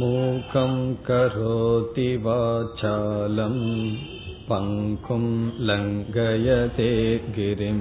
मूकं 0.00 0.74
करोति 1.06 2.08
वाचालं 2.24 3.56
पङ्कुं 4.48 5.24
लङ्घयते 5.68 6.90
गिरिं 7.36 7.80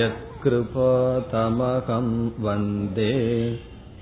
यत्कृपातमहं 0.00 2.10
वन्दे 2.40 3.14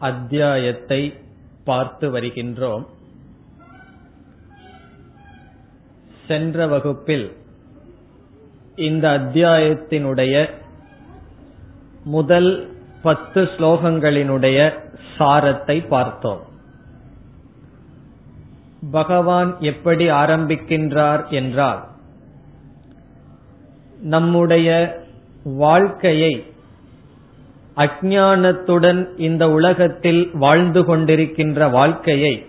அத்தியாயத்தை 0.00 1.14
பார்த்து 1.64 2.10
வருகின்றோம் 2.10 2.86
சென்ற 6.26 6.66
வகுப்பில் 6.66 7.36
இந்த 8.75 9.09
அத்தியாயத்தினுடைய 9.09 10.49
முதல் 12.03 12.73
பத்து 13.01 13.41
ஸ்லோகங்களினுடைய 13.41 14.79
சாரத்தை 15.17 15.87
பார்த்தோம். 15.87 16.41
பகவான் 18.91 19.55
எப்படி 19.59 20.09
ஆரம்பிக்கின்றார் 20.09 21.29
என்றால் 21.29 21.83
நம்முடைய 24.01 24.99
வாழ்க்கையை 25.43 26.45
அஜானத்துடன் 27.75 29.19
இந்த 29.19 29.51
உலகத்தில் 29.51 30.29
வாழ்ந்து 30.33 30.81
கொண்டிருக்கின்ற 30.81 31.71
வாழ்க்கையை 31.71 32.45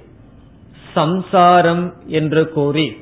சம்சாரம் 0.95 1.95
என்று 2.07 2.49
கூறி 2.49 2.97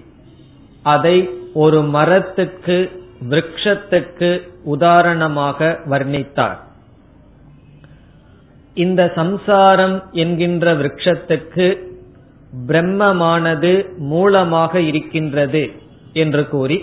அதை 0.83 1.31
ஒரு 1.55 1.83
மரத்துக்கு 1.83 3.03
விரக்ஷத்துக்கு 3.31 4.31
உதாரணமாக 4.65 5.59
வர்ணித்தார். 5.91 6.59
இந்த 8.75 9.03
சம்சாரம் 9.15 9.97
என்கின்ற 10.13 10.75
விரக்ஷத்துக்கு 10.75 11.67
பிரம்மமானது 12.67 13.73
மூலமாக 13.99 14.81
இருக்கின்றது 14.81 15.63
என்று 16.13 16.43
கூறி 16.49 16.79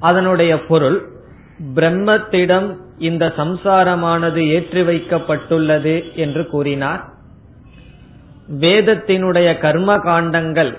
அதனுடைய 0.00 0.52
பொருள் 0.60 0.98
பிரம்மத்திடம் 1.74 2.66
இந்த 2.98 3.24
சம்சாரமானது 3.36 4.40
ஏற்றி 4.48 4.82
வைக்கப்பட்டுள்ளது 4.82 5.94
என்று 6.14 6.42
கூறினார். 6.46 7.02
வேதத்தினுடைய 8.64 9.48
கர்ம 9.58 9.96
காண்டங்கள் 9.98 10.72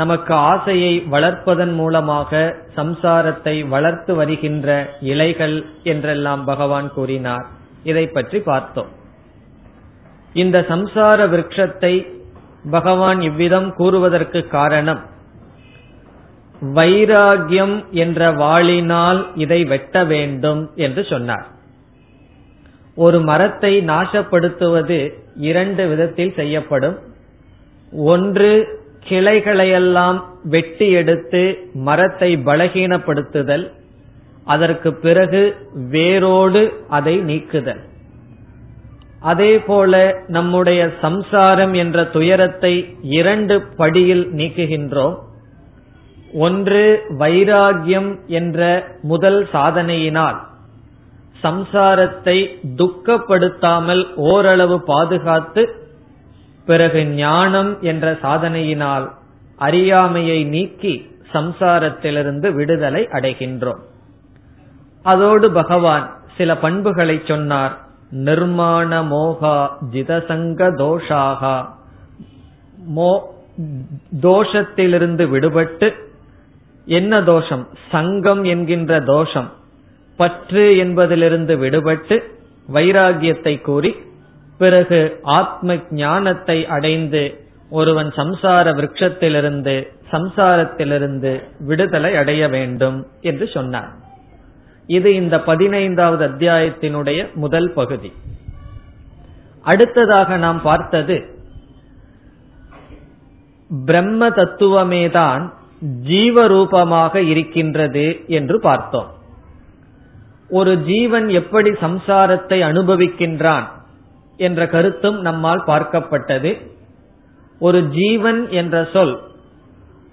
நமக்கு 0.00 0.32
ஆசையை 0.50 0.92
வளர்ப்பதன் 1.14 1.74
மூலமாக 1.74 2.40
சம்சாரத்தை 2.76 3.56
வளர்த்து 3.68 4.12
வருகின்ற 4.14 4.68
இலைகள் 5.12 5.56
என்றெல்லாம் 5.92 6.44
பகவான் 6.44 6.88
கூறினார். 6.92 7.46
இதை 7.82 8.04
பற்றி 8.06 8.38
பார்த்தோம். 8.50 8.90
இந்த 10.34 10.56
சம்சார 10.68 11.18
விரக்ஷத்தை 11.32 11.94
பகவான் 12.70 13.20
இவ்விதம் 13.20 13.68
கூறுவதற்கு 13.74 14.40
காரணம் 14.48 15.02
வைராகியம் 16.74 17.76
என்ற 18.04 18.20
வாளினால் 18.32 19.20
இதை 19.34 19.60
வெட்ட 19.64 20.04
வேண்டும் 20.04 20.62
என்று 20.74 21.02
சொன்னார். 21.04 21.46
ஒரு 22.96 23.18
மரத்தை 23.20 23.72
நாசப்படுத்துவது 23.90 24.98
இரண்டு 25.48 25.82
விதத்தில் 25.88 26.32
செய்யப்படும். 26.34 26.96
ஒன்று 28.12 28.50
கிளைகளையெல்லாம் 29.08 30.18
வெட்டி 30.44 30.88
எடுத்து 30.90 31.42
மரத்தை 31.88 32.30
பலகீனப்படுத்துதல் 32.36 33.66
அதற்கு 34.44 34.90
பிறகு 34.94 35.42
வேரோடு 35.90 36.62
அதை 36.88 37.14
நீக்குதல். 37.20 37.82
அதேபோல 39.20 39.92
நம்முடைய 40.26 40.80
சம்சாரம் 41.00 41.74
என்ற 41.74 42.04
துயரத்தை 42.04 42.74
இரண்டு 43.18 43.54
படியில் 43.76 44.26
நீக்குகின்றோம். 44.34 45.16
ஒன்று 46.38 46.84
வைராகியம் 47.18 48.10
என்ற 48.38 48.60
முதல் 49.02 49.40
சாதனையினால் 49.52 50.38
சம்சாரத்தை 51.42 52.38
துக்கப்படுத்தாமல் 52.76 54.02
ஓரளவு 54.16 54.76
பாதுகாத்து 54.84 55.62
பிறகு 56.66 57.06
ஞானம் 57.06 57.82
என்ற 57.82 58.12
சாதனையினால் 58.12 59.10
அறியாமையை 59.56 60.44
நீக்கி 60.44 60.94
சம்சாரத்திலிருந்து 61.32 62.48
விடுதலை 62.52 63.08
அடைகின்றோம். 63.12 63.80
அதோடு 65.02 65.52
பகவான் 65.52 66.06
சில 66.36 66.56
பண்புகளை 66.56 67.22
சொன்னார். 67.24 67.74
நிர்மாண 68.12 68.90
மோகா 69.02 69.56
ஜிதசங்க 69.92 70.60
தோஷாகா. 70.82 71.56
மோ 72.96 73.10
தோஷத்திலிருந்து 74.22 75.24
விடுபட்டு 75.34 75.88
என்ன 76.84 77.22
தோஷம்? 77.22 77.68
சங்கம் 77.90 78.44
என்கின்ற 78.44 79.00
தோஷம். 79.00 79.48
பற்று 80.16 80.76
என்பதிலிருந்து 80.76 81.56
விடுபட்டு 81.56 82.18
வைராகியத்தை 82.72 83.60
கூறி 83.60 83.96
பிறகு 84.58 85.20
ஆத்ம 85.22 85.76
ஞானத்தை 85.90 86.66
அடைந்து 86.66 87.40
ஒருவன் 87.70 88.08
சம்சார 88.08 88.64
விரக்ஷத்திலிருந்து 88.72 89.86
சம்சாரத்திலிருந்து 90.12 91.42
விடுதலை 91.58 92.16
அடைய 92.16 92.48
வேண்டும் 92.48 93.06
என்று 93.20 93.48
சொன்னார். 93.48 93.92
இது 94.86 95.14
இந்த 95.14 95.40
பதினைந்தாவது 95.40 96.28
அத்தியாயத்தினுடைய 96.28 97.34
முதல் 97.34 97.72
பகுதி. 97.72 98.12
அடுத்ததாக 99.62 100.36
நாம் 100.36 100.62
பார்த்தது 100.62 101.34
பிரம்ம 103.86 104.28
தத்துவமேதான் 104.28 105.52
ஜீவரூபமாக 106.08 107.16
இருக்கின்றது 107.16 108.24
என்று 108.26 108.60
பார்த்தோம். 108.60 109.10
ஒரு 110.48 110.78
ஜீவன் 110.78 111.28
எப்படி 111.28 111.70
சம்சாரத்தை 111.70 112.58
அனுபவிக்கின்றான்? 112.70 113.66
என்ற 114.36 114.66
கருத்தும் 114.66 115.20
நம்மால் 115.20 115.64
பார்க்கப்பட்டது. 115.66 116.70
ஒரு 117.58 117.88
ஜீவன் 117.88 118.50
என்ற 118.50 118.88
சொல் 118.92 119.20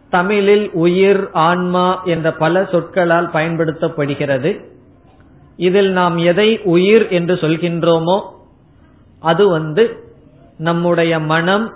தமிழில் 0.09 0.71
உயிர் 0.71 1.31
ஆன்மா 1.31 2.03
என்ற 2.03 2.33
பல 2.33 2.67
சொற்களால் 2.71 3.29
பயன்படுத்தப்படுகிறது. 3.29 4.65
இதில் 5.57 5.91
நாம் 5.91 6.17
எதை 6.17 6.61
உயிர் 6.63 7.09
என்று 7.09 7.35
சொல்கின்றோமோ 7.35 8.21
அது 9.19 9.49
வந்து 9.49 9.83
நம்முடைய 10.57 11.19
மனம் 11.19 11.73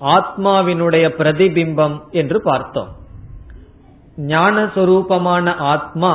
ஆத்மாவினுடைய 0.00 1.06
பிரதிபிம்பம் 1.18 1.96
என்று 2.10 2.42
பார்த்தோம். 2.42 2.88
ஞானஸ்வரூபமான 4.18 5.54
ஆத்மா 5.54 6.12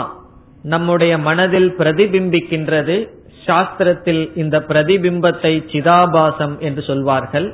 நம்முடைய 0.63 1.17
மனதில் 1.17 1.75
பிரதிபிம்பிக்கின்றது 1.77 3.09
சாஸ்திரத்தில் 3.49 4.23
இந்த 4.35 4.55
பிரதிபிம்பத்தை 4.67 5.53
சிதாபாசம் 5.71 6.55
என்று 6.59 6.81
சொல்வார்கள். 6.81 7.47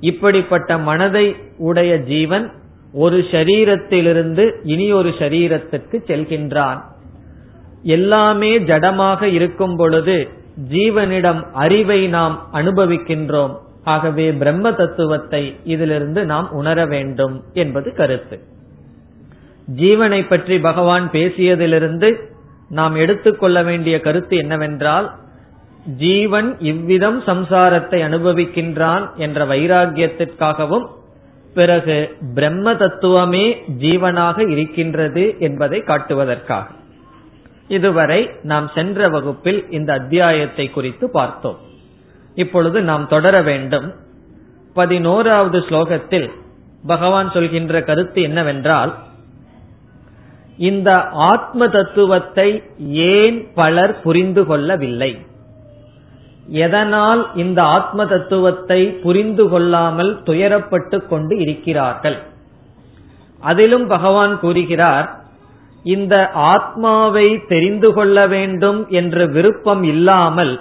இப்படிப்பட்ட 0.00 0.78
மனதை 0.78 1.26
உடைய 1.58 1.92
ஜீவன் 2.02 2.46
ஒரு 2.94 3.18
ஷரீரத்திலிருந்து 3.30 4.44
இனி 4.64 4.86
ஒரு 4.92 5.10
ஷரீரத்திற்கு 5.18 5.96
செல்கின்றான். 6.06 6.80
எல்லாமே 7.96 8.50
ஜடமாக 8.60 9.22
இருக்கும் 9.22 9.76
பொழுது 9.76 10.16
ஜீவனிடம் 10.70 11.40
அறிவை 11.52 12.00
நாம் 12.08 12.36
அனுபவிக்கின்றோம். 12.52 13.54
ஆகவே 13.84 14.26
பிரம்ம 14.32 14.66
தத்துவத்தை 14.72 15.42
இதிலிருந்து 15.64 16.20
நாம் 16.24 16.48
உணர 16.50 16.78
வேண்டும் 16.86 17.34
என்பது 17.52 17.88
கருத்து. 17.92 18.36
ஜீவனை 19.76 20.20
பற்றி 20.28 20.56
பகவான் 20.60 21.06
பேசியதிலிருந்து 21.12 22.08
நாம் 22.68 22.94
எடுத்துக்கொள்ள 22.94 23.62
வேண்டிய 23.62 24.00
கருத்து 24.00 24.36
என்னவென்றால் 24.36 25.14
ஜீவன் 25.96 26.56
இவ்விதம் 26.58 27.22
சம்சாரத்தை 27.22 27.98
அனுபவிக்கின்றான் 28.08 29.14
என்ற 29.16 29.44
வைராகியத்திற்காகவும் 29.44 30.86
பிறகு 31.54 32.16
பிரம்ம 32.34 32.74
தத்துவமே 32.74 33.62
ஜீவனாக 33.78 34.50
இருக்கின்றது 34.50 35.34
என்பதை 35.38 35.80
காட்டுவதற்காக. 35.80 36.66
இதுவரை 37.68 38.30
நாம் 38.42 38.70
சென்ற 38.74 39.08
வகுப்பில் 39.08 39.70
இந்த 39.70 39.92
அத்தியாயத்தை 39.92 40.70
குறித்து 40.70 41.10
பார்த்தோம். 41.10 41.58
இப்பொழுது 42.34 42.82
நாம் 42.82 43.08
தொடர 43.08 43.42
வேண்டும். 43.42 43.94
பதினோராவது 44.74 45.58
ஸ்லோகத்தில் 45.58 46.30
பகவான் 46.86 47.30
சொல்கின்ற 47.30 47.82
கருத்து 47.82 48.22
என்னவென்றால் 48.22 48.94
இந்த 50.56 50.90
ஆத்ம 51.10 51.68
தத்துவத்தை 51.68 52.62
ஏன் 52.80 53.48
பலர் 53.54 54.02
புரிந்து 54.02 54.46
கொள்ளவில்லை? 54.46 55.18
எதனால் 56.48 57.30
இந்த 57.34 57.62
ஆத்ம 57.62 58.06
தத்துவத்தை 58.06 58.86
புரிந்து 58.86 59.48
கொள்ளாமல் 59.48 60.22
துயரப்பட்டு 60.22 61.06
கொண்டு 61.06 61.38
இருக்கிறார்கள்? 61.38 62.18
அதிலும் 63.40 63.86
பகவான் 63.86 64.40
கூறுகிறார் 64.40 65.20
இந்த 65.82 66.30
ஆத்மாவை 66.30 67.42
தெரிந்து 67.46 67.92
கொள்ள 67.92 68.26
வேண்டும் 68.26 68.88
என்ற 68.88 69.26
விருப்பம் 69.26 69.82
இல்லாமல் 69.82 70.60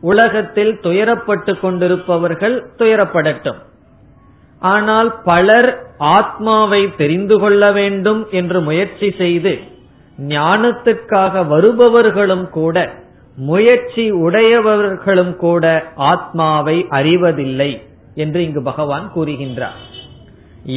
உலகத்தில் 0.00 0.80
துயரப்பட்டு 0.82 1.60
கொண்டிருப்பவர்கள் 1.60 2.70
துயரப்படட்டும். 2.78 3.60
ஆனால் 4.64 5.10
பலர் 5.24 5.70
ஆத்மாவை 5.98 6.82
தெரிந்து 6.96 7.36
கொள்ள 7.40 7.72
வேண்டும் 7.72 8.22
என்று 8.30 8.60
முயற்சி 8.60 9.08
செய்து 9.18 9.52
ஞானத்துக்காக 10.18 11.46
வருபவர்களும் 11.46 12.46
கூட 12.48 12.76
முயற்சி 13.38 14.04
உடையவர்களும் 14.12 15.34
கூட 15.36 15.64
ஆத்மாவை 16.10 16.76
அறிவதில்லை 16.90 17.70
என்று 18.14 18.40
இங்கு 18.42 18.62
பகவான் 18.62 19.06
கூறுகின்றார். 19.14 19.78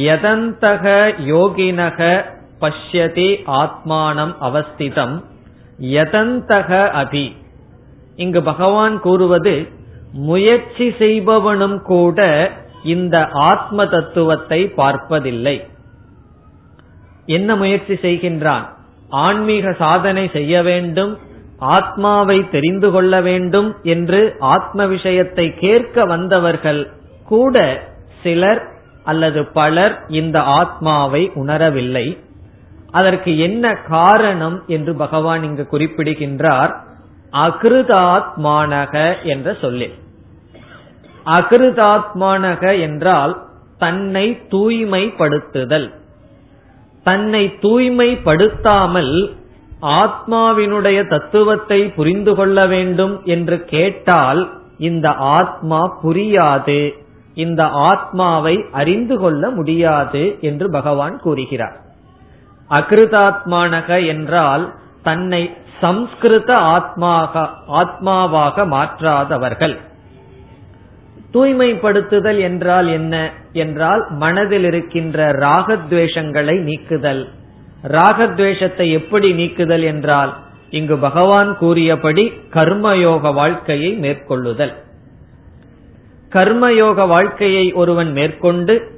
யதந்தக 0.06 0.84
யோகினக 1.32 1.98
பஷ்யதி 2.60 3.28
ஆத்மானம் 3.62 4.34
அவஸ்திதம் 4.40 5.16
யதந்தக 5.96 6.70
அபி. 7.02 7.26
இங்கு 8.16 8.40
பகவான் 8.42 8.96
கூறுவது 9.00 9.54
முயற்சி 10.12 10.86
செய்பவனும் 10.98 11.78
கூட 11.82 12.20
இந்த 12.82 13.28
ஆத்ம 13.28 13.86
தத்துவத்தை 13.86 14.68
பார்ப்பதில்லை. 14.68 15.66
என்ன 17.26 17.56
முயற்சி 17.56 17.94
செய்கின்றான்? 17.94 18.68
ஆன்மீக 19.08 19.72
சாதனை 19.72 20.30
செய்ய 20.32 20.62
வேண்டும் 20.62 21.18
ஆத்மாவை 21.58 22.50
தெரிந்து 22.50 22.90
கொள்ள 22.90 23.20
வேண்டும் 23.20 23.76
என்று 23.82 24.36
ஆத்ம 24.38 24.86
விஷயத்தை 24.86 25.54
கேட்க 25.54 26.04
வந்தவர்கள் 26.04 26.92
கூட 27.24 27.82
சிலர் 28.22 28.68
அல்லது 29.04 29.44
பலர் 29.44 30.04
இந்த 30.08 30.40
ஆத்மாவை 30.40 31.30
உணரவில்லை. 31.34 32.18
அதற்கு 32.90 33.38
என்ன 33.38 33.74
காரணம் 33.74 34.62
என்று 34.66 34.94
பகவான் 34.94 35.42
இங்கு 35.42 35.66
குறிப்பிடுகின்றார். 35.66 36.82
அகிருதாத்மானக 37.32 39.14
என்ற 39.22 39.56
சொல்லில். 39.60 39.94
அகிருதாத்மானக 41.24 42.80
என்றால் 42.80 43.42
தன்னை 43.78 44.40
தூய்மைப்படுத்துதல். 44.50 45.90
தன்னை 47.02 47.58
தூய்மைப்படுத்தாமல் 47.62 49.36
ஆத்மாவினுடைய 49.82 51.06
தத்துவத்தை 51.06 51.84
புரிந்து 51.84 52.34
கொள்ள 52.34 52.66
வேண்டும் 52.66 53.20
என்று 53.24 53.64
கேட்டால் 53.64 54.50
இந்த 54.78 55.10
ஆத்மா 55.10 55.98
புரியாது. 56.02 56.94
இந்த 57.34 57.64
ஆத்மாவை 57.64 58.64
அறிந்து 58.72 59.18
கொள்ள 59.18 59.50
முடியாது 59.50 60.36
என்று 60.40 60.70
பகவான் 60.70 61.20
கூறுகிறார். 61.20 61.76
அகிருதாத்மானக 62.70 64.06
என்றால் 64.06 64.74
தன்னை 65.02 65.56
சம்ஸ்கிருத 65.80 66.54
ஆத்மாக 66.54 67.48
ஆத்மாவாக 67.68 68.66
மாற்றாதவர்கள். 68.66 69.80
தூய்மைப்படுத்துதல் 71.32 72.40
என்றால் 72.40 72.88
என்ன? 72.88 73.32
என்றால் 73.52 74.06
மனதில் 74.10 74.64
இருக்கின்ற 74.64 75.32
ராகத்வேஷங்களை 75.32 76.60
நீக்குதல். 76.60 77.28
ராகத்வேஷத்தை 77.82 78.90
எப்படி 78.90 79.32
நீக்குதல் 79.32 79.82
என்றால் 79.82 80.36
இங்கு 80.70 80.98
பகவான் 80.98 81.56
கூறியபடி 81.58 82.32
கர்மயோக 82.52 83.34
வாழ்க்கையை 83.34 83.92
மேற்கொள்ளுதல். 83.94 84.74
கர்மயோக 86.32 87.08
வாழ்க்கையை 87.08 87.72
ஒருவன் 87.72 88.12
மேற்கொண்டு 88.12 88.96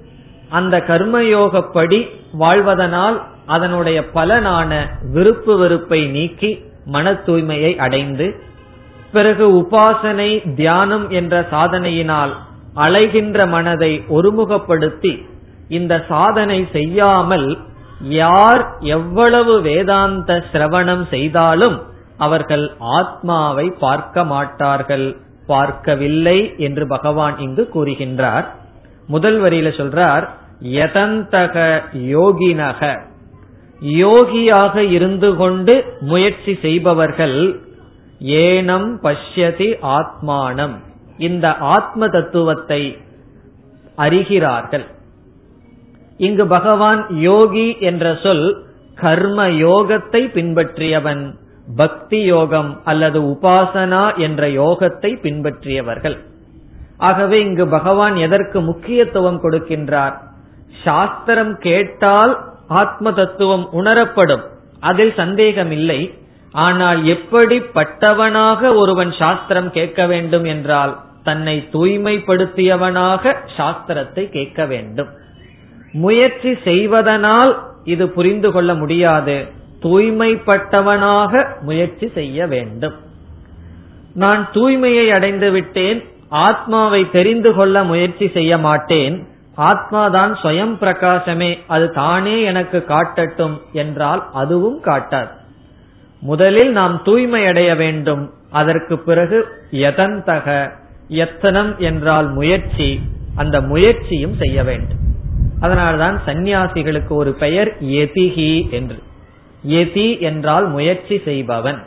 அந்த 0.49 0.79
கர்மயோகப்படி 0.79 2.09
வாழ்வதனால் 2.39 3.21
அதனுடைய 3.47 4.05
பலனான 4.15 4.87
விருப்பு 5.13 5.59
வெறுப்பை 5.59 6.07
நீக்கி 6.07 6.65
மன 6.85 7.13
தூய்மையை 7.13 7.77
அடைந்து 7.77 8.27
பிறகு 9.13 9.45
உபாசனை 9.63 10.55
தியானம் 10.55 11.11
என்ற 11.11 11.35
சாதனையினால் 11.51 12.33
அலைகின்ற 12.77 13.49
மனதை 13.49 13.93
ஒருமுகப்படுத்தி 14.09 15.13
இந்த 15.69 16.05
சாதனை 16.09 16.67
செய்யாமல் 16.73 17.49
யார் 18.01 18.63
எவ்வளவு 18.81 19.55
வேதாந்த 19.63 20.45
சிரவணம் 20.53 21.03
செய்தாலும் 21.11 21.77
அவர்கள் 22.17 22.65
ஆத்மாவை 22.79 23.67
பார்க்க 23.79 24.25
மாட்டார்கள். 24.25 25.17
பார்க்கவில்லை 25.47 26.39
என்று 26.57 26.87
பகவான் 26.87 27.37
இங்கு 27.39 27.65
கூறுகின்றார். 27.75 28.47
முதல் 29.07 29.39
வரியில 29.43 29.69
சொல்றார் 29.81 30.25
யதந்தக 30.79 31.57
யோகினக. 31.93 32.81
யோகியாக 34.03 34.75
இருந்து 34.91 35.37
கொண்டு 35.37 35.75
முயற்சி 36.01 36.53
செய்பவர்கள் 36.63 37.39
ஏனம் 38.21 38.89
பஷ்யதி 39.03 39.69
ஆத்மானம். 39.83 40.75
இந்த 41.19 41.57
ஆத்ம 41.57 42.09
தத்துவத்தை 42.09 42.99
அறிகிறார்கள். 43.97 44.85
இங்கு 46.17 46.47
பகவான் 46.47 47.07
யோகி 47.09 47.77
என்ற 47.81 48.19
சொல் 48.23 48.63
கர்ம 48.95 49.49
யோகத்தை 49.49 50.23
பின்பற்றியவன் 50.35 51.35
பக்தி 51.77 52.23
யோகம் 52.23 52.81
அல்லது 52.85 53.21
உபாசனா 53.21 54.17
என்ற 54.17 54.49
யோகத்தை 54.49 55.11
பின்பற்றியவர்கள். 55.21 56.19
ஆகவே 56.99 57.41
இங்கு 57.41 57.69
பகவான் 57.69 58.17
எதற்கு 58.17 58.61
முக்கியத்துவம் 58.61 59.43
கொடுக்கின்றார்? 59.43 60.13
சாஸ்திரம் 60.85 61.59
கேட்டால் 61.59 62.45
ஆத்ம 62.69 63.13
தத்துவம் 63.13 63.69
உணரப்படும். 63.73 64.43
அதில் 64.81 65.15
சந்தேகம் 65.17 65.71
இல்லை 65.71 66.15
ஆனால் 66.53 67.05
எப்படிப்பட்டவனாக 67.05 68.75
ஒருவன் 68.75 69.13
சாஸ்திரம் 69.13 69.71
கேட்க 69.71 70.07
வேண்டும் 70.07 70.45
என்றால் 70.45 70.97
தன்னை 71.25 71.69
தூய்மைப்படுத்தியவனாக 71.73 73.35
சாஸ்திரத்தை 73.57 74.29
கேட்க 74.31 74.67
வேண்டும். 74.67 75.09
முயற்சி 75.93 76.57
செய்வதனால் 76.65 77.63
இது 77.85 78.09
புரிந்து 78.09 78.53
கொள்ள 78.53 78.75
முடியாது. 78.75 79.49
தூய்மைப்பட்டவனாக 79.83 81.47
முயற்சி 81.61 82.09
செய்ய 82.09 82.47
வேண்டும். 82.47 82.97
நான் 84.15 84.49
தூய்மையை 84.55 85.13
அடைந்து 85.13 85.51
விட்டேன் 85.51 86.05
ஆத்மாவை 86.29 87.11
தெரிந்து 87.11 87.55
கொள்ள 87.55 87.85
முயற்சி 87.85 88.29
செய்ய 88.29 88.59
மாட்டேன் 88.59 89.29
ஆத்மாதான் 89.55 90.33
ஸ்வயம் 90.43 90.75
பிரகாசமே 90.81 91.59
அது 91.67 91.93
தானே 91.93 92.43
எனக்கு 92.43 92.85
காட்டட்டும் 92.89 93.57
என்றால் 93.73 94.25
அதுவும் 94.33 94.81
காட்டாது. 94.81 95.33
முதலில் 96.21 96.71
நாம் 96.71 97.03
தூய்மை 97.05 97.47
அடைய 97.47 97.75
வேண்டும். 97.75 98.33
அதற்கு 98.51 98.99
பிறகு 98.99 99.47
எதந்தக 99.71 100.71
எத்தனம் 101.09 101.79
என்றால் 101.79 102.33
முயற்சி. 102.33 103.01
அந்த 103.35 103.61
முயற்சியும் 103.61 104.37
செய்ய 104.39 104.65
வேண்டும். 104.65 104.99
அதனால்தான் 105.61 106.21
சந்நியாசிகளுக்கு 106.27 107.09
ஒரு 107.09 107.33
பெயர் 107.33 107.83
எதிகி 107.83 108.71
என்று. 108.71 109.03
எதி 109.69 110.21
என்றால் 110.21 110.69
முயற்சி 110.69 111.21
செய்பவன். 111.25 111.83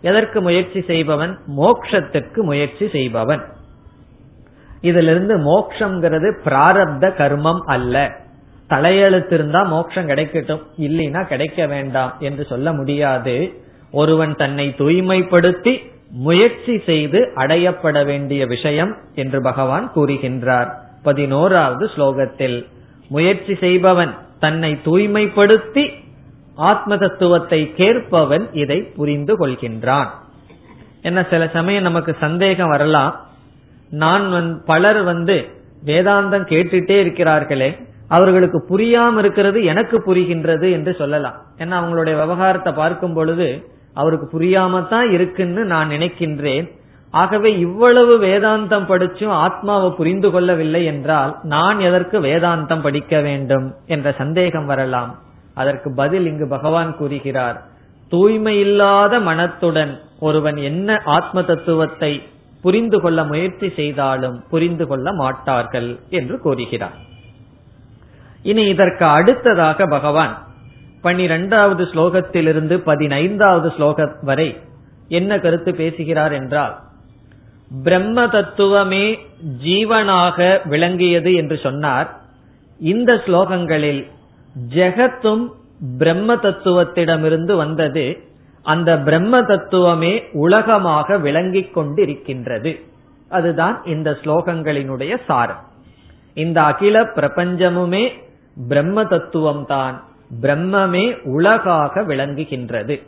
எதற்கு 0.00 0.40
முயற்சி 0.40 0.80
செய்பவன்? 0.86 1.38
மோக்ஷத்துக்கு 1.56 2.42
முயற்சி 2.42 2.88
செய்பவன். 2.88 3.44
இதிலிருந்து 4.80 5.36
மோக்ஷங்கிறது 5.38 6.38
பிராரப்த 6.44 7.12
கர்மம் 7.18 7.60
அல்ல. 7.64 8.10
தலையெழுத்து 8.70 9.32
இருந்தா 9.32 9.62
மோட்சம் 9.62 10.08
கிடைக்கட்டும். 10.08 10.62
இல்லைன்னா 10.78 11.26
கிடைக்க 11.26 11.66
வேண்டாம் 11.66 12.14
என்று 12.18 12.44
சொல்ல 12.44 12.72
முடியாது. 12.72 13.64
ஒருவன் 14.00 14.32
தன்னை 14.42 14.66
தூய்மைப்படுத்தி 14.78 15.74
முயற்சி 16.26 16.74
செய்து 16.88 17.20
அடையப்பட 17.36 17.96
வேண்டிய 18.04 18.42
விஷயம் 18.46 18.92
என்று 19.14 19.38
பகவான் 19.40 19.86
கூறுகின்றார். 19.94 20.70
பதினோராவது 21.02 21.84
ஸ்லோகத்தில் 21.94 22.58
முயற்சி 23.08 23.54
செய்பவன் 23.64 24.12
தன்னை 24.44 24.70
தூய்மைப்படுத்தி 24.84 25.84
ஆத்ம 26.68 26.96
தத்துவத்தை 26.96 27.60
கேட்பவன் 27.80 28.44
இதை 28.62 28.78
புரிந்து 28.98 29.34
கொள்கின்றான். 29.40 30.10
என்ன 31.02 31.20
சில 31.30 31.42
சமயம் 31.56 31.88
நமக்கு 31.88 32.12
சந்தேகம் 32.20 32.72
வரலாம். 32.74 33.14
நான் 34.02 34.24
பலர் 34.64 35.00
வந்து 35.02 35.36
வேதாந்தம் 35.86 36.46
கேட்டுட்டே 36.52 36.96
இருக்கிறார்களே 37.04 37.70
அவர்களுக்கு 38.08 38.58
புரியாம 38.70 39.18
இருக்கிறது 39.18 39.58
எனக்கு 39.72 39.96
புரிகின்றது 40.06 40.68
என்று 40.76 40.92
சொல்லலாம். 41.00 41.38
ஏன்னா 41.58 41.74
அவங்களுடைய 41.80 42.14
விவகாரத்தை 42.22 42.72
பார்க்கும் 42.72 43.16
பொழுது 43.18 43.48
அவருக்கு 43.96 44.26
புரியாம 44.32 44.82
தான் 44.88 45.08
இருக்குன்னு 45.10 45.64
நான் 45.64 45.88
நினைக்கின்றேன். 45.88 46.66
ஆகவே 47.14 47.50
இவ்வளவு 47.58 48.14
வேதாந்தம் 48.18 48.88
படிச்சும் 48.88 49.34
ஆத்மாவை 49.44 49.88
புரிந்து 49.90 50.30
கொள்ளவில்லை 50.30 50.84
என்றால் 50.84 51.32
நான் 51.42 51.78
எதற்கு 51.80 52.16
வேதாந்தம் 52.20 52.82
படிக்க 52.82 53.20
வேண்டும் 53.20 53.66
என்ற 53.86 54.12
சந்தேகம் 54.12 54.66
வரலாம். 54.66 55.12
அதற்கு 55.54 55.88
பதில் 55.94 56.26
இங்கு 56.26 56.46
பகவான் 56.48 56.90
கூறுகிறார். 56.96 57.58
தூய்மை 58.12 58.54
இல்லாத 58.58 59.20
மனத்துடன் 59.20 59.92
ஒருவன் 60.20 60.58
என்ன 60.70 60.98
ஆத்ம 61.04 61.42
தத்துவத்தை 61.42 62.12
புரிந்து 62.62 62.98
கொள்ள 63.00 63.20
முயற்சி 63.24 63.68
செய்தாலும் 63.76 64.36
புரிந்து 64.50 64.84
கொள்ள 64.86 65.12
மாட்டார்கள் 65.12 65.90
என்று 66.10 66.36
கூறுகிறார். 66.38 66.96
இனி 68.42 68.64
இதற்கு 68.66 69.04
அடுத்ததாக 69.04 69.86
பகவான் 69.86 70.34
பனிரெண்டாவது 71.02 71.84
ஸ்லோகத்திலிருந்து 71.84 72.76
பதினைந்தாவது 72.76 73.72
ஸ்லோகம் 73.76 74.14
வரை 74.22 74.56
என்ன 75.08 75.38
கருத்து 75.38 75.74
பேசுகிறார் 75.74 76.32
என்றால் 76.32 76.78
பிரம்ம 77.82 78.26
தத்துவமே 78.26 79.18
ஜீவனாக 79.64 80.60
விளங்கியது 80.64 81.34
என்று 81.34 81.58
சொன்னார். 81.58 82.20
இந்த 82.78 83.14
ஸ்லோகங்களில் 83.14 84.06
ஜெகத்தும் 84.74 85.48
பிரம்ம 85.98 86.34
தத்துவத்திடமிருந்து 86.34 87.56
வந்தது 87.56 88.18
அந்த 88.62 88.98
பிரம்ம 88.98 89.42
தத்துவமே 89.42 90.24
உலகமாக 90.32 91.18
விளங்கிக் 91.18 91.78
கொண்டிருக்கின்றது. 91.78 92.80
அதுதான் 93.28 93.82
இந்த 93.84 94.10
ஸ்லோகங்களினுடைய 94.10 95.16
சாரம். 95.26 95.64
இந்த 96.34 96.62
அகில 96.62 97.02
பிரபஞ்சமுமே 97.02 98.12
பிரம்ம 98.68 99.04
தத்துவம் 99.04 99.66
தான் 99.66 100.04
பிரம்மமே 100.42 101.22
உலகாக 101.24 102.02
விளங்குகின்றது. 102.02 103.02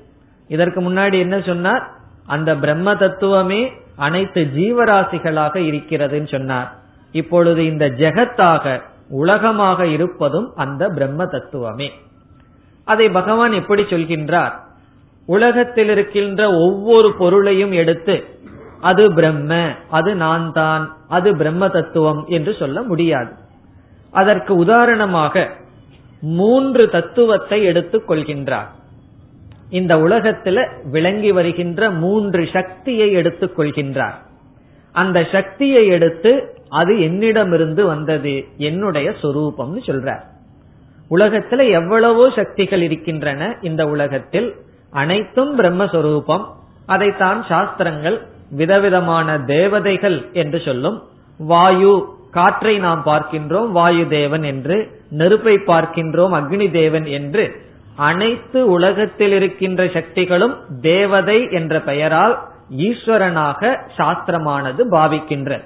இதற்கு 0.48 0.80
முன்னாடி 0.80 1.18
என்ன 1.18 1.40
சொன்னார்? 1.40 1.90
அந்த 2.26 2.56
பிரம்ம 2.56 2.94
தத்துவமே 2.94 3.72
அனைத்து 3.96 4.40
ஜீவராசிகளாக 4.54 5.54
இருக்கிறதுன்னு 5.56 6.28
சொன்னார். 6.28 6.76
இப்பொழுது 7.12 7.64
இந்த 7.64 7.88
ஜெகத்தாக 7.88 8.80
உலகமாக 9.10 9.86
இருப்பதும் 9.86 10.52
அந்த 10.56 10.88
பிரம்ம 10.88 11.26
தத்துவமே. 11.26 11.90
அதை 12.84 13.08
பகவான் 13.08 13.52
எப்படி 13.52 13.82
சொல்கின்றார்? 13.82 14.52
உலகத்தில் 15.26 15.88
இருக்கின்ற 15.88 16.50
ஒவ்வொரு 16.50 17.14
பொருளையும் 17.14 17.72
எடுத்து 17.72 18.24
அது 18.80 19.12
பிரம்ம 19.12 19.72
அது 19.88 20.14
நான் 20.14 20.52
தான் 20.52 20.96
அது 21.08 21.36
பிரம்ம 21.36 21.68
தத்துவம் 21.68 22.24
என்று 22.26 22.54
சொல்ல 22.58 22.82
முடியாது. 22.82 23.30
அதற்கு 24.10 24.56
உதாரணமாக 24.56 25.48
மூன்று 26.20 26.90
தத்துவத்தை 26.90 27.64
எடுத்துக் 27.64 28.10
கொள்கின்றார். 28.10 28.66
இந்த 29.70 29.96
உலகத்துல 29.96 30.68
விளங்கி 30.90 31.32
வருகின்ற 31.32 31.90
மூன்று 31.90 32.48
சக்தியை 32.52 33.12
எடுத்துக் 33.12 33.58
கொள்கின்றார். 33.58 34.14
அந்த 34.92 35.26
சக்தியை 35.32 35.86
எடுத்து 35.86 36.56
அது 36.68 37.00
என்னிடமிருந்து 37.00 37.86
வந்தது 37.86 38.44
என்னுடைய 38.56 39.14
சொரூபம்னு 39.22 39.80
சொல்றார். 39.86 40.22
உலகத்துல 41.10 41.70
எவ்வளவோ 41.70 42.30
சக்திகள் 42.30 42.82
இருக்கின்றன 42.82 43.56
இந்த 43.60 43.88
உலகத்தில். 43.88 44.54
அனைத்தும் 44.90 45.58
பிரம்மஸ்வரூபம். 45.58 46.44
அதைத்தான் 46.86 47.44
சாஸ்திரங்கள் 47.48 48.26
விதவிதமான 48.50 49.38
தேவதைகள் 49.38 50.28
என்று 50.32 50.60
சொல்லும். 50.60 51.02
வாயு 51.38 52.16
காற்றை 52.30 52.78
நாம் 52.78 53.02
பார்க்கின்றோம் 53.06 53.70
வாயு 53.70 54.08
தேவன் 54.08 54.42
என்று 54.42 54.97
நெருப்பை 55.10 55.54
பார்க்கின்றோம் 55.54 56.34
அக்னி 56.34 56.70
தேவன் 56.70 57.04
என்று. 57.04 57.66
அனைத்து 57.96 58.66
உலகத்தில் 58.66 59.32
இருக்கின்ற 59.32 59.86
சக்திகளும் 59.86 60.56
தேவதை 60.80 61.48
என்ற 61.50 61.80
பெயரால் 61.80 62.48
ஈஸ்வரனாக 62.76 63.76
சாஸ்திரமானது 63.96 64.80
பாவிக்கின்ற. 64.90 65.62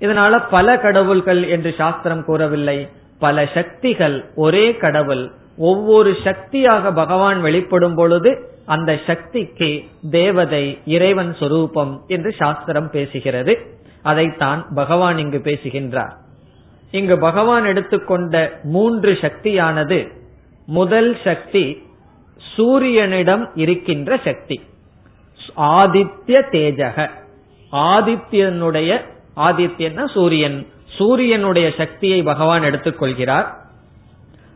இதனால 0.00 0.42
பல 0.50 0.78
கடவுள்கள் 0.78 1.48
என்று 1.48 1.74
சாஸ்திரம் 1.78 2.24
கூறவில்லை. 2.24 2.88
பல 3.18 3.48
சக்திகள் 3.54 4.30
ஒரே 4.34 4.76
கடவுள். 4.76 5.30
ஒவ்வொரு 5.56 6.16
சக்தியாக 6.24 6.92
பகவான் 6.92 7.40
வெளிப்படும் 7.40 7.94
பொழுது 7.94 8.50
அந்த 8.66 8.98
சக்திக்கு 9.06 9.84
தேவதை 10.10 10.78
இறைவன் 10.84 11.34
சொரூபம் 11.34 12.02
என்று 12.06 12.34
சாஸ்திரம் 12.38 12.90
பேசுகிறது. 12.92 13.58
அதைத்தான் 14.02 14.66
பகவான் 14.74 15.18
இங்கு 15.18 15.40
பேசுகின்றார். 15.40 16.16
இங்கு 16.90 17.18
பகவான் 17.18 17.64
எடுத்துக்கொண்ட 17.64 18.60
மூன்று 18.62 19.18
சக்தியானது 19.20 20.08
முதல் 20.66 21.16
சக்தி 21.24 21.82
சூரியனிடம் 22.56 23.50
இருக்கின்ற 23.54 24.20
சக்தி. 24.24 24.60
ஆதித்ய 25.56 26.42
தேஜக. 26.50 27.10
ஆதித்யனுடைய 27.72 29.00
ஆதித்யன்னா 29.36 30.10
சூரியன். 30.10 30.66
சூரியனுடைய 30.86 31.72
சக்தியை 31.76 32.22
பகவான் 32.22 32.62
எடுத்துக்கொள்கிறார். 32.62 33.46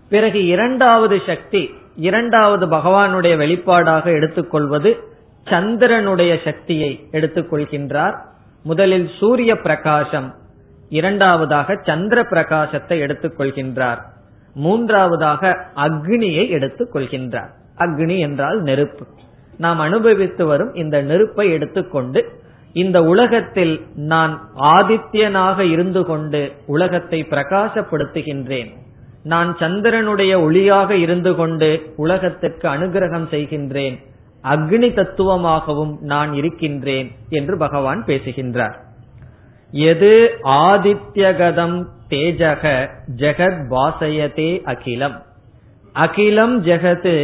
பிறகு 0.09 0.47
இரண்டாவது 0.47 1.23
சக்தி 1.27 1.71
இரண்டாவது 1.97 2.67
பகவானுடைய 2.67 3.37
வெளிப்பாடாக 3.37 4.05
எடுத்துக்கொள்வது 4.05 4.97
சந்திரனுடைய 5.45 6.39
சக்தியை 6.45 7.09
எடுத்துக்கொள்கின்றார். 7.13 8.17
முதலில் 8.63 9.11
சூரிய 9.21 9.57
பிரகாசம் 9.57 10.35
இரண்டாவதாக 10.89 11.81
சந்திர 11.83 12.23
பிரகாசத்தை 12.23 13.01
எடுத்துக்கொள்கின்றார். 13.01 13.99
மூன்றாவதாக 14.55 15.67
அக்னியை 15.77 16.49
எடுத்துக் 16.49 16.95
கொள்கின்றார் 16.95 17.49
அக்னி 17.79 18.19
என்றால் 18.19 18.61
நெருப்பு. 18.61 19.07
நாம் 19.59 19.79
அனுபவித்து 19.79 20.47
வரும் 20.47 20.75
இந்த 20.75 21.03
நெருப்பை 21.03 21.51
எடுத்துக்கொண்டு 21.51 22.43
இந்த 22.73 23.03
உலகத்தில் 23.03 23.87
நான் 23.95 24.49
ஆதித்யனாக 24.59 25.59
இருந்து 25.59 26.05
கொண்டு 26.05 26.53
உலகத்தை 26.67 27.27
பிரகாசப்படுத்துகின்றேன். 27.31 28.71
நான் 29.23 29.57
சந்திரனுடைய 29.57 30.39
ஒளியாக 30.39 30.91
இருந்து 30.91 31.35
கொண்டு 31.35 31.93
உலகத்திற்கு 31.97 32.69
அனுகிரகம் 32.69 33.29
செய்கின்றேன். 33.31 34.05
அக்னி 34.43 34.93
தத்துவமாகவும் 34.93 35.99
நான் 36.01 36.35
இருக்கின்றேன் 36.35 37.11
என்று 37.29 37.57
பகவான் 37.57 38.05
பேசுகின்றார். 38.05 38.84
எது 39.71 40.39
ஆதித்யகதம் 40.45 41.85
தேஜக 42.09 42.91
ஜெகத் 43.17 43.63
பாசயதே 43.71 44.51
அகிலம். 44.65 45.17
அகிலம் 45.95 46.57
ஜெகது 46.63 47.17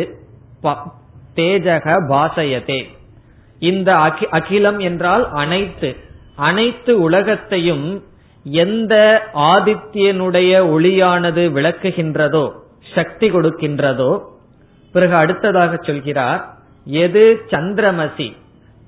தேஜக 1.36 1.86
பாசயதே 2.08 2.80
இந்த 3.58 3.92
அகிலம் 4.30 4.78
என்றால் 4.78 5.28
அனைத்து. 5.32 5.96
அனைத்து 6.34 7.00
உலகத்தையும் 7.00 8.02
எந்த 8.44 8.94
ஆதித்யனுடைய 9.34 10.52
ஒளியானது 10.74 11.42
விளக்குகின்றதோ 11.56 12.52
சக்தி 12.94 13.30
கொடுக்கின்றதோ 13.30 14.22
பிறகு 14.92 15.14
அடுத்ததாக 15.14 15.76
சொல்கிறார் 15.82 16.54
எது 16.84 17.42
சந்திரமசி? 17.50 18.36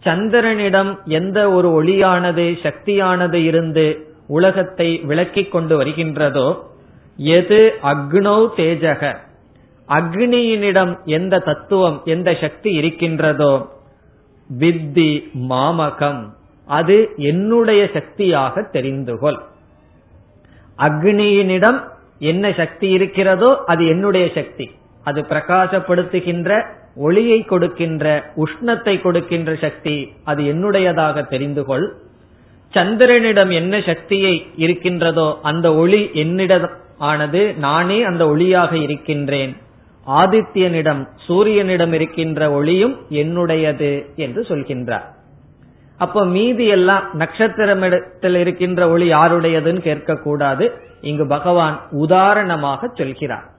சந்திரனிடம் 0.05 0.99
எந்த 1.05 1.51
ஒரு 1.51 1.69
ஒளியானது 1.83 2.59
சக்தியானது 2.63 3.35
இருந்து 3.35 4.07
உலகத்தை 4.27 5.01
விளக்கிக் 5.03 5.51
கொண்டு 5.51 5.83
வருகின்றதோ 5.83 6.59
எது 7.17 7.75
அக்னோ 7.83 8.49
தேஜக? 8.57 9.17
அக்னியினிடம் 9.89 10.99
எந்த 11.05 11.39
தத்துவம் 11.39 12.01
எந்த 12.05 12.37
சக்தி 12.41 12.73
இருக்கின்றதோ 12.73 13.69
வித்தி 14.59 15.11
மாமகம். 15.51 16.23
அது 16.67 17.09
என்னுடைய 17.17 17.91
சக்தியாக 17.93 18.63
தெரிந்து 18.63 19.19
கொள். 19.19 19.41
அக்னியினிடம் 20.79 21.81
என்ன 22.19 22.53
சக்தி 22.53 22.89
இருக்கிறதோ 22.89 23.63
அது 23.67 23.87
என்னுடைய 23.87 24.31
சக்தி. 24.35 24.71
அது 25.05 25.21
பிரகாசப்படுத்துகின்ற 25.29 26.67
ஒளியை 26.95 27.45
கொடுக்கின்ற 27.45 28.33
உஷ்ணத்தை 28.37 29.01
கொடுக்கின்ற 29.01 29.55
சக்தி 29.55 30.13
அது 30.25 30.43
என்னுடையதாக 30.43 31.29
தெரிந்து 31.29 31.65
கொள். 31.65 31.97
சந்திரனிடம் 32.75 33.53
என்ன 33.53 33.81
சக்தியை 33.81 34.47
இருக்கின்றதோ 34.57 35.39
அந்த 35.43 35.75
ஒளி 35.75 36.11
என்னிடம் 36.13 36.71
ஆனது 36.99 37.55
நானே 37.55 38.03
அந்த 38.03 38.25
ஒளியாக 38.25 38.73
இருக்கின்றேன். 38.73 39.57
ஆதித்யனிடம் 40.07 41.09
சூரியனிடம் 41.29 41.93
இருக்கின்ற 41.93 42.51
ஒளியும் 42.51 42.99
என்னுடையது 43.11 44.07
என்று 44.17 44.43
சொல்கின்றார். 44.43 45.05
அப்ப 45.97 46.25
மீதி 46.25 46.67
எல்லாம் 46.67 47.05
நட்சத்திரமிடத்தில் 47.19 48.35
இருக்கின்ற 48.35 48.91
ஒளி 48.91 49.13
யாருடையதுன்னு 49.13 49.83
கேட்கக்கூடாது. 49.89 50.71
இங்கு 51.01 51.27
பகவான் 51.27 51.81
உதாரணமாக 51.91 52.91
சொல்கிறார். 52.95 53.52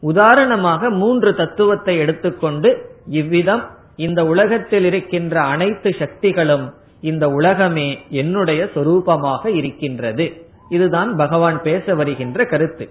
உதாரணமாக 0.00 0.90
மூன்று 0.90 1.34
தத்துவத்தை 1.34 1.98
எடுத்துக்கொண்டு 1.98 2.70
இவ்விதம் 3.06 3.64
இந்த 3.96 4.26
உலகத்தில் 4.26 4.84
இருக்கின்ற 4.84 5.40
அனைத்து 5.40 5.90
சக்திகளும் 5.98 6.72
இந்த 7.00 7.28
உலகமே 7.30 7.98
என்னுடைய 8.08 8.70
சொரூபமாக 8.74 9.46
இருக்கின்றது. 9.46 10.32
இதுதான் 10.68 11.16
பகவான் 11.16 11.62
பேச 11.62 11.94
வருகின்ற 11.94 12.44
கருத்து. 12.44 12.88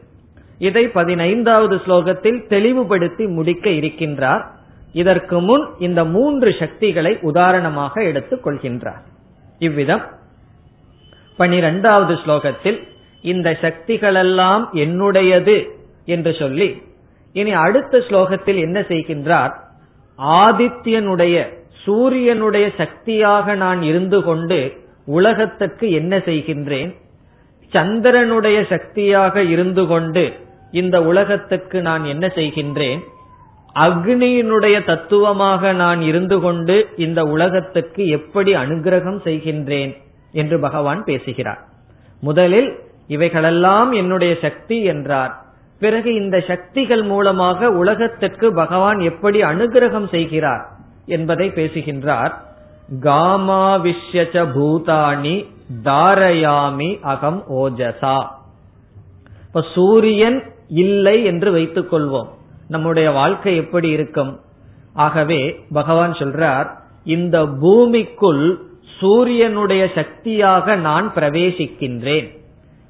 இதை 0.58 0.88
பதினைந்தாவது 0.88 1.76
ஸ்லோகத்தில் 1.76 2.48
தெளிவுபடுத்தி 2.48 3.26
முடிக்க 3.28 3.70
இருக்கின்றார். 3.70 4.44
இதற்கு 4.94 5.40
முன் 5.40 5.66
இந்த 5.80 6.06
மூன்று 6.06 6.56
சக்திகளை 6.60 7.18
உதாரணமாக 7.22 8.04
எடுத்துக் 8.04 8.48
கொள்கின்றார். 8.48 9.04
இவ்விதம் 9.60 10.02
பனிரெண்டாவது 11.38 12.14
ஸ்லோகத்தில் 12.14 12.80
இந்த 13.22 13.58
சக்திகளெல்லாம் 13.62 14.64
என்னுடையது 14.74 15.58
என்று 16.06 16.34
சொல்லி 16.34 16.70
இனி 17.34 17.52
அடுத்த 17.52 17.98
ஸ்லோகத்தில் 17.98 18.60
என்ன 18.60 18.80
செய்கின்றார்? 18.80 19.54
ஆதித்யனுடைய 20.24 21.58
சூரியனுடைய 21.72 22.72
சக்தியாக 22.78 23.56
நான் 23.56 23.82
இருந்து 23.82 24.24
கொண்டு 24.24 24.74
உலகத்துக்கு 25.06 25.92
என்ன 25.92 26.18
செய்கின்றேன்? 26.18 26.96
சந்திரனுடைய 27.74 28.66
சக்தியாக 28.70 29.44
இருந்து 29.44 29.88
கொண்டு 29.88 30.34
இந்த 30.72 31.04
உலகத்துக்கு 31.04 31.82
நான் 31.82 32.06
என்ன 32.06 32.28
செய்கின்றேன்? 32.28 33.00
அக்னியினுடைய 33.80 34.86
தத்துவமாக 34.86 35.74
நான் 35.74 36.02
இருந்து 36.02 36.40
கொண்டு 36.40 36.88
இந்த 36.98 37.24
உலகத்துக்கு 37.24 38.08
எப்படி 38.08 38.56
அனுகிரகம் 38.56 39.20
செய்கின்றேன்? 39.24 39.98
என்று 40.32 40.60
பகவான் 40.60 41.04
பேசுகிறார். 41.04 41.60
முதலில் 42.22 42.80
இவைகளெல்லாம் 43.08 43.92
என்னுடைய 43.92 44.38
சக்தி 44.42 44.84
என்றார். 44.84 45.44
பிறகு 45.80 46.14
இந்த 46.14 46.40
சக்திகள் 46.40 47.04
மூலமாக 47.04 47.70
உலகத்திற்கு 47.70 48.54
பகவான் 48.54 49.00
எப்படி 49.00 49.42
அனுகிரகம் 49.42 50.10
செய்கிறார் 50.10 50.68
என்பதை 51.06 51.50
பேசுகின்றார். 51.50 52.44
காமாவிஷ்யச்ச 53.02 54.46
பூதாணி 54.56 55.46
தாரயாமி 55.84 57.00
அகம் 57.02 57.44
ஓஜசா. 57.50 58.28
இப்ப 59.48 59.66
சூரியன் 59.74 60.44
இல்லை 60.68 61.24
என்று 61.24 61.52
வைத்துக் 61.52 61.94
கொள்வோம். 61.94 62.28
நம்முடைய 62.68 63.12
வாழ்க்கை 63.12 63.56
எப்படி 63.56 63.90
இருக்கும்? 63.90 64.40
ஆகவே 64.94 65.66
பகவான் 65.74 66.12
சொல்றார் 66.12 66.68
இந்த 67.04 67.46
பூமிக்குள் 67.46 68.62
சூரியனுடைய 69.00 69.90
சக்தியாக 69.96 70.76
நான் 70.76 71.12
பிரவேசிக்கின்றேன். 71.16 72.40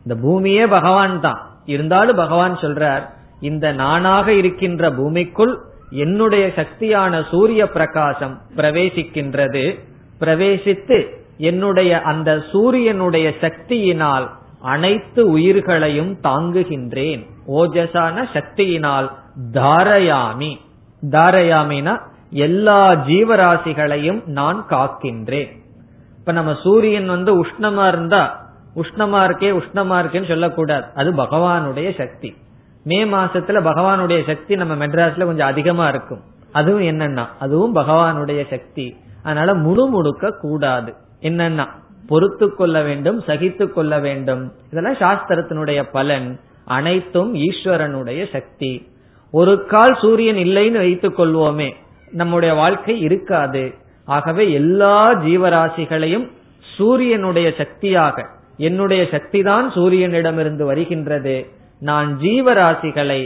இந்த 0.06 0.22
பூமியே 0.22 0.66
பகவான் 0.66 1.22
தான். 1.22 1.49
இருந்தாலும் 1.70 2.16
பகவான் 2.16 2.56
சொல்றார் 2.56 3.04
இந்த 3.42 3.72
நானாக 3.72 4.34
இருக்கின்ற 4.34 4.92
பூமிக்குள் 4.92 5.54
என்னுடைய 5.90 6.52
சக்தியான 6.56 7.28
சூரிய 7.30 7.68
பிரகாசம் 7.70 8.42
பிரவேசிக்கின்றது. 8.56 9.80
பிரவேசித்து 10.20 10.98
என்னுடைய 11.38 12.02
அந்த 12.02 12.44
சூரியனுடைய 12.52 13.34
சக்தியினால் 13.42 14.28
அனைத்து 14.62 15.28
உயிர்களையும் 15.30 16.18
தாங்குகின்றேன். 16.24 17.24
ஓஜசான 17.48 18.26
சக்தியினால் 18.34 19.08
தாரயாமி. 19.54 20.52
தாரயாமினா 21.12 21.94
எல்லா 22.30 22.92
ஜீவராசிகளையும் 22.92 24.22
நான் 24.26 24.66
காக்கின்றேன். 24.70 25.52
இப்ப 26.20 26.32
நம்ம 26.32 26.54
சூரியன் 26.64 27.06
வந்து 27.06 27.32
உஷ்ணமா 27.44 27.88
இருந்தா 27.88 28.49
உஷ்ணமா 28.76 29.22
இருக்கே 29.28 29.62
உஷ்ணமா 29.62 30.02
இருக்கேன்னு 30.02 30.28
சொல்லக்கூடாது. 30.28 30.86
அது 30.96 31.12
பகவானுடைய 31.12 31.98
சக்தி. 31.98 32.36
மே 32.84 33.04
மாசத்துல 33.04 33.62
பகவானுடைய 33.64 34.26
சக்தி 34.26 34.56
நம்ம 34.56 34.86
மெட்ராஸ்ல 34.86 35.26
கொஞ்சம் 35.26 35.48
அதிகமா 35.48 35.88
இருக்கும். 35.88 36.22
அதுவும் 36.52 36.82
என்னன்னா 36.82 37.26
அதுவும் 37.40 37.76
பகவானுடைய 37.76 38.50
சக்தி. 38.50 38.96
அதனால 39.24 39.54
முழு 39.54 39.88
முழுக்க 39.88 40.32
கூடாது. 40.32 40.94
என்னன்னா 41.22 41.68
பொறுத்து 42.08 42.56
கொள்ள 42.56 42.82
வேண்டும் 42.82 43.22
சகித்து 43.22 43.70
கொள்ள 43.70 44.00
வேண்டும். 44.00 44.52
இதெல்லாம் 44.72 44.94
சாஸ்திரத்தினுடைய 44.94 45.84
பலன். 45.92 46.40
அனைத்தும் 46.66 47.36
ஈஸ்வரனுடைய 47.36 48.32
சக்தி. 48.32 48.92
ஒரு 49.32 49.66
கால் 49.66 49.98
சூரியன் 50.02 50.36
இல்லைன்னு 50.36 50.78
வைத்துக் 50.78 51.20
கொள்வோமே 51.20 51.72
நம்முடைய 52.12 52.54
வாழ்க்கை 52.54 53.00
இருக்காது. 53.00 53.74
ஆகவே 54.06 54.52
எல்லா 54.52 55.12
ஜீவராசிகளையும் 55.12 56.32
சூரியனுடைய 56.78 57.54
சக்தியாக 57.58 58.38
என்னுடைய 58.68 59.02
சக்தி 59.12 59.40
தான் 59.50 59.68
சூரியனிடமிருந்து 59.76 60.64
வருகின்றது. 60.72 61.36
நான் 61.90 62.10
ஜீவராசிகளை 62.24 63.22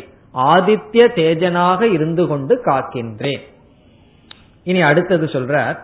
ஆதித்ய 0.53 1.03
தேஜனாக 1.19 1.81
இருந்து 1.95 2.23
கொண்டு 2.27 2.53
காக்கின்றேன். 2.65 3.43
இனி 4.69 4.81
அடுத்தது 4.89 5.25
சொல்றார் 5.35 5.77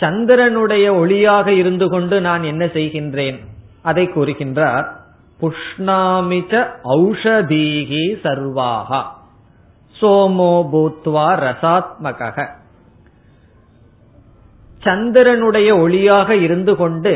சந்திரனுடைய 0.00 0.86
ஒளியாக 1.02 1.48
இருந்து 1.62 1.86
கொண்டு 1.88 2.16
நான் 2.28 2.42
என்ன 2.42 2.64
செய்கின்றேன்? 2.76 3.38
அதை 3.82 4.04
கூறுகின்றார் 4.14 4.86
புஷ்ணாமிச்ச 5.40 6.54
ஔஷதீகி 6.96 8.04
சர்வாகா 8.24 9.00
சோமோ 9.96 10.54
பூத்வா 10.72 11.28
ரசாத்மக 11.44 12.46
சந்திரனுடைய 14.82 15.70
ஒளியாக 15.84 16.30
இருந்து 16.46 16.72
கொண்டு 16.76 17.14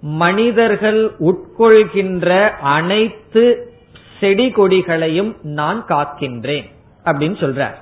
மனிதர்கள் 0.00 1.14
உட்கொள்கின்ற 1.18 2.48
அனைத்து 2.50 3.72
செடி 4.20 4.48
கொடிகளையும் 4.48 5.36
நான் 5.42 5.84
காக்கின்றேன் 5.88 6.64
அப்படின்னு 7.04 7.38
சொல்றார். 7.44 7.74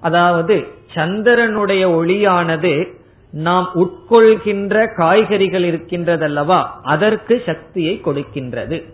அதாவது 0.00 0.66
சந்திரனுடைய 0.94 1.88
ஒளியானது 1.88 2.98
நாம் 3.30 3.70
உட்கொள்கின்ற 3.74 4.94
காய்கறிகள் 4.94 5.62
இருக்கின்றதல்லவா 5.62 6.66
அதற்கு 6.82 7.42
சக்தியை 7.46 8.00
கொடுக்கின்றது. 8.04 8.92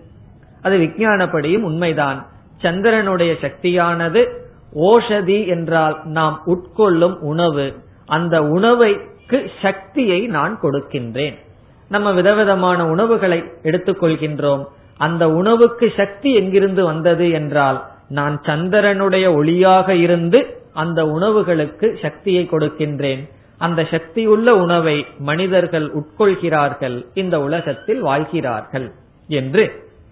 அது 0.63 0.79
விஞ்ஞானப்படியும் 0.79 1.63
உண்மைதான். 1.63 2.27
சந்திரனுடைய 2.63 3.37
சக்தியானது 3.41 4.29
ஓஷதி 4.75 5.47
என்றால் 5.47 6.01
நாம் 6.05 6.43
உட்கொள்ளும் 6.47 7.19
உணவு. 7.19 7.75
அந்த 8.07 8.43
உணவைக்கு 8.43 9.51
சக்தியை 9.63 10.27
நான் 10.27 10.59
கொடுக்கின்றேன். 10.63 11.45
நம்ம 11.89 12.13
விதவிதமான 12.13 12.87
உணவுகளை 12.87 13.39
எடுத்துக்கொள்கின்றோம். 13.63 14.65
அந்த 14.99 15.31
உணவுக்கு 15.31 15.93
சக்தி 15.97 16.35
எங்கிருந்து 16.35 16.85
வந்தது 16.85 17.31
என்றால் 17.31 17.79
நான் 18.09 18.41
சந்திரனுடைய 18.45 19.27
ஒளியாக 19.41 19.89
இருந்து 19.89 20.39
அந்த 20.73 21.01
உணவுகளுக்கு 21.07 21.87
சக்தியை 22.03 22.49
கொடுக்கின்றேன். 22.51 23.23
அந்த 23.59 23.83
சக்தியுள்ள 23.91 24.49
உணவை 24.57 25.07
மனிதர்கள் 25.19 25.87
உட்கொள்கிறார்கள் 25.91 26.97
இந்த 27.15 27.41
உலகத்தில் 27.41 28.01
வாழ்கிறார்கள் 28.01 28.89
என்று 29.29 29.65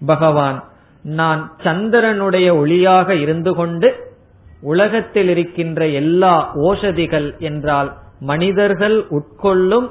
பகவான் 0.07 0.65
நான் 1.03 1.43
சந்திரனுடைய 1.65 2.49
ஒளியாக 2.53 3.09
இருந்து 3.21 3.55
கொண்டு 3.55 3.89
உலகத்தில் 4.63 5.29
இருக்கின்ற 5.29 5.87
எல்லா 5.87 6.35
ஓஷதிகள் 6.55 7.39
என்றால் 7.39 7.91
மனிதர்கள் 8.21 8.97
உட்கொள்ளும் 9.09 9.89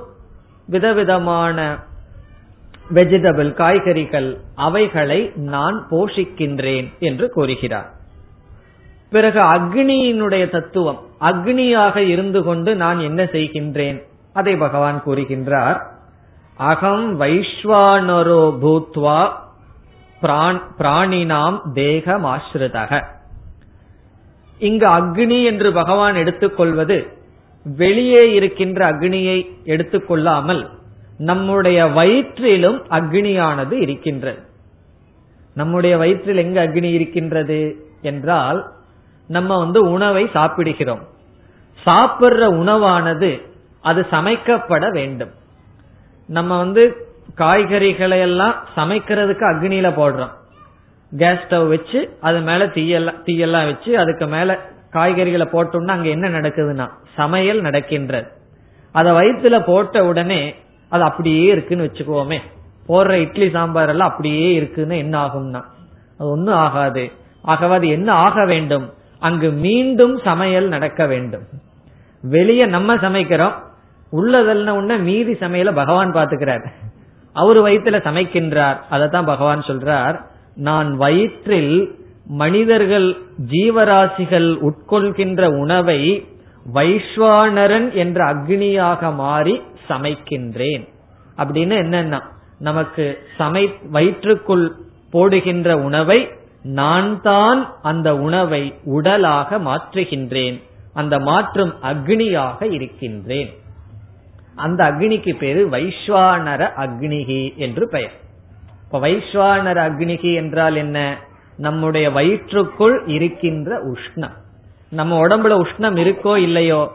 விதவிதமான 0.67 1.78
வெஜிடபிள் 2.93 3.52
காய்கறிகள் 3.54 4.38
அவைகளை 4.56 5.32
நான் 5.36 5.88
போஷிக்கின்றேன் 5.91 6.88
என்று 6.99 7.30
கூறுகிறார். 7.30 7.89
பிறகு 9.10 9.39
அக்னியினுடைய 9.39 10.49
தத்துவம் 10.49 10.99
அக்னியாக 11.21 11.97
இருந்து 11.97 12.43
கொண்டு 12.43 12.76
நான் 12.76 12.99
என்ன 12.99 13.23
செய்கின்றேன்? 13.23 13.99
அதை 14.34 14.56
பகவான் 14.56 15.04
கூறுகின்றார் 15.06 15.80
அகம் 16.58 17.19
வைஸ்வானரோ 17.19 18.43
பூத்வா 18.63 19.19
பிராணினாம் 20.80 21.58
தேகமாஸ்ருதக. 21.73 22.91
இங்கு 24.60 24.88
அக்னி 24.88 25.43
என்று 25.43 25.71
பகவான் 25.73 26.15
எடுத்துக்கொள்வது 26.15 26.97
வெளியே 27.63 28.34
இருக்கின்ற 28.34 28.91
அக்னியை 28.91 29.49
எடுத்துக்கொள்ளாமல் 29.65 30.69
நம்முடைய 31.17 31.86
வயிற்றிலும் 31.86 32.82
அக்னியானது 32.89 33.71
இருக்கின்றது. 33.71 34.39
நம்முடைய 35.54 35.97
வயிற்றில் 35.97 36.38
எங்க 36.38 36.67
அக்னி 36.67 36.93
இருக்கின்றது 36.93 37.76
என்றால் 38.02 38.65
நம்ம 39.28 39.58
வந்து 39.58 39.89
உணவை 39.89 40.30
சாப்பிடுகிறோம். 40.34 40.99
சாப்பிடுற 41.86 42.43
உணவானது 42.62 43.41
அது 43.82 44.06
சமைக்கப்பட 44.12 44.91
வேண்டும். 44.91 45.32
நம்ம 46.28 46.58
வந்து 46.58 47.08
காய்கறிகளை 47.38 48.19
எல்லாம் 48.19 48.56
சமைக்கிறதுக்கு 48.76 49.45
அக்னியில 49.52 49.89
போடுறோம். 49.99 50.34
கேஸ் 51.12 51.39
ஸ்டவ் 51.47 51.67
வச்சு 51.67 52.17
அது 52.21 52.39
மேல 52.39 52.65
தீயெல்லாம் 52.65 53.19
தீயெல்லாம் 53.26 53.65
வச்சு 53.65 53.97
அதுக்கு 53.97 54.28
மேல 54.28 54.60
காய்கறிகளை 54.93 55.47
போட்டோம்னா 55.53 55.93
அங்க 55.97 56.10
என்ன 56.10 56.29
நடக்குதுன்னா 56.29 56.86
சமையல் 57.15 57.62
நடக்கின்றது. 57.62 58.27
அதை 58.91 59.12
வயிற்றுல 59.12 59.60
போட்ட 59.65 60.06
உடனே 60.06 60.41
அது 60.91 61.03
அப்படியே 61.03 61.45
இருக்குன்னு 61.51 61.86
வச்சுக்கோமே. 61.86 62.39
போடுற 62.88 63.12
இட்லி 63.12 63.49
சாம்பார் 63.49 63.89
எல்லாம் 63.89 64.10
அப்படியே 64.10 64.53
இருக்குன்னு 64.53 64.97
என்ன 64.97 65.15
ஆகும்னா 65.25 65.62
அது 66.17 66.29
ஒன்னும் 66.29 66.56
ஆகாது. 66.56 67.12
ஆகவே 67.41 67.75
அது 67.75 67.88
என்ன 67.88 68.10
ஆக 68.13 68.45
வேண்டும்? 68.45 68.86
அங்கு 69.19 69.51
மீண்டும் 69.65 70.15
சமையல் 70.23 70.67
நடக்க 70.67 71.06
வேண்டும். 71.06 71.45
வெளியே 72.23 72.65
நம்ம 72.65 72.95
சமைக்கிறோம் 72.95 73.56
உள்ளதெல்லாம் 74.13 74.77
உடனே 74.79 74.97
மீதி 74.97 75.34
சமையல 75.34 75.71
பகவான் 75.73 76.13
பாத்துக்கிறார் 76.13 76.65
அவர் 77.36 77.58
வயிற்றுல 77.58 77.97
சமைக்கின்றார் 78.08 78.77
அதை 78.89 79.08
தான் 79.08 79.25
பகவான் 79.25 79.62
சொல்றார் 79.62 80.17
நான் 80.56 80.89
வயிற்றில் 80.97 81.75
மனிதர்கள் 82.26 83.18
ஜீவராசிகள் 83.52 84.58
உட்கொள்கின்ற 84.62 85.60
உணவை 85.60 86.28
வைஸ்வானரன் 86.74 87.94
என்ற 87.94 88.34
அக்னியாக 88.34 89.14
மாறி 89.14 89.62
சமைக்கின்றேன். 89.90 90.88
அப்படின்னு 91.38 91.76
என்னன்னா 91.84 92.20
நமக்கு 92.60 93.18
சமை 93.38 93.74
வயிற்றுக்குள் 93.90 94.72
போடுகின்ற 95.12 95.74
உணவை 95.74 96.30
நான் 96.64 97.22
தான் 97.22 97.76
அந்த 97.82 98.18
உணவை 98.18 98.74
உடலாக 98.84 99.58
மாற்றுகின்றேன். 99.58 100.62
அந்த 100.94 101.20
மாற்றும் 101.20 101.74
அக்னியாக 101.84 102.72
இருக்கின்றேன். 102.72 103.54
அந்த 104.56 104.92
அக்னிக்கு 104.92 105.38
பேரு 105.38 105.70
வைஸ்வானர 105.70 106.70
அக்னிகி 106.78 107.56
என்று 107.56 107.88
பெயர். 107.88 108.12
இப்ப 108.84 109.00
வைஸ்வானர 109.00 109.78
அக்னிகி 109.90 110.36
என்றால் 110.36 110.76
என்ன? 110.76 111.18
நம்முடைய 111.58 112.12
வயிற்றுக்குள் 112.12 113.04
இருக்கின்ற 113.06 113.80
உஷ்ணம். 113.86 114.34
நம்ம 114.89 115.28
உடம்புல 115.28 115.66
உஷ்ணம் 115.66 115.98
இருக்கோ 115.98 116.38
இல்லையோ 116.38 116.92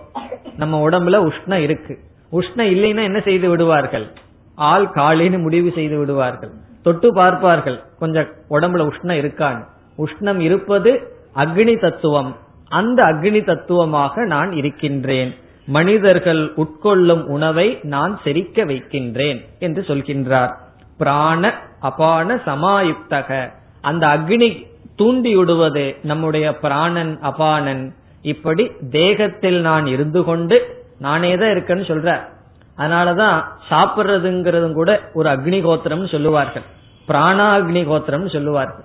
நம்ம 0.56 0.88
உடம்புல 0.88 1.30
உஷ்ணம் 1.30 1.62
இருக்கு. 1.62 1.98
உஷ்ணம் 2.32 2.70
இல்லைன்னா 2.74 3.02
என்ன 3.02 3.20
செய்து 3.20 3.48
விடுவார்கள்? 3.48 4.12
ஆள் 4.54 4.86
காலின்னு 4.86 5.38
முடிவு 5.38 5.72
செய்து 5.74 5.98
விடுவார்கள். 5.98 6.50
தொட்டு 6.82 7.12
பார்ப்பார்கள் 7.12 7.82
கொஞ்சம் 7.98 8.26
உடம்புல 8.50 8.90
உஷ்ணம் 8.90 9.20
இருக்கான்னு. 9.22 9.64
உஷ்ணம் 9.98 10.38
இருப்பது 10.38 11.12
அக்னி 11.36 11.80
தத்துவம். 11.80 12.36
அந்த 12.68 13.04
அக்னி 13.04 13.44
தத்துவமாக 13.44 14.24
நான் 14.24 14.52
இருக்கின்றேன். 14.52 15.34
மனிதர்கள் 15.66 16.52
உட்கொள்ளும் 16.56 17.24
உணவை 17.24 17.78
நான் 17.82 18.20
செரிக்க 18.24 18.64
வைக்கின்றேன் 18.66 19.44
என்று 19.58 19.82
சொல்கின்றார். 19.82 20.54
பிராண 20.98 21.54
அபான 21.80 22.34
சமாயுக்தக. 22.34 23.50
அந்த 23.80 24.06
அக்னி 24.06 24.66
தூண்டி 24.96 25.36
விடுவது 25.36 25.96
நம்முடைய 26.02 26.58
பிராணன் 26.58 27.18
அபானன். 27.22 27.94
இப்படி 28.22 28.70
தேகத்தில் 28.90 29.60
நான் 29.60 29.86
இருந்து 29.86 30.24
கொண்டு 30.24 30.84
நானே 30.98 31.34
தான் 31.34 31.48
இருக்கேன்னு 31.48 31.88
சொல்ற. 31.90 32.20
அதனாலதான் 32.78 33.44
சாப்பிடுறதுங்கிறதும் 33.70 34.72
கூட 34.72 35.10
ஒரு 35.14 35.30
அக்னி 35.30 35.62
கோத்திரம் 35.62 36.06
சொல்லுவார்கள். 36.06 36.62
பிராணாக்னி 37.08 37.84
கோத்திரம் 37.84 38.28
சொல்லுவார்கள். 38.28 38.84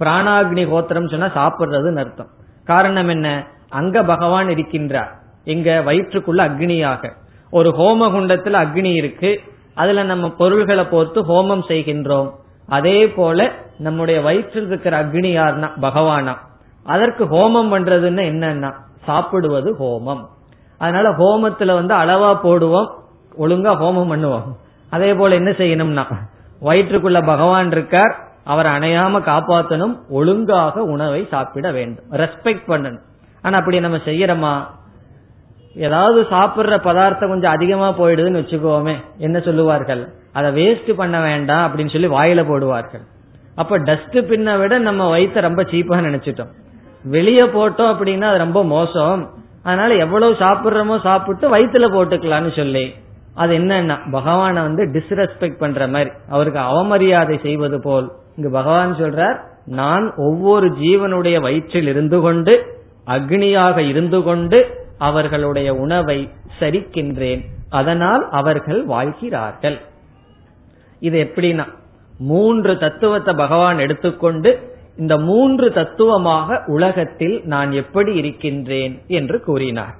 பிராணாக்னி 0.00 0.68
கோத்திரம் 0.68 1.08
சொன்னா 1.08 1.26
சாப்பிடுறதுன்னு 1.26 1.98
அர்த்தம். 1.98 2.28
காரணம் 2.64 3.08
என்ன? 3.08 3.46
அங்க 3.68 4.02
பகவான் 4.02 4.48
இருக்கின்றார். 4.48 5.08
இங்க 5.44 5.82
வயிற்றுக்குள்ள 5.86 6.40
அக்னியாக. 6.48 7.12
ஒரு 7.50 7.74
ஹோம 7.78 8.12
குண்டத்துல 8.12 8.66
அக்னி 8.66 8.94
இருக்கு. 8.94 9.40
அதுல 9.74 10.02
நம்ம 10.02 10.30
பொருள்களை 10.30 10.84
போர்த்து 10.84 11.22
ஹோமம் 11.22 11.62
செய்கின்றோம். 11.68 12.30
அதே 12.68 13.08
போல 13.08 13.52
நம்முடைய 13.78 14.20
வயிற்றில் 14.20 14.66
இருக்கிற 14.66 15.04
அக்னி 15.04 15.30
யார்னா 15.32 15.70
பகவானா. 15.82 16.36
அதற்கு 16.84 17.24
ஹோமம் 17.24 17.72
பண்றதுன்னு 17.72 18.20
என்னன்னா? 18.20 18.72
சாப்பிடுவது 19.04 19.76
ஹோமம். 19.80 20.24
அதனால 20.78 21.10
ஹோமத்துல 21.10 21.74
வந்து 21.74 21.94
அளவா 21.94 22.38
போடுவோம் 22.42 22.90
ஒழுங்கா 23.38 23.70
ஹோமம் 23.72 24.12
பண்ணுவோம். 24.12 24.42
அதே 24.90 25.14
போல 25.14 25.34
என்ன 25.34 25.50
செய்யணும்னா? 25.50 26.04
வயிற்றுக்குள்ள 26.62 27.26
பகவான் 27.26 27.70
இருக்கார் 27.70 28.26
அவர் 28.44 28.66
அணையாம 28.66 29.20
காப்பாற்றணும் 29.20 30.00
ஒழுங்காக 30.08 30.82
உணவை 30.82 31.26
சாப்பிட 31.30 31.70
வேண்டும். 31.70 32.04
ரெஸ்பெக்ட் 32.12 32.62
பண்ணணும். 32.68 33.00
ஆனா 33.42 33.58
அப்படி 33.58 33.80
நம்ம 33.80 33.96
செய்யறோமா? 33.96 34.66
ஏதாவது 35.78 36.20
சாப்பிடுற 36.30 36.76
பதார்த்தம் 36.82 37.28
கொஞ்சம் 37.28 37.52
அதிகமா 37.52 37.88
போயிடுதுன்னு 37.98 38.40
வச்சுக்கோமே. 38.40 38.94
என்ன 39.18 39.40
சொல்லுவார்கள்? 39.40 40.02
அதை 40.32 40.48
வேஸ்ட் 40.58 40.92
பண்ண 40.92 41.20
வேண்டாம் 41.20 41.64
அப்படின்னு 41.64 41.92
சொல்லி 41.92 42.08
வாயில 42.08 42.42
போடுவார்கள். 42.44 43.04
அப்ப 43.54 43.78
டஸ்ட் 43.78 44.18
பின்ன 44.30 44.58
விட 44.58 44.78
நம்ம 44.78 45.02
வயிற்ற 45.08 45.40
ரொம்ப 45.40 45.62
சீப்பா 45.62 45.98
நினைச்சிட்டோம். 46.06 46.52
வெளியே 47.04 47.44
போட்டோம் 47.46 47.90
அப்படின்னா 47.92 48.26
அது 48.30 48.38
ரொம்ப 48.38 48.64
மோசம். 48.64 49.22
அதனால 49.62 49.94
எவ்வளவு 49.94 50.32
சாப்பிடுறோமோ 50.32 50.96
சாப்பிட்டு 51.02 51.46
வயிற்றுல 51.56 51.86
போட்டுக்கலாம்னு 51.94 52.56
சொல்லி. 52.56 52.94
அது 53.34 53.52
என்னன்னா 53.58 53.96
பகவானை 54.10 54.62
வந்து 54.62 54.84
டிஸ்ரெஸ்பெக்ட் 54.92 55.58
பண்ற 55.58 55.88
மாதிரி. 55.88 56.10
அவருக்கு 56.28 56.60
அவமரியாதை 56.60 57.36
செய்வது 57.42 57.80
போல். 57.82 58.08
இங்கு 58.36 58.50
பகவான் 58.50 58.94
சொல்றார் 58.94 59.38
நான் 59.66 60.14
ஒவ்வொரு 60.16 60.66
ஜீவனுடைய 60.68 61.40
வயிற்றில் 61.40 61.86
இருந்து 61.86 62.20
கொண்டு 62.20 62.54
அக்னியாக 63.06 63.76
இருந்து 63.88 64.22
கொண்டு 64.22 64.58
அவர்களுடைய 64.98 65.74
உணவை 65.74 66.30
சரிக்கின்றேன். 66.60 67.44
அதனால் 67.70 68.30
அவர்கள் 68.30 68.84
வாழ்கிறார்கள். 68.84 69.80
இது 71.00 71.32
எப்படின்னா 71.32 71.66
மூன்று 72.18 72.78
தத்துவத்தை 72.78 73.34
பகவான் 73.34 73.78
எடுத்துக்கொண்டு 73.78 74.76
இந்த 74.96 75.18
மூன்று 75.18 75.72
தத்துவமாக 75.72 76.62
உலகத்தில் 76.66 77.40
நான் 77.44 77.72
எப்படி 77.72 78.14
இருக்கின்றேன் 78.14 79.02
என்று 79.06 79.40
கூறினார். 79.40 79.94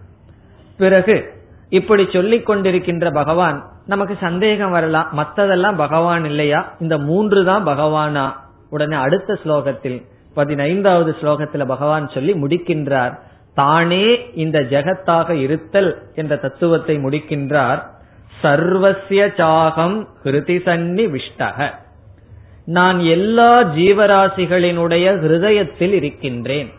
பிறகு 0.79 1.33
இப்படி 1.69 2.09
சொல்லிக் 2.13 2.51
கொண்டிருக்கின்ற 2.51 3.13
பகவான் 3.13 3.65
நமக்கு 3.87 4.17
சந்தேகம் 4.21 4.71
வரலாம். 4.71 5.09
மத்ததெல்லாம் 5.17 5.77
பகவான் 5.77 6.25
இல்லையா? 6.25 6.73
இந்த 6.81 6.99
மூன்று 6.99 7.45
தான் 7.45 7.67
பகவானா? 7.67 8.33
உடனே 8.71 8.97
அடுத்த 8.97 9.39
ஸ்லோகத்தில் 9.45 10.05
பதினைந்தாவது 10.35 11.17
ஸ்லோகத்துல 11.21 11.67
பகவான் 11.67 12.09
சொல்லி 12.09 12.33
முடிக்கின்றார். 12.33 13.19
தானே 13.61 14.07
இந்த 14.35 14.59
ஜெகத்தாக 14.71 15.31
இருத்தல் 15.31 15.91
என்ற 16.15 16.37
தத்துவத்தை 16.37 16.97
முடிக்கின்றார். 16.97 17.81
சர்வசிய 18.43 19.23
சாகம் 19.41 19.97
ஹிருதி 20.25 20.57
சன்னி 20.67 21.05
விஷ்டக 21.15 21.69
நான் 22.77 22.99
எல்லா 23.01 23.53
ஜீவராசிகளினுடைய 23.77 25.07
ஹிருதயத்தில் 25.23 25.95
இருக்கின்றேன். 26.01 26.71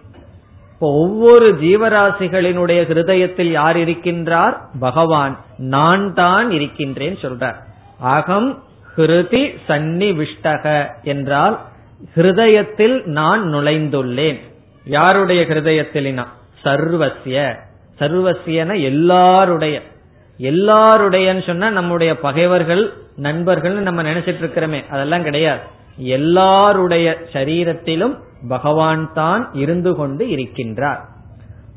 இப்போ 0.73 0.87
ஒவ்வொரு 0.95 1.47
ஜீவராசிகளினுடைய 1.61 2.79
ஹிருதயத்தில் 2.89 3.51
யார் 3.51 3.77
இருக்கின்றார்? 3.77 4.55
பகவான். 4.79 5.33
நான் 5.57 6.05
தான் 6.13 6.47
இருக்கின்றேன் 6.51 7.17
சொல்றார். 7.21 7.57
அகம் 8.15 8.49
ஹிருதி 8.95 9.43
சன்னிவிஷ்டக 9.67 10.65
என்றால் 11.03 11.57
ஹிருதயத்தில் 12.15 12.97
நான் 13.19 13.41
நுழைந்துள்ளேன். 13.53 14.39
யாருடைய 14.97 15.41
ஹிருதயத்திலினா? 15.49 16.25
சர்வசிய. 16.63 17.55
சர்வசியன 17.99 18.81
எல்லாருடைய. 18.81 19.81
எல்லாருடையன்னு 20.39 21.45
சொன்னா 21.45 21.69
நம்முடைய 21.69 22.19
பகைவர்கள் 22.19 22.93
நண்பர்கள் 23.15 23.73
நம்ம 23.73 24.03
நினைச்சிட்டு 24.03 24.41
இருக்கிறோமே. 24.41 24.89
அதெல்லாம் 24.89 25.23
கிடையாது. 25.23 25.59
எல்லாருடைய 25.97 27.17
சரீரத்திலும் 27.33 28.17
பகவான் 28.47 29.13
தான் 29.13 29.49
இருந்து 29.53 29.95
கொண்டு 29.95 30.25
இருக்கின்றார். 30.25 30.99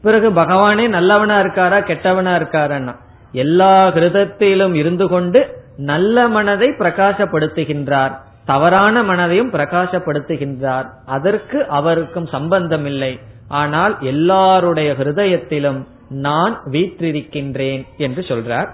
பிறகு 0.02 0.30
பகவானே 0.30 0.88
நல்லவனா 0.88 1.40
இருக்காரா 1.40 1.80
கெட்டவனா 1.80 2.42
இருக்காரன்னா 2.42 2.96
எல்லா 3.32 3.88
கிருதத்திலும் 3.88 4.74
இருந்து 4.74 5.08
கொண்டு 5.08 5.56
நல்ல 5.76 6.28
மனதை 6.28 6.68
பிரகாசப்படுத்துகின்றார். 6.68 8.16
தவறான 8.46 9.02
மனதையும் 9.02 9.52
பிரகாசப்படுத்துகின்றார். 9.52 10.86
அதற்கு 11.06 11.68
அவருக்கும் 11.68 12.26
சம்பந்தம் 12.26 12.86
இல்லை 12.86 13.20
ஆனால் 13.52 13.94
எல்லாருடைய 14.12 14.90
ஹிருதயத்திலும் 14.98 15.80
நான் 16.26 16.54
வீற்றிருக்கின்றேன் 16.70 17.82
என்று 17.96 18.22
சொல்றார். 18.28 18.68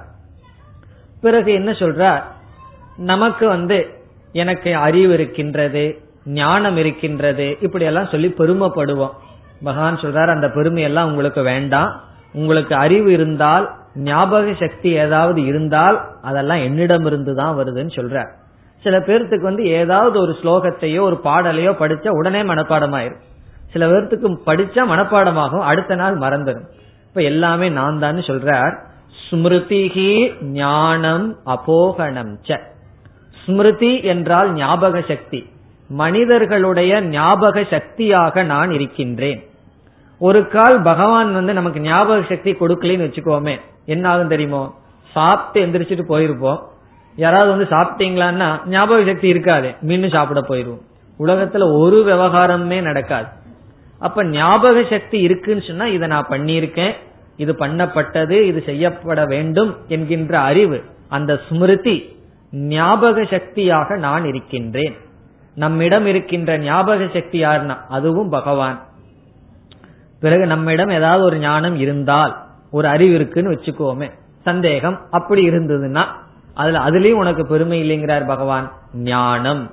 பிறகு 1.21 1.51
என்ன 1.53 1.71
சொல்றார்? 1.83 2.23
நமக்கு 3.11 3.45
வந்து 3.49 3.79
எனக்கு 4.33 4.71
அறிவு 4.87 5.13
இருக்கின்றது 5.13 5.85
ஞானம் 6.25 6.77
இருக்கின்றது 6.77 7.47
இப்படி 7.61 7.85
எல்லாம் 7.85 8.11
சொல்லி 8.13 8.29
பெருமைப்படுவோம். 8.39 9.15
பகவான் 9.65 10.03
சொல்றார் 10.03 10.35
அந்த 10.35 10.47
பெருமையெல்லாம் 10.49 11.11
உங்களுக்கு 11.11 11.43
வேண்டாம். 11.43 11.93
உங்களுக்கு 12.35 12.75
அறிவு 12.77 13.09
இருந்தால் 13.13 13.67
ஞாபக 14.09 14.53
சக்தி 14.61 14.91
ஏதாவது 15.05 15.41
இருந்தால் 15.45 15.97
அதெல்லாம் 16.23 16.63
என்னிடம் 16.63 17.07
இருந்து 17.07 17.33
தான் 17.35 17.57
வருதுன்னு 17.59 17.93
சொல்றார். 17.99 18.31
சில 18.85 18.97
பேர்த்துக்கு 18.99 19.49
வந்து 19.51 19.65
ஏதாவது 19.81 20.17
ஒரு 20.21 20.33
ஸ்லோகத்தையோ 20.43 21.01
ஒரு 21.01 21.17
பாடலையோ 21.25 21.73
படிச்ச 21.83 22.09
உடனே 22.19 22.43
மனப்பாடமாயிரும். 22.43 23.23
சில 23.73 23.87
பேர்த்துக்கு 23.87 24.39
படிச்சா 24.47 24.81
மனப்பாடமாகும் 24.89 25.61
அடுத்த 25.61 25.95
நாள் 25.95 26.19
மறந்துடும். 26.19 26.67
இப்ப 27.09 27.23
எல்லாமே 27.23 27.69
நான் 27.69 27.99
தான் 27.99 28.17
சொல்றார். 28.17 28.79
ஸ்மிருதிகி 29.31 30.43
ஞானம் 30.43 31.37
அபோகணம் 31.47 32.35
ச. 32.49 32.61
ஸ்மிருதி 33.45 34.03
என்றால் 34.03 34.53
ஞாபக 34.53 35.05
சக்தி. 35.09 35.51
மனிதர்களுடைய 35.89 37.03
ஞாபக 37.03 37.65
சக்தியாக 37.71 38.43
நான் 38.43 38.71
இருக்கின்றேன். 38.71 39.47
ஒரு 40.19 40.49
கால் 40.49 40.83
பகவான் 40.83 41.33
வந்து 41.33 41.53
நமக்கு 41.53 41.81
ஞாபக 41.81 42.25
சக்தி 42.29 42.53
கொடுக்கலன்னு 42.53 43.07
வச்சுக்கோமே. 43.07 43.61
என்ன 43.85 44.09
ஆகும் 44.09 44.29
தெரியுமோ? 44.29 44.75
சாப்பிட்டு 45.13 45.69
எந்திரிச்சிட்டு 45.69 46.01
போயிருப்போம். 46.09 46.59
யாராவது 47.17 47.51
வந்து 47.51 47.77
சாப்பிட்டீங்களான்னா 47.77 48.67
ஞாபக 48.67 49.05
சக்தி 49.05 49.29
இருக்காது. 49.29 49.75
மீண்டும் 49.81 50.11
சாப்பிட 50.11 50.41
போயிருவோம். 50.41 50.81
உலகத்துல 51.19 51.79
ஒரு 51.79 52.05
விவகாரமே 52.07 52.83
நடக்காது. 52.83 53.27
அப்ப 53.99 54.25
ஞாபக 54.25 54.85
சக்தி 54.91 55.21
இருக்குன்னு 55.21 55.63
சொன்னா 55.63 55.87
இதை 55.87 56.09
நான் 56.09 56.31
பண்ணியிருக்கேன் 56.31 56.95
இது 57.37 57.53
பண்ணப்பட்டது 57.53 58.41
இது 58.41 58.63
செய்யப்பட 58.67 59.25
வேண்டும் 59.25 59.77
என்கின்ற 59.89 60.41
அறிவு 60.41 60.85
அந்த 61.09 61.41
ஸ்மிருதி 61.49 61.97
ஞாபக 62.51 63.25
சக்தியாக 63.25 63.97
நான் 63.97 64.25
இருக்கின்றேன். 64.25 64.95
நம்மிடம் 65.55 66.07
இருக்கின்ற 66.07 66.59
ஞாபக 66.59 67.09
சக்தி 67.13 67.45
யாருன்னா 67.45 67.77
அதுவும் 67.89 68.29
பகவான். 68.29 68.79
பிறகு 70.21 70.47
நம்மிடம் 70.47 70.89
ஏதாவது 70.89 71.25
ஒரு 71.25 71.39
ஞானம் 71.39 71.77
இருந்தால் 71.77 72.33
ஒரு 72.71 72.89
அறிவு 72.89 73.15
இருக்குன்னு 73.15 73.53
வச்சுக்கோமே 73.53 74.09
சந்தேகம் 74.43 74.99
அப்படி 75.11 75.49
இருந்ததுன்னா 75.49 76.05
அதுல 76.55 76.79
அதுலயும் 76.79 77.23
உனக்கு 77.25 77.47
பெருமை 77.47 77.79
இல்லைங்கிறார் 77.83 78.27
பகவான் 78.27 78.73
ஞானம். 78.95 79.71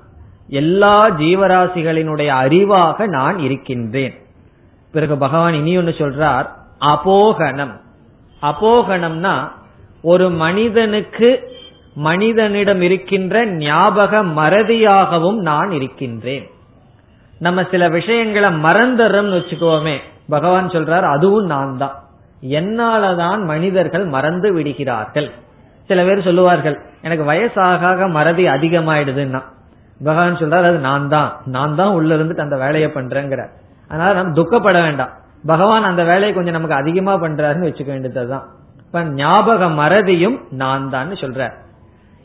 எல்லா 0.48 1.10
ஜீவராசிகளினுடைய 1.10 2.30
அறிவாக 2.44 3.08
நான் 3.08 3.40
இருக்கின்றேன். 3.40 4.14
பிறகு 4.92 5.18
பகவான் 5.18 5.54
இனி 5.54 5.78
ஒன்று 5.78 5.96
சொல்றார் 5.98 6.46
அபோகனம். 6.80 7.80
அபோகனம்னா 8.42 9.52
ஒரு 10.02 10.30
மனிதனுக்கு 10.30 11.54
மனிதனிடம் 11.94 12.82
இருக்கின்ற 12.82 13.46
ஞாபக 13.46 14.24
மறதியாகவும் 14.24 15.36
நான் 15.36 15.72
இருக்கின்றேன். 15.72 16.50
நம்ம 17.40 17.64
சில 17.72 17.90
விஷயங்களை 17.90 18.50
மறந்துடுறோம்னு 18.50 19.40
வச்சுக்கோமே 19.40 19.98
பகவான் 20.30 20.68
சொல்றார் 20.68 21.12
அதுவும் 21.12 21.46
நான் 21.46 21.78
தான். 21.78 22.04
என்னாலதான் 22.42 23.46
மனிதர்கள் 23.46 24.06
மறந்து 24.06 24.54
விடுகிறார்கள். 24.54 25.32
சில 25.88 26.04
பேர் 26.04 26.24
சொல்லுவார்கள் 26.24 26.80
எனக்கு 27.02 27.32
வயசாக 27.32 28.10
மறதி 28.10 28.48
அதிகமாயிடுதுன்னா. 28.48 29.42
பகவான் 30.04 30.36
சொல்றாரு 30.36 30.64
அது 30.64 30.78
நான் 30.78 31.10
தான். 31.10 31.42
நான் 31.46 31.76
தான் 31.76 31.88
உள்ள 31.88 32.16
இருந்துட்டு 32.16 32.38
அந்த 32.38 32.58
வேலையை 32.58 32.90
பண்றேங்கிற 32.90 33.50
அதனால 33.88 34.14
நம்ம 34.14 34.34
துக்கப்பட 34.34 34.82
வேண்டாம். 34.82 35.10
பகவான் 35.46 35.84
அந்த 35.84 36.04
வேலையை 36.04 36.34
கொஞ்சம் 36.34 36.54
நமக்கு 36.54 36.76
அதிகமா 36.76 37.14
பண்றாருன்னு 37.14 37.70
வச்சுக்க 37.70 37.86
வேண்டியதுதான். 37.86 38.44
இப்ப 38.78 39.04
ஞாபக 39.04 39.66
மறதியும் 39.66 40.38
நான் 40.50 40.90
தான் 40.90 41.10
சொல்ற 41.10 41.52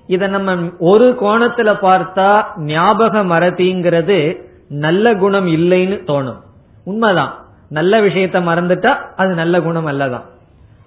இத 0.06 0.26
நம்ம 0.26 0.56
ஒரு 0.78 1.16
கோணத்துல 1.20 1.70
பார்த்தா 1.83 2.44
ஞாபக 2.56 3.24
மறதிங்கிறது 3.24 4.37
நல்ல 4.68 5.14
குணம் 5.14 5.46
இல்லைன்னு 5.46 5.96
தோணும். 6.06 6.40
உண்மைதான். 6.85 7.35
நல்ல 7.68 8.00
விஷயத்த 8.00 8.38
மறந்துட்டா 8.50 8.96
அது 9.16 9.35
நல்ல 9.35 9.61
குணம் 9.61 9.87
அல்லதான். 9.87 10.22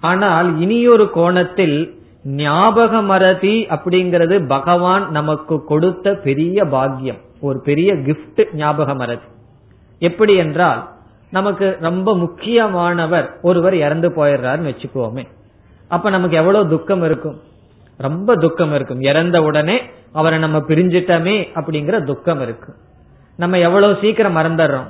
ஆனால் 0.00 0.60
இனியொரு 0.60 1.10
கோணத்தில் 1.10 2.03
ஞாபக 2.24 3.02
மரதி 3.02 3.66
அப்படிங்கிறது 3.68 4.46
பகவான் 4.46 5.10
நமக்கு 5.10 5.64
கொடுத்த 5.64 6.14
பெரிய 6.14 6.64
பாக்கியம் 6.64 7.16
ஒரு 7.40 7.60
பெரிய 7.60 7.94
கிஃப்ட் 7.94 8.54
ஞாபக 8.54 8.94
மரதி 8.94 9.22
எப்படி 9.98 10.34
என்றால் 10.34 10.88
நமக்கு 11.30 11.76
ரொம்ப 11.80 12.16
முக்கியமானவர் 12.16 13.38
ஒருவர் 13.42 13.74
இறந்து 13.74 14.10
போயிடுறாருன்னு 14.10 14.70
வச்சுக்கோமே. 14.70 15.26
அப்ப 15.88 16.10
நமக்கு 16.10 16.36
எவ்வளவு 16.36 16.68
துக்கம் 16.68 17.02
இருக்கும்? 17.02 17.40
ரொம்ப 17.96 18.36
துக்கம் 18.36 18.74
இருக்கும். 18.74 19.00
இறந்த 19.00 19.42
உடனே 19.42 19.82
அவரை 20.12 20.38
நம்ம 20.38 20.58
பிரிஞ்சிட்டமே 20.58 21.48
அப்படிங்கிற 21.54 22.04
துக்கம் 22.04 22.40
இருக்கு 22.40 22.74
நம்ம 23.36 23.58
எவ்வளவு 23.58 23.96
சீக்கிரம் 24.00 24.36
மறந்துடுறோம்? 24.36 24.88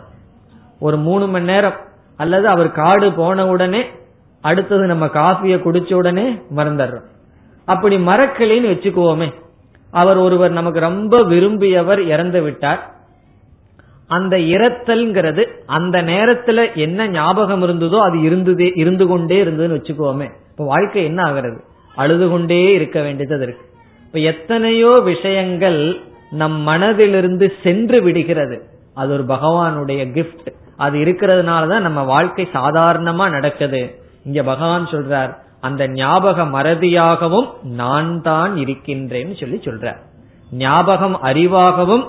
ஒரு 0.81 0.97
மூணு 0.97 1.27
மணி 1.27 1.44
நேரம் 1.44 1.75
அல்லது 2.16 2.49
அவர் 2.49 2.73
காடு 2.73 3.12
போன 3.12 3.47
உடனே 3.47 3.85
அடுத்தது 4.40 4.87
நம்ம 4.87 5.07
காஃபியை 5.07 5.59
குடிச்ச 5.59 5.94
உடனே 5.94 6.33
மறந்துடுறோம். 6.57 7.12
அப்படி 7.64 7.96
மறக்கலைன்னு 7.96 8.70
வச்சுக்குவோமே. 8.72 9.33
அவர் 9.90 10.16
ஒருவர் 10.16 10.50
நமக்கு 10.50 10.81
ரொம்ப 10.81 11.18
விரும்பியவர் 11.18 11.98
இறந்து 11.98 12.42
விட்டார். 12.42 12.92
அந்த 14.07 14.37
இறத்தல்ங்கிறது 14.37 15.48
அந்த 15.66 16.03
நேரத்துல 16.03 16.74
என்ன 16.74 17.09
ஞாபகம் 17.09 17.62
இருந்ததோ 17.62 17.98
அது 18.00 18.20
இருந்ததே 18.20 18.72
இருந்து 18.74 19.07
கொண்டே 19.07 19.44
இருந்ததுன்னு 19.44 19.79
வச்சுக்கோமே 19.79 20.29
இப்ப 20.50 20.64
வாழ்க்கை 20.64 21.05
என்ன 21.05 21.22
ஆகிறது? 21.22 21.61
அழுது 21.94 22.29
கொண்டே 22.29 22.72
இருக்க 22.72 23.03
வேண்டியது 23.03 23.42
இருக்கு. 23.42 23.66
இப்ப 24.07 24.18
எத்தனையோ 24.18 25.00
விஷயங்கள் 25.05 26.00
நம் 26.31 26.68
மனதிலிருந்து 26.68 27.50
சென்று 27.62 28.03
விடுகிறது. 28.03 28.62
அது 28.94 29.12
ஒரு 29.12 29.22
பகவானுடைய 29.22 30.03
கிஃப்ட் 30.12 30.50
அது 30.77 30.98
இருக்கிறதுனாலதான் 30.98 31.81
நம்ம 31.81 32.03
வாழ்க்கை 32.03 32.48
சாதாரணமா 32.53 33.31
நடக்குது. 33.31 33.98
இங்க 34.24 34.42
பகவான் 34.42 34.87
சொல்றார் 34.87 35.33
அந்த 35.66 35.83
ஞாபக 36.00 36.44
மறதியாகவும் 36.57 37.48
நான் 37.81 38.11
தான் 38.29 38.53
இருக்கின்றேன்னு 38.62 39.35
சொல்லி 39.40 39.59
சொல்ற. 39.66 39.87
ஞாபகம் 40.62 41.16
அறிவாகவும் 41.31 42.05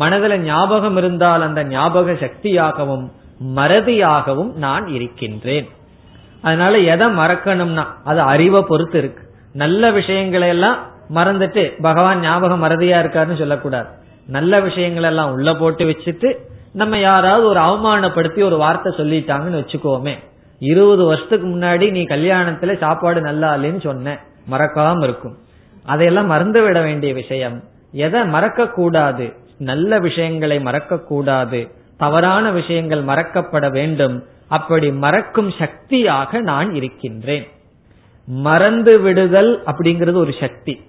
மனதில் 0.00 0.36
ஞாபகம் 0.42 0.96
இருந்தால் 1.00 1.42
அந்த 1.46 1.60
ஞாபக 1.74 2.12
சக்தியாகவும் 2.24 3.04
மறதியாகவும் 3.58 4.50
நான் 4.64 4.86
இருக்கின்றேன். 4.96 5.68
அதனால 6.46 6.78
எதை 6.92 7.06
மறக்கணும்னா 7.20 7.84
அது 8.10 8.20
அறிவை 8.32 8.62
பொறுத்து 8.70 8.98
இருக்கு. 8.98 9.22
நல்ல 9.62 9.90
விஷயங்களை 9.98 10.48
எல்லாம் 10.54 10.78
மறந்துட்டு 11.18 11.62
பகவான் 11.82 12.20
ஞாபகம் 12.20 12.64
மறதியா 12.64 12.98
இருக்காருன்னு 13.02 13.42
சொல்லக்கூடாது. 13.42 13.88
நல்ல 14.36 14.60
விஷயங்கள் 14.66 15.08
எல்லாம் 15.10 15.32
உள்ள 15.34 15.50
போட்டு 15.54 15.84
வச்சுட்டு 15.84 16.28
நம்ம 16.80 16.98
யாராவது 16.98 17.44
ஒரு 17.52 17.60
அவமானப்படுத்தி 17.68 18.40
ஒரு 18.48 18.56
வார்த்தை 18.64 18.90
சொல்லிட்டாங்கன்னு 18.98 19.60
வச்சுக்கோமே. 19.62 20.14
இருபது 20.62 21.04
வருஷத்துக்கு 21.04 21.46
முன்னாடி 21.48 21.90
நீ 21.90 22.02
கல்யாணத்துல 22.02 22.76
சாப்பாடு 22.76 23.20
நல்லா 23.20 23.54
இல்லைன்னு 23.54 23.80
சொன்ன. 23.80 24.18
மறக்காம 24.50 25.02
இருக்கும். 25.02 25.36
அதையெல்லாம் 25.84 26.26
மறந்து 26.26 26.62
விட 26.62 26.80
வேண்டிய 26.80 27.14
விஷயம். 27.14 27.62
எதை 27.92 28.26
மறக்க 28.26 28.68
கூடாது 28.68 29.32
நல்ல 29.58 29.98
விஷயங்களை 29.98 30.60
மறக்க 30.60 30.98
கூடாது 30.98 31.70
தவறான 31.96 32.50
விஷயங்கள் 32.50 33.04
மறக்கப்பட 33.04 33.70
வேண்டும். 33.70 34.24
அப்படி 34.48 34.92
மறக்கும் 34.92 35.50
சக்தியாக 35.50 36.40
நான் 36.40 36.74
இருக்கின்றேன். 36.74 37.48
மறந்து 38.26 39.00
விடுதல் 39.00 39.62
அப்படிங்கிறது 39.66 40.14
ஒரு 40.14 40.34
சக்தி. 40.40 40.80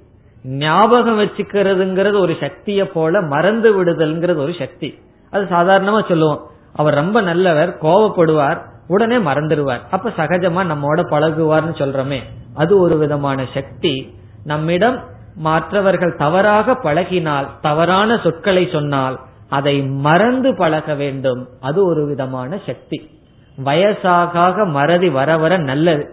ஞாபகம் 0.44 1.20
வச்சுக்கிறதுங்கிறது 1.20 2.20
ஒரு 2.20 2.38
சக்தியை 2.40 2.86
போல 2.86 3.22
மறந்து 3.22 3.70
விடுதல்ங்கிறது 3.72 4.36
ஒரு 4.36 4.54
சக்தி. 4.60 5.00
அது 5.32 5.44
சாதாரணமா 5.44 6.08
சொல்லுவோம். 6.08 6.48
அவர் 6.76 6.94
ரொம்ப 6.94 7.22
நல்லவர் 7.22 7.78
கோவப்படுவார் 7.82 8.72
உடனே 8.88 9.18
மறந்துடுவார். 9.18 9.80
அப்ப 9.92 10.10
சகஜமா 10.10 10.66
நம்மோட 10.66 11.00
பழகுவார்னு 11.10 11.76
சொல்றோமே. 11.76 12.20
அது 12.54 12.80
ஒரு 12.80 12.98
விதமான 12.98 13.46
சக்தி. 13.54 14.16
நம்மிடம் 14.44 15.04
மற்றவர்கள் 15.36 16.16
தவறாக 16.16 16.72
பழகினால் 16.72 17.48
தவறான 17.62 18.20
சொற்களை 18.24 18.70
சொன்னால் 18.72 19.20
அதை 19.50 19.84
மறந்து 19.84 20.56
பழக 20.56 20.96
வேண்டும். 20.96 21.48
அது 21.60 21.86
ஒரு 21.86 22.06
விதமான 22.06 22.60
சக்தி. 22.66 23.22
வயசாக 23.66 24.70
மறதி 24.70 25.10
வர 25.10 25.38
வர 25.38 25.58
நல்லது. 25.58 26.10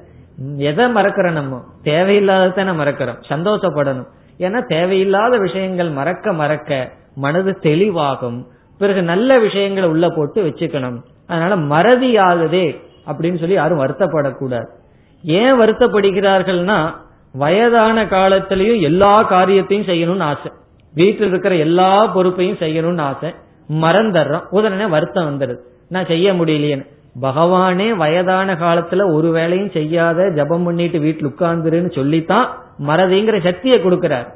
எதை 0.57 0.85
மறக்கிறோம் 0.85 1.33
நம்ம? 1.33 1.63
தேவையில்லாததான 1.85 2.75
மறக்கிறோம். 2.75 3.23
சந்தோஷப்படணும். 3.29 4.07
ஏன்னா 4.39 4.67
தேவையில்லாத 4.67 5.39
விஷயங்கள் 5.39 5.91
மறக்க 5.91 6.33
மறக்க 6.33 6.93
மனது 7.15 7.59
தெளிவாகும். 7.63 8.45
பிறகு 8.79 9.03
நல்ல 9.03 9.39
விஷயங்களை 9.39 9.89
உள்ள 9.89 10.09
போட்டு 10.09 10.43
வச்சுக்கணும். 10.43 11.03
அதனால 11.31 11.57
மறதி 11.57 12.17
ஆகுதே 12.17 12.81
அப்படின்னு 13.07 13.39
சொல்லி 13.39 13.55
யாரும் 13.55 13.81
வருத்தப்படக்கூடாது. 13.81 14.67
ஏன் 15.25 15.61
வருத்தப்படுகிறார்கள்னா 15.61 16.91
வயதான 17.33 18.05
காலத்திலயும் 18.05 18.81
எல்லா 18.81 19.23
காரியத்தையும் 19.23 19.87
செய்யணும்னு 19.87 20.23
ஆசை. 20.23 20.53
வீட்டில் 20.95 21.29
இருக்கிற 21.29 21.55
எல்லா 21.57 22.07
பொறுப்பையும் 22.07 22.57
செய்யணும்னு 22.57 23.01
ஆசை. 23.01 23.35
மறந்துடுறோம். 23.73 24.43
உடனே 24.51 24.87
வருத்தம் 24.87 25.27
வந்துடுது. 25.27 25.57
நான் 25.89 26.07
செய்ய 26.07 26.33
முடியலையேன்னு. 26.33 26.87
பகவானே 27.23 27.91
வயதான 27.91 28.55
காலத்துல 28.55 29.13
ஒரு 29.13 29.31
வேலையும் 29.31 29.71
செய்யாத 29.71 30.33
ஜபம் 30.35 30.65
பண்ணிட்டு 30.65 30.99
வீட்டில் 30.99 31.29
உட்கார்ந்துருன்னு 31.29 31.95
சொல்லித்தான் 31.95 32.63
மறதிங்கிற 32.87 33.43
சக்தியை 33.43 33.79
கொடுக்கிறார். 33.79 34.27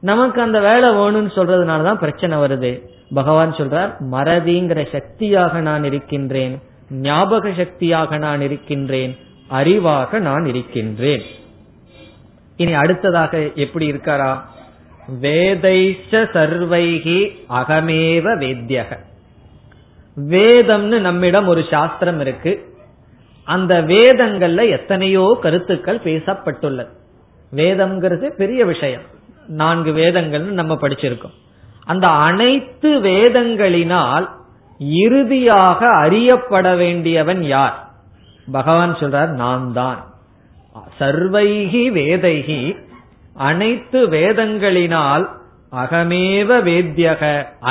நமக்கு 0.00 0.40
அந்த 0.40 0.60
வேலை 0.60 0.88
வேணும்னு 0.88 1.30
சொல்றதுனாலதான் 1.36 1.98
பிரச்சனை 1.98 2.38
வருது. 2.38 2.91
பகவான் 3.14 3.52
சொல்றார் 3.52 3.94
மறதிங்கிற 4.10 4.92
சக்தியாக 4.92 5.60
நான் 5.60 5.84
இருக்கின்றேன் 5.84 6.62
ஞாபக 6.90 7.52
சக்தியாக 7.56 8.18
நான் 8.18 8.40
இருக்கின்றேன் 8.40 9.16
அறிவாக 9.50 10.18
நான் 10.18 10.44
இருக்கின்றேன். 10.44 11.22
இனி 12.56 12.72
அடுத்ததாக 12.72 13.50
எப்படி 13.54 13.92
இருக்காரா? 13.92 14.40
வேதைச்ச 15.20 16.10
சர்வைகி 16.10 17.36
அகமேவ 17.50 18.24
வேத்தியக 18.38 18.98
வேதம்னு 20.28 21.00
நம்மிடம் 21.00 21.46
ஒரு 21.46 21.64
சாஸ்திரம் 21.70 22.20
இருக்கு. 22.20 22.76
அந்த 23.44 23.82
வேதங்கள்ல 23.82 24.70
எத்தனையோ 24.70 25.38
கருத்துக்கள் 25.42 25.98
பேசப்பட்டுள்ளது. 25.98 26.88
வேதம்ங்கிறது 27.54 28.28
பெரிய 28.28 28.64
விஷயம். 28.64 29.02
நான்கு 29.46 29.92
வேதங்கள்னு 29.92 30.50
நம்ம 30.50 30.74
படிச்சிருக்கோம். 30.74 31.36
அந்த 31.92 32.06
அனைத்து 32.28 32.90
வேதங்களினால் 33.00 34.26
இறுதியாக 35.02 35.80
அறியப்பட 36.04 36.68
வேண்டியவன் 36.74 37.42
யார்? 37.54 37.76
பகவான் 38.52 38.94
சொல்றார் 39.00 39.32
நான் 39.42 39.66
தான். 39.72 40.00
சர்வைகி 41.00 41.84
வேதைகி 41.98 42.62
அனைத்து 43.48 44.00
வேதங்களினால் 44.08 45.24
அகமேவ 45.72 46.50
வேத்தியக 46.68 47.22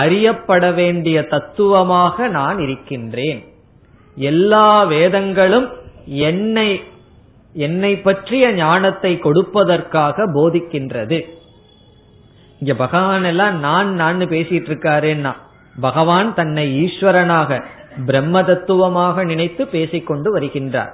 அறியப்பட 0.01 0.63
வேண்டிய 0.71 1.17
தத்துவமாக 1.33 2.27
நான் 2.37 2.59
இருக்கின்றேன். 2.59 3.41
எல்லா 4.17 4.69
வேதங்களும் 4.93 5.67
என்னை 6.27 6.69
என்னை 7.55 7.93
பற்றிய 8.05 8.45
ஞானத்தை 8.55 9.11
கொடுப்பதற்காக 9.23 10.25
போதிக்கின்றது. 10.35 11.19
இங்க 12.61 12.73
பகவான் 12.73 13.23
எல்லாம் 13.23 13.55
நான் 13.59 13.91
நான் 13.93 14.19
பேசிட்டு 14.33 14.69
இருக்காருன்னா 14.71 15.31
பகவான் 15.75 16.27
தன்னை 16.33 16.65
ஈஸ்வரனாக 16.83 17.57
பிரம்ம 18.05 18.43
தத்துவமாக 18.43 19.23
நினைத்து 19.23 19.63
பேசிக்கொண்டு 19.67 20.29
வருகின்றார். 20.35 20.91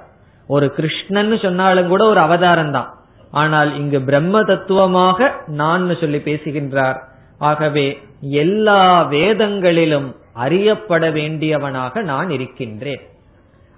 ஒரு 0.48 0.66
கிருஷ்ணன் 0.76 1.34
சொன்னாலும் 1.42 1.90
கூட 1.92 2.02
ஒரு 2.04 2.20
அவதாரம் 2.20 2.72
தான் 2.76 2.88
ஆனால் 3.32 3.70
இங்கு 3.76 3.98
பிரம்ம 4.00 4.42
தத்துவமாக 4.42 5.28
நான் 5.60 5.84
சொல்லி 6.00 6.20
பேசுகின்றார். 6.28 6.98
ஆகவே 7.38 7.86
எல்லா 8.44 8.80
வேதங்களிலும் 9.14 10.08
அறியப்பட 10.44 11.04
வேண்டியவனாக 11.10 12.02
நான் 12.02 12.30
இருக்கின்றேன். 12.30 13.02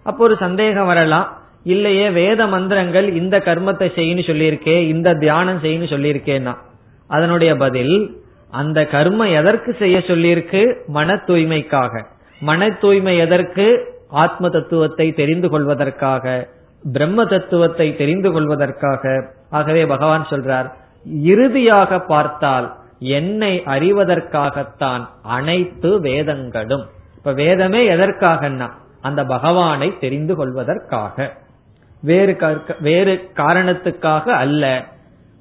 அப்போ 0.06 0.22
ஒரு 0.24 0.36
சந்தேகம் 0.36 0.90
வரலாம். 0.92 1.28
இல்லையே 1.64 2.06
வேத 2.10 2.46
மந்திரங்கள் 2.46 3.08
இந்த 3.14 3.36
கர்மத்தை 3.38 3.88
செய்யு 3.98 4.22
சொல்லியிருக்கே 4.30 4.76
இந்த 4.94 5.08
தியானம் 5.14 5.62
செய்யு 5.64 5.86
சொல்லியிருக்கேன்னா 5.94 6.54
அதனுடைய 7.10 7.56
பதில் 7.56 7.96
அந்த 8.50 8.84
கர்ம 8.86 9.28
எதற்கு 9.28 9.76
செய்ய 9.78 9.98
சொல்லியிருக்கு? 9.98 10.86
மன 10.86 11.14
தூய்மைக்காக. 11.26 12.04
மன 12.40 12.70
தூய்மை 12.70 13.18
எதற்கு? 13.18 13.66
ஆத்ம 14.08 14.48
தத்துவத்தை 14.48 15.12
தெரிந்து 15.12 15.48
கொள்வதற்காக. 15.48 16.48
பிரம்ம 16.92 17.24
தத்துவத்தை 17.24 17.96
தெரிந்து 17.96 18.32
கொள்வதற்காக. 18.32 19.32
ஆகவே 19.50 19.86
பகவான் 19.86 20.26
சொல்றார் 20.30 20.72
இறுதியாக 21.04 21.98
பார்த்தால் 21.98 22.74
என்னை 22.98 23.62
அறிவதற்காகத்தான் 23.66 25.06
அனைத்து 25.22 26.00
வேதங்களும். 26.00 26.86
இப்ப 27.16 27.32
வேதமே 27.32 27.88
எதற்காகன்னா 27.88 28.68
அந்த 29.00 29.24
பகவானை 29.24 29.98
தெரிந்து 30.00 30.34
கொள்வதற்காக. 30.34 31.32
வேறு 32.02 32.36
வேறு 32.80 33.30
காரணத்துக்காக 33.36 34.28
அல்ல. 34.28 34.84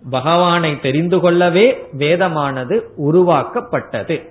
பகவானை 0.09 0.79
தெரிந்து 0.79 1.19
கொள்ளவே 1.19 1.87
வேதமானது 1.97 2.81
உருவாக்கப்பட்டது. 2.95 4.21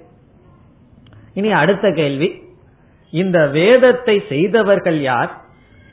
இனி 1.34 1.52
அடுத்த 1.52 1.92
கேள்வி. 1.92 2.42
இந்த 3.10 3.46
வேதத்தை 3.46 4.22
செய்தவர்கள் 4.28 5.00
யார்? 5.00 5.40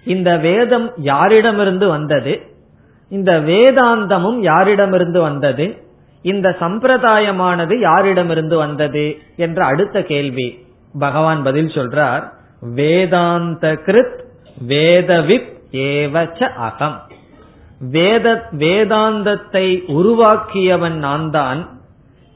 இந்த 0.06 0.38
வேதம் 0.38 0.92
யாரிடமிருந்து 1.04 1.88
வந்தது? 1.88 2.42
இந்த 3.10 3.40
வேதாந்தமும் 3.40 4.42
யாரிடமிருந்து 4.42 5.22
வந்தது? 5.22 5.84
இந்த 6.22 6.56
சம்பிரதாயமானது 6.60 7.80
யாரிடமிருந்து 7.80 8.56
வந்தது? 8.56 9.18
என்ற 9.36 9.66
அடுத்த 9.66 10.04
கேள்வி. 10.04 10.68
பகவான் 11.00 11.44
பதில் 11.44 11.68
சொல்றார் 11.68 12.32
வேதாந்த 12.62 13.74
கிருத் 13.86 14.24
வேதவித் 14.68 15.54
ஏவச்ச 15.72 16.44
அகம். 16.44 17.02
வேத 17.82 18.50
வேதாந்தத்தை 18.52 19.88
உருவாக்கியவன் 19.88 20.98
நான் 20.98 21.30
தான் 21.30 21.62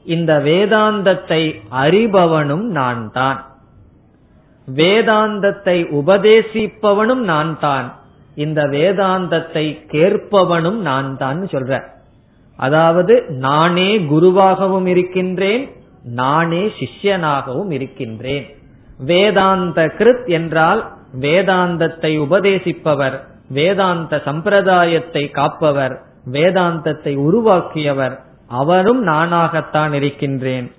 இந்த 0.06 0.40
வேதாந்தத்தை 0.40 1.42
அறிபவனும் 1.70 2.66
நான் 2.68 3.10
தான் 3.12 3.40
வேதாந்தத்தை 4.68 5.78
உபதேசிப்பவனும் 5.90 7.22
நான் 7.22 7.58
தான் 7.58 7.92
இந்த 8.34 8.66
வேதாந்தத்தை 8.66 9.64
கேட்பவனும் 9.88 10.78
நான் 10.78 11.16
தான் 11.16 11.40
சொல்ற. 11.46 11.80
அதாவது 12.56 13.24
நானே 13.28 13.98
குருவாகவும் 13.98 14.86
இருக்கின்றேன் 14.86 15.68
நானே 16.02 16.72
சிஷ்யனாகவும் 16.78 17.70
இருக்கின்றேன். 17.70 18.46
வேதாந்த 18.98 19.80
கிருத் 19.98 20.26
என்றால் 20.26 20.92
வேதாந்தத்தை 21.20 22.18
உபதேசிப்பவர். 22.18 23.18
வேதாந்த 23.50 24.22
சம்பிரதாயத்தை 24.24 25.30
காப்பவர் 25.30 25.94
வேதாந்தத்தை 26.32 27.16
உருவாக்கியவர் 27.16 28.16
அவரும் 28.46 29.06
நானாகத்தான் 29.06 29.92
இருக்கின்றேன். 29.92 30.72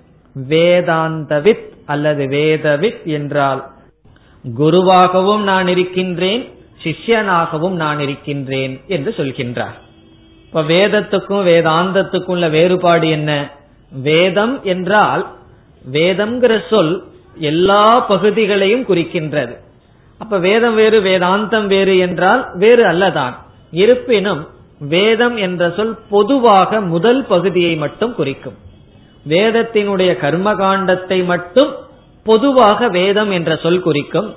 வேதாந்தவித் 0.48 1.68
அல்லது 1.86 2.26
வேதவித் 2.26 3.04
என்றால் 3.04 3.62
குருவாகவும் 4.58 5.42
நான் 5.42 5.68
இருக்கின்றேன் 5.68 6.42
சிஷ்யனாகவும் 6.82 7.76
நான் 7.84 8.00
இருக்கின்றேன் 8.00 8.80
என்று 8.86 9.14
சொல்கின்றார். 9.16 9.76
இப்ப 10.46 10.62
வேதத்துக்கும் 10.62 11.44
வேதாந்தத்துக்கும் 11.46 12.34
உள்ள 12.36 12.48
வேறுபாடு 12.48 13.08
என்ன? 13.08 13.30
வேதம் 14.02 14.60
என்றால் 14.62 15.22
வேதம்ங்கிற 15.92 16.60
சொல் 16.70 16.92
எல்லா 17.34 18.00
பகுதிகளையும் 18.00 18.86
குறிக்கின்றது. 18.86 19.54
அப்ப 20.22 20.38
வேதம் 20.38 20.74
வேறு 20.74 20.98
வேதாந்தம் 21.02 21.66
வேறு 21.66 21.98
என்றால் 21.98 22.42
வேறு 22.54 22.84
அல்லதான். 22.84 23.34
இருப்பினும் 23.70 24.42
வேதம் 24.78 25.36
என்ற 25.36 25.72
சொல் 25.76 25.98
பொதுவாக 26.10 26.80
முதல் 26.80 27.24
பகுதியை 27.24 27.74
மட்டும் 27.76 28.14
குறிக்கும். 28.14 28.56
வேதத்தினுடைய 29.28 30.12
கர்மகாண்டத்தை 30.24 31.24
மட்டும் 31.24 31.70
பொதுவாக 32.24 32.88
வேதம் 32.88 33.30
என்ற 33.30 33.56
சொல் 33.56 33.80
குறிக்கும். 33.80 34.34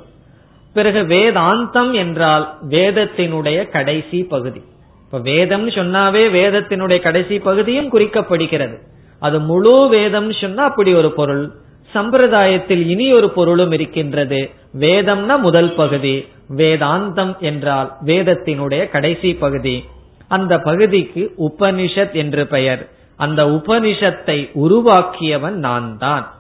பிறகு 0.74 1.02
வேதாந்தம் 1.02 1.92
என்றால் 1.92 2.46
வேதத்தினுடைய 2.70 3.70
கடைசி 3.70 4.24
பகுதி. 4.24 4.62
இப்ப 5.06 5.20
வேதம் 5.20 5.68
சொன்னாவே 5.70 6.24
வேதத்தினுடைய 6.40 7.00
கடைசி 7.02 7.40
பகுதியும் 7.40 7.92
குறிக்கப்படுகிறது. 7.92 8.78
அது 9.20 9.40
முழு 9.40 9.88
வேதம் 9.90 10.32
சொன்னா 10.32 10.64
அப்படி 10.64 10.94
ஒரு 10.94 11.12
பொருள். 11.12 11.46
சம்பிரதாயத்தில் 11.94 12.84
இனி 12.88 13.12
ஒரு 13.12 13.30
பொருளும் 13.30 13.72
இருக்கின்றது. 13.72 14.40
வேதம்னா 14.80 15.40
முதல் 15.40 15.74
பகுதி. 15.74 16.28
வேதாந்தம் 16.58 17.38
என்றால் 17.40 17.94
வேதத்தினுடைய 18.06 18.90
கடைசி 18.90 19.36
பகுதி. 19.36 19.86
அந்த 20.28 20.60
பகுதிக்கு 20.60 21.34
உபனிஷத் 21.38 22.14
என்று 22.14 22.48
பெயர். 22.48 22.90
அந்த 23.16 23.46
உபனிஷத்தை 23.46 24.50
உருவாக்கியவன் 24.54 25.56
நான் 25.56 25.98
தான் 25.98 26.34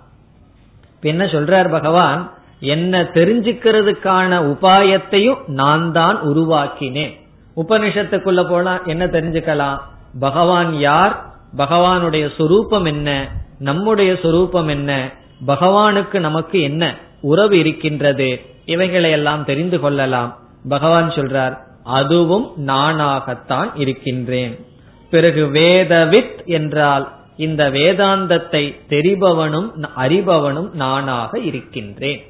என்ன 1.02 1.26
சொல்றார் 1.26 1.69
பகவான்? 1.69 2.32
என்ன 2.60 3.04
தெரிஞ்சுக்கிறதுக்கான 3.04 4.32
உபாயத்தையும் 4.45 5.48
நான் 5.48 5.91
தான் 5.91 6.17
உருவாக்கினேன். 6.21 7.13
உபனிஷத்துக்குள்ள 7.56 8.50
போனா 8.50 8.82
என்ன 8.84 9.06
தெரிஞ்சுக்கலாம்? 9.06 9.78
பகவான் 10.19 10.78
யார்? 10.78 11.26
பகவானுடைய 11.58 12.36
சொரூபம் 12.38 12.86
என்ன? 12.86 13.30
நம்முடைய 13.60 14.17
சொரூபம் 14.21 14.67
என்ன? 14.67 15.12
பகவானுக்கு 15.48 16.19
நமக்கு 16.19 16.62
என்ன? 16.62 16.95
உறவு 17.21 17.60
இருக்கின்றது. 17.60 18.41
இவைகளை 18.65 19.12
எல்லாம் 19.12 19.45
தெரிந்து 19.45 19.80
கொள்ளலாம். 19.80 20.38
பகவான் 20.69 21.10
சொல்றார் 21.10 21.58
அதுவும் 21.84 22.51
நானாகத்தான் 22.67 23.71
இருக்கின்றேன். 23.75 24.65
பிறகு 25.10 25.45
வேதவித் 25.45 26.45
என்றால் 26.45 27.12
இந்த 27.38 27.69
வேதாந்தத்தை 27.69 28.75
தெரிபவனும் 28.89 29.69
அறிபவனும் 29.97 30.73
நானாக 30.73 31.39
இருக்கின்றேன். 31.39 32.25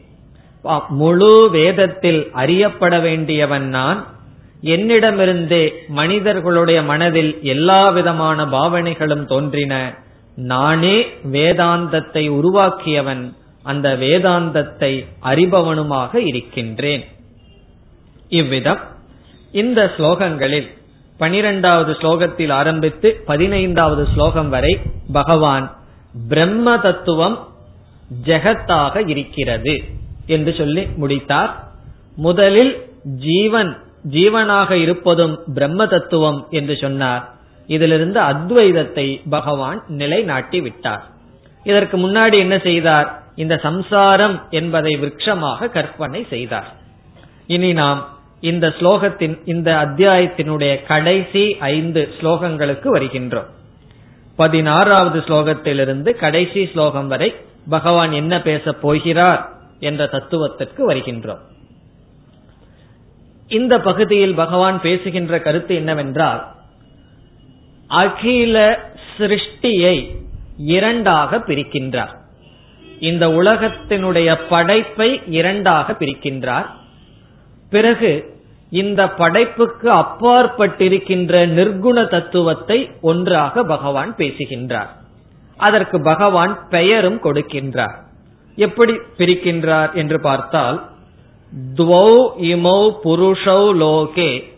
முழு 0.87 1.49
வேதத்தில் 1.51 2.29
அறியப்பட 2.31 2.99
வேண்டியவன் 2.99 3.67
நான். 3.67 4.05
என்னிடமிருந்தே 4.63 5.69
மனிதர்களுடைய 5.87 6.83
மனதில் 6.83 7.39
எல்லா 7.41 7.89
விதமான 7.89 8.45
பாவனைகளும் 8.45 9.25
தோன்றின. 9.25 9.95
நானே 10.35 11.07
வேதாந்தத்தை 11.31 12.29
உருவாக்கியவன். 12.29 13.33
அந்த 13.65 13.87
வேதாந்தத்தை 13.95 14.93
அறிபவனுமாக 15.29 16.15
இருக்கின்றேன். 16.29 17.03
இவ்விதம் 18.29 18.81
இந்த 19.61 19.81
ஸ்லோகங்களில் 19.97 20.69
பனிரெண்டாவது 21.19 21.91
ஸ்லோகத்தில் 21.91 22.53
ஆரம்பித்து 22.59 23.09
பதினைந்தாவது 23.25 24.03
ஸ்லோகம் 24.13 24.49
வரை 24.49 24.73
பகவான் 25.11 25.67
பிரம்ம 26.27 26.77
தத்துவம் 26.77 27.37
ஜெகத்தாக 28.25 28.95
இருக்கிறது 29.13 29.75
என்று 30.25 30.51
சொல்லி 30.53 30.83
முடித்தார். 31.01 31.51
முதலில் 32.15 32.73
ஜீவன் 33.27 33.71
ஜீவனாக 34.11 34.71
இருப்பதும் 34.75 35.35
பிரம்ம 35.53 35.81
தத்துவம் 35.85 36.39
என்று 36.49 36.75
சொன்னார். 36.83 37.23
இதிலிருந்து 37.69 38.19
அத்வைதத்தை 38.31 39.07
பகவான் 39.29 39.79
நிலைநாட்டி 39.99 40.59
விட்டார் 40.61 41.03
இதற்கு 41.63 41.95
முன்னாடி 41.97 42.37
என்ன 42.45 42.55
செய்தார்? 42.67 43.07
இந்த 43.35 43.57
சம்சாரம் 43.57 44.43
என்பதை 44.49 44.95
விரக்ஷமாக 44.95 45.69
கற்பனை 45.69 46.25
செய்தார். 46.29 46.73
இனி 47.47 47.73
நாம் 47.73 48.07
இந்த 48.39 48.67
ஸ்லோகத்தின் 48.67 49.39
இந்த 49.45 49.75
அத்தியாயத்தினுடைய 49.75 50.85
கடைசி 50.85 51.57
ஐந்து 51.59 52.13
ஸ்லோகங்களுக்கு 52.21 52.87
வருகின்றோம். 52.93 53.45
பதினாறாவது 54.35 55.19
ஸ்லோகத்திலிருந்து 55.19 56.13
கடைசி 56.13 56.69
ஸ்லோகம் 56.73 57.07
வரை 57.07 57.35
பகவான் 57.69 58.11
என்ன 58.11 58.41
பேசப் 58.41 58.81
போகிறார் 58.81 59.49
என்ற 59.79 60.07
தத்துவத்திற்கு 60.07 60.89
வருகின்றோம். 60.89 61.39
இந்த 63.47 63.79
பகுதியில் 63.79 64.33
பகவான் 64.33 64.81
பேசுகின்ற 64.81 65.39
கருத்து 65.39 65.75
என்னவென்றால் 65.75 66.47
அகில 67.87 68.79
சிருஷ்டியை 69.17 70.15
இரண்டாக 70.57 71.37
பிரிக்கின்றார். 71.37 72.23
இந்த 72.99 73.27
உலகத்தினுடைய 73.27 74.39
படைப்பை 74.49 75.21
இரண்டாக 75.27 75.93
பிரிக்கின்றார். 75.93 76.65
பிறகு 77.69 78.33
இந்த 78.69 79.07
படைப்புக்கு 79.09 79.91
அப்பாற்பட்டிருக்கின்ற 79.91 81.45
நிர்குண 81.47 82.09
தத்துவத்தை 82.09 82.91
ஒன்றாக 83.01 83.63
பகவான் 83.63 84.15
பேசுகின்றார். 84.15 84.89
அதற்கு 85.57 86.01
பகவான் 86.01 86.67
பெயரும் 86.69 87.21
கொடுக்கின்றார். 87.23 88.03
எப்படி 88.55 88.93
பிரிக்கின்றார் 89.17 89.93
என்று 89.93 90.19
பார்த்தால் 90.19 90.83
துவௌ 91.77 92.29
இமௌ 92.39 92.91
புருஷௌ 93.03 93.73
லோகே 93.79 94.53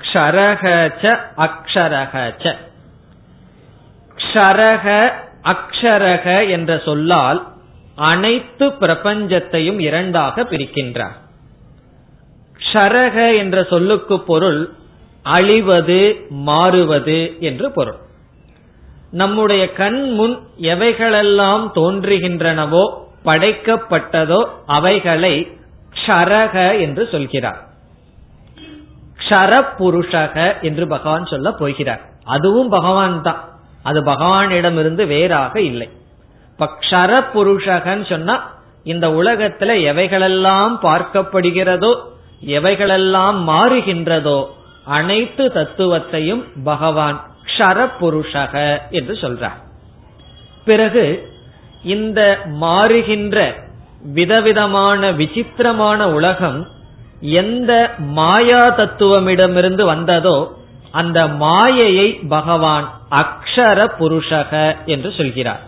க்ஷரக 0.00 0.90
அக்ஷரகச்ச 1.36 2.54
க்ஷரக 4.16 5.12
அக்ஷரக 5.44 6.48
என்ற 6.48 6.78
சொல்லால் 6.84 7.49
அனைத்து 8.00 8.66
பிரபஞ்சத்தையும் 8.80 9.78
இரண்டாக 9.78 10.42
பிரிக்கின்றார். 10.42 11.16
க்ஷரக 12.60 13.36
என்ற 13.36 13.56
சொல்லுக்கு 13.64 14.20
பொருள் 14.20 14.60
அழிவது 15.22 16.00
மாறுவது 16.28 17.20
என்று 17.40 17.70
பொருள். 17.70 17.98
நம்முடைய 19.10 19.62
கண் 19.72 20.02
முன் 20.12 20.36
எவைகளெல்லாம் 20.62 21.64
தோன்றுகின்றனவோ 21.74 22.84
படைக்கப்பட்டதோ 23.24 24.40
அவைகளை 24.66 25.34
ஷரக 26.04 26.56
க்ஷரக 26.56 26.80
என்று 26.80 27.08
சொல்கிறார். 27.12 27.60
க்ஷர 29.18 29.52
புருஷக 29.78 30.36
என்று 30.60 30.86
பகவான் 30.86 31.26
சொல்ல 31.26 31.48
போகிறார். 31.52 32.02
அதுவும் 32.24 32.68
பகவான் 32.68 33.22
தான். 33.22 33.42
அது 33.82 34.00
பகவானிடமிருந்து 34.02 35.06
வேறாக 35.06 35.54
இல்லை. 35.60 35.88
இப்ப 36.60 36.74
க்ஷர 36.80 37.12
புருஷகன்னு 37.34 38.06
சொன்னா 38.08 38.34
இந்த 38.84 39.06
உலகத்துல 39.08 39.74
எவைகளெல்லாம் 39.90 40.74
பார்க்கப்படுகிறதோ 40.82 41.92
எவைகளெல்லாம் 42.56 43.38
மாறுகின்றதோ 43.50 44.40
அனைத்து 44.96 45.44
தத்துவத்தையும் 45.54 46.42
பகவான் 46.64 47.18
க்ஷர 47.46 47.78
புருஷக 48.00 48.54
என்று 48.90 49.14
சொல்றார். 49.22 49.58
பிறகு 50.64 51.04
இந்த 51.82 52.20
மாறுகின்ற 52.64 53.38
விதவிதமான 54.18 55.12
விசித்திரமான 55.12 56.10
உலகம் 56.10 56.60
எந்த 57.42 57.72
மாயா 57.98 58.62
தத்துவமிடமிருந்து 58.82 59.86
வந்ததோ 59.94 60.36
அந்த 60.90 61.26
மாயையை 61.46 62.08
பகவான் 62.36 62.86
அக்ஷர 63.22 63.90
புருஷக 63.98 64.52
என்று 64.84 65.12
சொல்கிறார். 65.12 65.64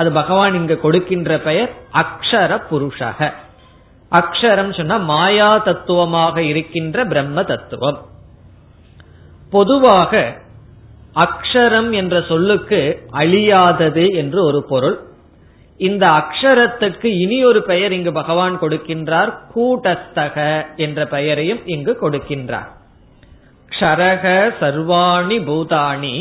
அது 0.00 0.10
பகவான் 0.12 0.54
இங்கு 0.54 0.76
கொடுக்கின்ற 0.84 1.38
பெயர் 1.38 1.72
அக்ஷர 2.02 2.52
புருஷக. 2.70 3.32
அக்ஷரம் 4.12 4.72
சொன்னா 4.76 4.96
மாயா 5.10 5.50
தத்துவமாக 5.58 6.36
இருக்கின்ற 6.42 7.04
பிரம்ம 7.04 7.44
தத்துவம். 7.50 7.98
பொதுவாக 9.50 10.22
அக்ஷரம் 11.24 11.90
என்ற 11.90 12.16
சொல்லுக்கு 12.28 12.80
அழியாதது 13.12 14.04
என்று 14.14 14.44
ஒரு 14.44 14.60
பொருள். 14.72 14.98
இந்த 15.76 16.04
அக்ஷரத்துக்கு 16.20 17.08
இனி 17.22 17.38
ஒரு 17.44 17.62
பெயர் 17.62 17.92
இங்கு 17.92 18.12
பகவான் 18.12 18.56
கொடுக்கின்றார் 18.60 19.30
கூட்டஸ்தக 19.54 20.36
என்ற 20.76 21.06
பெயரையும் 21.06 21.62
இங்கு 21.66 21.92
கொடுக்கின்றார். 22.02 22.70
க்ஷரக 23.72 24.26
சர்வாணி 24.60 25.38
பூதாணி 25.48 26.16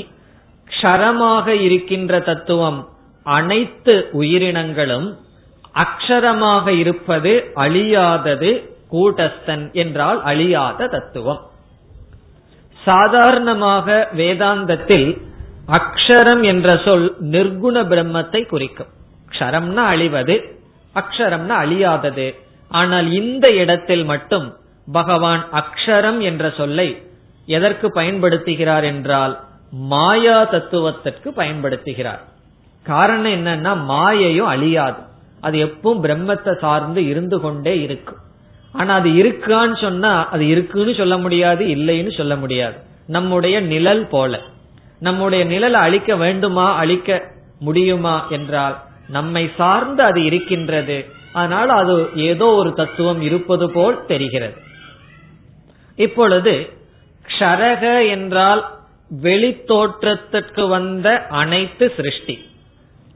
க்ஷரமாக 0.68 1.48
இருக்கின்ற 1.68 2.20
தத்துவம் 2.20 2.80
அனைத்து 3.38 3.96
உயிரினங்களும் 4.22 5.08
அக்ஷரமாக 5.76 6.68
இருப்பது 6.82 7.32
அழியாதது 7.66 8.52
கூட்டஸ்தன் 8.94 9.66
என்றால் 9.82 10.20
அழியாத 10.24 10.88
தத்துவம். 10.88 11.42
சாதாரணமாக 12.80 13.98
வேதாந்தத்தில் 14.18 15.10
அக்ஷரம் 15.78 16.44
என்ற 16.52 16.70
சொல் 16.86 17.08
நிர்குண 17.34 17.76
பிரம்மத்தை 17.92 18.42
குறிக்கும். 18.54 18.92
க்ஷரம்னா 19.32 19.84
அழிவது 19.94 20.36
அக்ஷரம்னா 20.96 21.56
அழியாதது. 21.66 22.28
ஆனால் 22.72 23.08
இந்த 23.20 23.46
இடத்தில் 23.62 24.06
மட்டும் 24.06 24.48
பகவான் 24.88 25.44
அக்ஷரம் 25.62 26.20
என்ற 26.30 26.44
சொல்லை 26.60 26.90
எதற்கு 27.48 27.88
பயன்படுத்துகிறார் 27.96 28.86
என்றால் 28.94 29.34
மாயா 29.92 30.38
தத்துவத்திற்கு 30.54 31.30
பயன்படுத்துகிறார். 31.38 32.24
காரணம் 32.92 33.36
என்னன்னா 33.38 33.72
மாயையும் 33.92 34.52
அழியாது. 34.54 35.02
அது 35.42 35.58
எப்பவும் 35.66 36.02
பிரம்மத்தை 36.06 36.54
சார்ந்து 36.58 37.02
இருந்து 37.06 37.38
கொண்டே 37.40 37.74
இருக்கும் 37.82 38.22
ஆனா 38.72 38.94
அது 38.96 39.10
இருக்கான்னு 39.22 39.76
சொன்னா 39.82 40.30
அது 40.30 40.44
இருக்குன்னு 40.48 40.94
சொல்ல 40.96 41.18
முடியாது 41.18 41.64
இல்லைன்னு 41.66 42.12
சொல்ல 42.18 42.34
முடியாது. 42.36 42.78
நம்முடைய 43.08 43.56
நிழல் 43.72 44.04
போல. 44.08 44.40
நம்முடைய 45.00 45.44
நிழலை 45.46 45.80
அழிக்க 45.88 46.16
வேண்டுமா 46.16 46.66
அழிக்க 46.76 47.10
முடியுமா 47.60 48.16
என்றால் 48.30 48.76
நம்மை 49.08 49.44
சார்ந்து 49.58 50.02
அது 50.04 50.20
இருக்கின்றது. 50.24 50.98
அதனால் 51.34 51.72
அது 51.82 51.96
ஏதோ 52.16 52.46
ஒரு 52.46 52.72
தத்துவம் 52.74 53.22
இருப்பது 53.22 53.66
போல் 53.72 53.98
தெரிகிறது. 54.06 54.58
இப்பொழுது 55.98 56.54
க்ஷரக 57.26 57.84
என்றால் 58.10 58.62
வெளித்தோற்றத்திற்கு 59.24 60.64
வந்த 60.68 61.08
அனைத்து 61.42 61.86
சிருஷ்டி. 61.96 62.36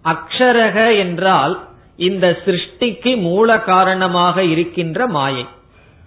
அக்ஷரக 0.05 0.97
என்றால் 0.97 1.67
இந்த 1.95 2.41
சிருஷ்டிக்கு 2.45 3.17
மூல 3.17 3.59
காரணமாக 3.59 4.43
இருக்கின்ற 4.43 5.07
மாயை. 5.07 5.45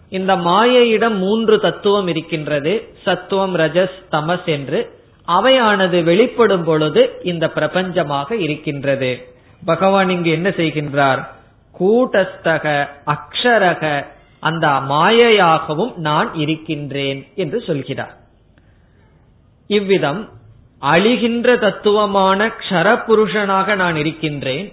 இந்த 0.08 0.36
மாயையிடம் 0.36 1.16
மூன்று 1.16 1.60
தத்துவம் 1.60 2.06
இருக்கின்றது. 2.06 2.94
சத்துவம் 3.02 3.56
ரஜஸ் 3.56 3.96
தமஸ் 4.10 4.44
என்று. 4.44 4.98
அவையானது 5.24 6.04
வெளிப்படும் 6.04 6.64
பொழுது 6.64 7.20
இந்த 7.22 7.50
பிரபஞ்சமாக 7.54 8.32
இருக்கின்றது. 8.32 9.28
பகவான் 9.64 10.10
இங்கு 10.10 10.30
என்ன 10.30 10.48
செய்கின்றார்? 10.48 11.26
கூட்டஸ்தக 11.78 12.88
அக்ஷரக 13.06 14.06
அந்த 14.38 14.66
மாயையாகவும் 14.68 15.94
நான் 15.94 16.34
இருக்கின்றேன் 16.34 17.26
என்று 17.34 17.60
சொல்கிறார். 17.66 18.16
இவ்விதம் 19.66 20.28
அழிகின்ற 20.82 21.58
தத்துவமான 21.58 22.46
க்ஷரபுருஷனாக 22.46 23.74
நான் 23.74 23.96
இருக்கின்றேன். 23.96 24.72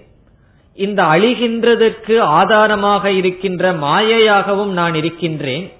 இந்த 0.74 1.02
அழிகின்றதற்கு 1.02 2.20
ஆதாரமாக 2.20 3.10
இருக்கின்ற 3.10 3.72
மாயையாகவும் 3.72 4.66
நான் 4.66 4.94
இருக்கின்றேன். 4.94 5.72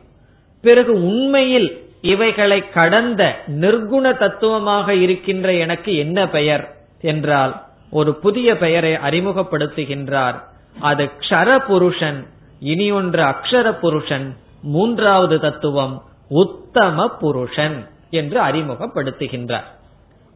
பிறகு 0.60 0.92
உண்மையில் 0.92 1.82
இவைகளை 2.02 2.70
கடந்த 2.70 3.22
நிர்குண 3.60 4.18
தத்துவமாக 4.18 4.94
இருக்கின்ற 4.94 5.52
எனக்கு 5.52 5.96
என்ன 5.96 6.28
பெயர் 6.28 6.74
என்றால் 7.00 7.62
ஒரு 7.90 8.14
புதிய 8.14 8.56
பெயரை 8.56 8.92
அறிமுகப்படுத்துகின்றார். 8.92 10.42
அது 10.80 11.10
க்ஷர 11.20 11.58
புருஷன் 11.58 12.26
இனி 12.60 12.90
ஒன்று 12.90 13.22
அக்ஷர 13.22 13.72
புருஷன் 13.72 14.36
மூன்றாவது 14.62 15.40
தத்துவம் 15.40 16.02
உத்தம 16.28 17.08
புருஷன் 17.08 17.88
என்று 18.10 18.40
அறிமுகப்படுத்துகின்றார். 18.40 19.68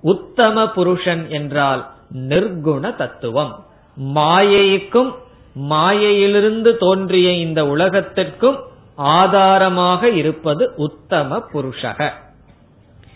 உத்தம 0.01 0.69
புருஷன் 0.69 1.29
என்றால் 1.29 1.91
நிர்குண 2.15 2.97
தத்துவம். 2.97 3.67
மாயைக்கும் 4.03 5.15
மாயையிலிருந்து 5.55 6.77
தோன்றிய 6.77 7.33
இந்த 7.33 7.65
உலகத்திற்கும் 7.65 8.59
ஆதாரமாக 8.95 10.11
இருப்பது 10.11 10.73
உத்தம 10.77 11.43
புருஷக. 11.53 12.11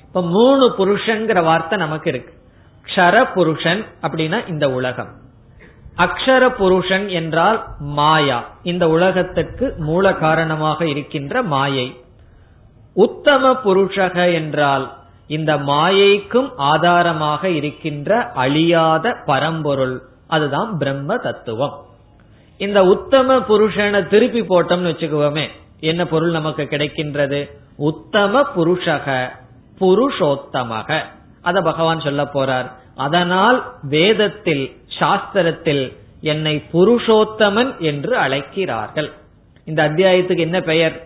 இப்ப 0.03 0.23
மூணு 0.23 0.75
புருஷங்கிற 0.79 1.45
வார்த்தை 1.45 1.79
நமக்கு 1.79 2.11
இருக்கு. 2.11 2.35
க்ஷர 2.87 3.33
புருஷன் 3.33 3.85
அப்படின்னா 4.03 4.49
இந்த 4.49 4.71
உலகம். 4.71 5.09
அக்ஷர 5.97 6.49
புருஷன் 6.49 7.09
என்றால் 7.09 7.65
மாயா. 7.79 8.51
இந்த 8.63 8.89
உலகத்துக்கு 8.89 9.75
மூல 9.79 10.15
காரணமாக 10.15 10.87
இருக்கின்ற 10.87 11.43
மாயை. 11.43 12.05
உத்தம 12.95 13.53
புருஷக 13.53 14.33
என்றால் 14.33 15.02
இந்த 15.33 15.53
மாயைக்கும் 15.57 16.49
ஆதாரமாக 16.57 17.49
இருக்கின்ற 17.49 18.31
அழியாத 18.35 19.15
பரம்பொருள். 19.27 19.97
அதுதான் 20.27 20.77
பிரம்ம 20.79 21.17
தத்துவம். 21.17 21.77
இந்த 22.57 22.79
உத்தம 22.85 23.37
புருஷனை 23.49 24.01
திருப்பி 24.07 24.41
போட்டோம்னு 24.41 24.91
வச்சுக்குவோமே 24.91 25.47
என்ன 25.81 26.07
பொருள் 26.07 26.31
நமக்கு 26.31 26.63
கிடைக்கின்றது? 26.63 27.41
உத்தம 27.77 28.43
புருஷக 28.57 29.29
புருஷோத்தமக. 29.81 31.01
அத 31.43 31.61
பகவான் 31.61 32.01
சொல்ல 32.01 32.23
போறார். 32.23 32.69
அதனால் 32.97 33.59
வேதத்தில் 33.83 34.65
சாஸ்திரத்தில் 34.99 35.85
என்னை 36.21 36.55
புருஷோத்தமன் 36.73 37.73
என்று 37.79 38.17
அழைக்கிறார்கள். 38.17 39.11
இந்த 39.65 39.81
அத்தியாயத்துக்கு 39.89 40.45
என்ன 40.49 40.61
பெயர்? 40.61 40.97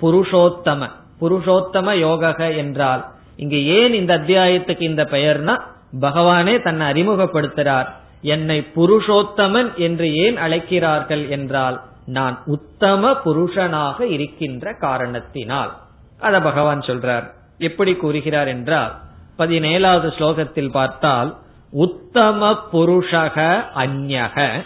புருஷோத்தம. 0.00 0.90
புருஷோத்தம 1.20 1.92
யோகக 2.06 2.56
என்றால் 2.56 3.04
இங்கு 3.36 3.66
ஏன் 3.66 3.94
இந்த 3.94 4.18
அத்தியாயத்துக்கு 4.18 4.80
இந்த 4.80 5.04
பெயர்னா 5.04 5.54
பகவானே 6.00 6.62
தன்னை 6.62 6.86
அறிமுகப்படுத்துறார். 6.90 7.88
என்னை 8.20 8.66
புருஷோத்தமன் 8.76 9.74
என்று 9.76 10.14
ஏன் 10.14 10.36
அழைக்கிறார்கள் 10.36 11.28
என்றால் 11.28 11.82
நான் 12.06 12.42
உத்தம 12.46 13.10
புருஷனாக 13.24 14.00
இருக்கின்ற 14.00 14.72
காரணத்தினால். 14.80 15.72
அத 16.18 16.40
பகவான் 16.40 16.80
சொல்றார். 16.80 17.26
எப்படி 17.58 17.94
கூறுகிறார் 17.94 18.48
என்றால் 18.48 18.92
பதினேழாவது 19.38 20.08
ஸ்லோகத்தில் 20.18 20.70
பார்த்தால் 20.70 21.30
உத்தம 21.70 22.50
புருஷக 22.72 23.36
அந்யக 23.76 24.64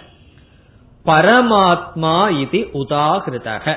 பரமாத்மா 1.05 2.17
இது 2.41 2.59
உதாகிருதக. 2.73 3.77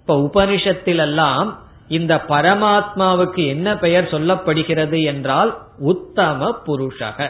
இப்ப 0.00 0.16
உபனிஷத்திலெல்லாம் 0.16 1.48
இந்த 1.90 2.14
பரமாத்மாவுக்கு 2.28 3.46
என்ன 3.46 3.78
பெயர் 3.78 4.10
சொல்லப்படுகிறது 4.10 5.04
என்றால் 5.04 5.50
உத்தம 5.78 6.54
புருஷக. 6.66 7.28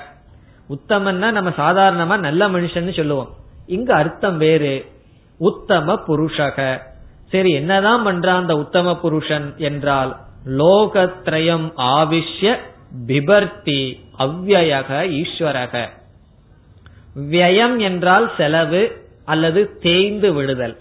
உத்தமன்னா 0.68 1.30
நம்ம 1.30 1.50
சாதாரணமா 1.50 2.18
நல்ல 2.18 2.48
மனுஷன் 2.48 2.96
சொல்லுவோம். 2.96 3.30
இங்க 3.66 3.94
அர்த்தம் 3.94 4.36
வேறு. 4.36 4.74
உத்தம 5.38 6.00
புருஷக. 6.08 6.78
சரி 7.28 7.50
என்னதான் 7.52 8.06
பண்றான் 8.06 8.40
அந்த 8.42 8.56
உத்தம 8.56 8.96
புருஷன் 8.96 9.56
என்றால் 9.56 10.16
லோகத்ரயம் 10.46 11.66
ஆவிஷ்ய 11.76 12.56
பிபர்த்தி 13.06 14.00
அவ்வயக 14.18 14.90
ஈஸ்வரக. 15.11 15.88
வியம் 17.30 17.78
என்றால் 17.78 18.30
செலவு 18.36 18.82
அல்லது 19.24 19.78
தேய்ந்து 19.78 20.32
விடுதல். 20.32 20.76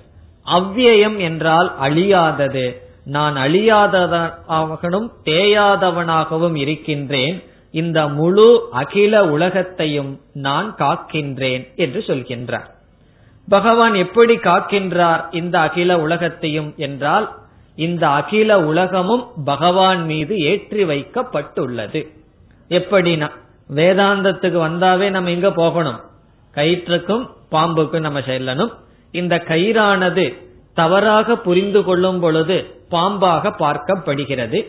அவ்வியம் 0.46 1.18
என்றால் 1.18 1.76
அழியாதது. 1.82 2.68
நான் 3.10 3.36
அழியாதவனாகவும் 3.36 5.08
தேயாதவனாகவும் 5.26 6.56
இருக்கின்றேன். 6.56 7.38
இந்த 7.72 8.00
முழு 8.08 8.48
அகில 8.72 9.14
உலகத்தையும் 9.30 10.12
நான் 10.34 10.70
காக்கின்றேன் 10.78 11.64
என்று 11.76 12.04
சொல்கின்றார். 12.08 12.70
பகவான் 13.48 13.96
எப்படி 13.96 14.36
காக்கின்றார் 14.36 15.22
இந்த 15.32 15.56
அகில 15.60 16.00
உலகத்தையும் 16.00 16.74
என்றால் 16.78 17.28
இந்த 17.76 18.04
அகில 18.10 18.60
உலகமும் 18.62 19.26
பகவான் 19.46 20.06
மீது 20.06 20.34
ஏற்றி 20.40 20.84
வைக்கப்பட்டுள்ளது. 20.84 22.02
எப்படின்னா 22.70 23.30
வேதாந்தத்துக்கு 23.76 24.60
வந்தாவே 24.68 25.08
நம்ம 25.10 25.30
எங்க 25.30 25.52
போகணும். 25.52 26.00
கயிற்றுக்கும் 26.56 27.26
பாம்புக்கும் 27.52 28.06
நம்ம 28.08 28.20
செல்லணும். 28.20 28.74
இந்த 29.12 29.36
கயிறானது 29.48 30.26
தவறாக 30.74 31.38
புரிந்து 31.38 31.84
கொள்ளும் 31.84 32.20
பொழுது 32.20 32.66
பாம்பாக 32.92 33.54
பார்க்கப்படுகிறது. 33.60 34.66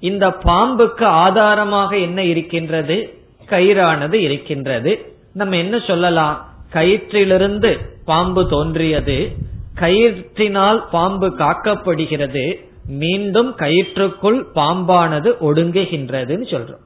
இந்த 0.00 0.28
பாம்புக்கு 0.28 1.04
ஆதாரமாக 1.04 1.96
என்ன 1.96 2.22
இருக்கின்றது? 2.22 3.14
கயிறானது 3.46 4.12
இருக்கின்றது. 4.12 5.14
நம்ம 5.32 5.56
என்ன 5.56 5.78
சொல்லலாம்? 5.78 6.48
கயிற்றிலிருந்து 6.72 7.78
பாம்பு 8.04 8.48
தோன்றியது. 8.48 9.32
கயிற்றினால் 9.74 10.82
பாம்பு 10.90 11.26
காக்கப்படுகிறது. 11.26 12.68
மீண்டும் 12.86 13.56
கயிற்றுக்குள் 13.56 14.46
பாம்பானது 14.54 15.30
ஒடுங்குகின்றதுன்னு 15.40 16.46
சொல்றோம். 16.50 16.84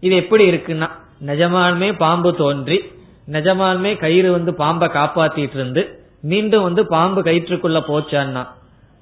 இது 0.00 0.16
எப்படி 0.16 0.50
இருக்குன்னா 0.50 0.90
நிஜமாலுமே 1.26 1.96
பாம்பு 1.96 2.36
தோன்றி 2.36 2.82
நிஜமாலுமே 3.30 3.98
கயிறு 3.98 4.30
வந்து 4.32 4.54
பாம்பை 4.54 4.88
காப்பாத்திட்டு 4.88 5.54
இருந்து 5.54 6.01
மீண்டும் 6.22 6.62
வந்து 6.62 6.86
பாம்பு 6.86 7.22
கயிற்றுக்குள்ள 7.22 7.78
போச்சான்னா 7.90 8.42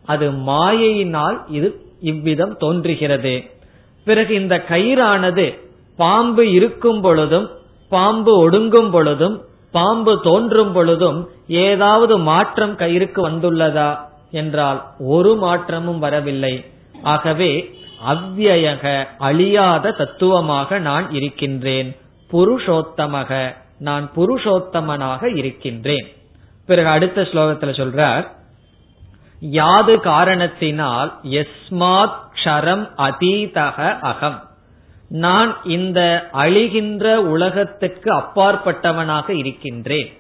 அது 0.07 0.31
மாயையினால் 0.31 1.37
இது 1.49 1.69
இவ்விதம் 2.01 2.57
தோன்றுகிறது. 2.57 3.45
பிறகு 4.05 4.35
இந்த 4.35 4.65
கயிறானது 4.69 5.47
பாம்பு 5.97 6.53
இருக்கும் 6.53 7.01
பொழுதும் 7.01 7.49
பாம்பு 7.89 8.33
ஒடுங்கும் 8.43 8.91
பொழுதும் 8.91 9.37
பாம்பு 9.71 10.21
தோன்றும் 10.23 10.73
பொழுதும் 10.73 11.19
ஏதாவது 11.47 12.19
மாற்றம் 12.19 12.77
கயிறுக்கு 12.77 13.21
வந்துள்ளதா 13.29 13.91
என்றால் 14.31 14.81
ஒரு 14.99 15.37
மாற்றமும் 15.37 15.99
வரவில்லை. 15.99 16.65
ஆகவே 17.03 17.51
அவ்வியக 18.13 18.85
அழியாத 19.19 19.91
தத்துவமாக 19.91 20.79
நான் 20.79 21.07
இருக்கின்றேன். 21.13 21.91
புருஷோத்தமக 22.31 23.31
நான் 23.79 24.11
புருஷோத்தமனாக 24.17 25.37
இருக்கின்றேன். 25.37 26.09
பிறகு 26.71 26.89
அடுத்த 26.89 27.23
ஸ்லோகத்துல 27.23 27.73
சொல்றார் 27.81 28.27
யாது 29.41 30.01
காரணத்தினால் 30.01 31.13
எஸ்மாத் 31.23 32.19
க்ஷரம் 32.35 32.85
அதீதக 32.97 34.01
அகம். 34.01 34.43
நான் 35.09 35.57
இந்த 35.65 36.29
அழிகின்ற 36.33 37.15
உலகத்துக்கு 37.15 38.11
அப்பாற்பட்டவனாக 38.15 39.31
இருக்கின்றேன். 39.31 40.11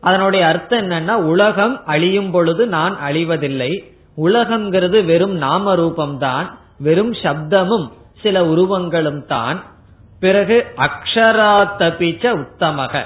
அதனுடைய 0.00 0.46
அர்த்தம் 0.46 0.90
என்னன்னா 0.90 1.12
உலகம் 1.12 1.84
அழியும் 1.84 2.30
பொழுது 2.30 2.66
நான் 2.66 2.96
அழிவதில்லை. 3.04 3.72
உலகம்ங்கிறது 4.16 5.04
வெறும் 5.04 5.36
நாம 5.36 5.76
ரூபம்தான் 5.76 6.50
வெறும் 6.78 7.12
சப்தமும் 7.12 7.92
சில 8.22 8.44
உருவங்களும் 8.44 9.26
தான். 9.26 9.62
பிறகு 10.20 10.66
அக்ஷராத்தபிச்ச 10.76 12.24
உத்தமக. 12.42 13.04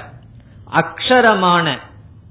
அக்ஷரமான 0.73 1.77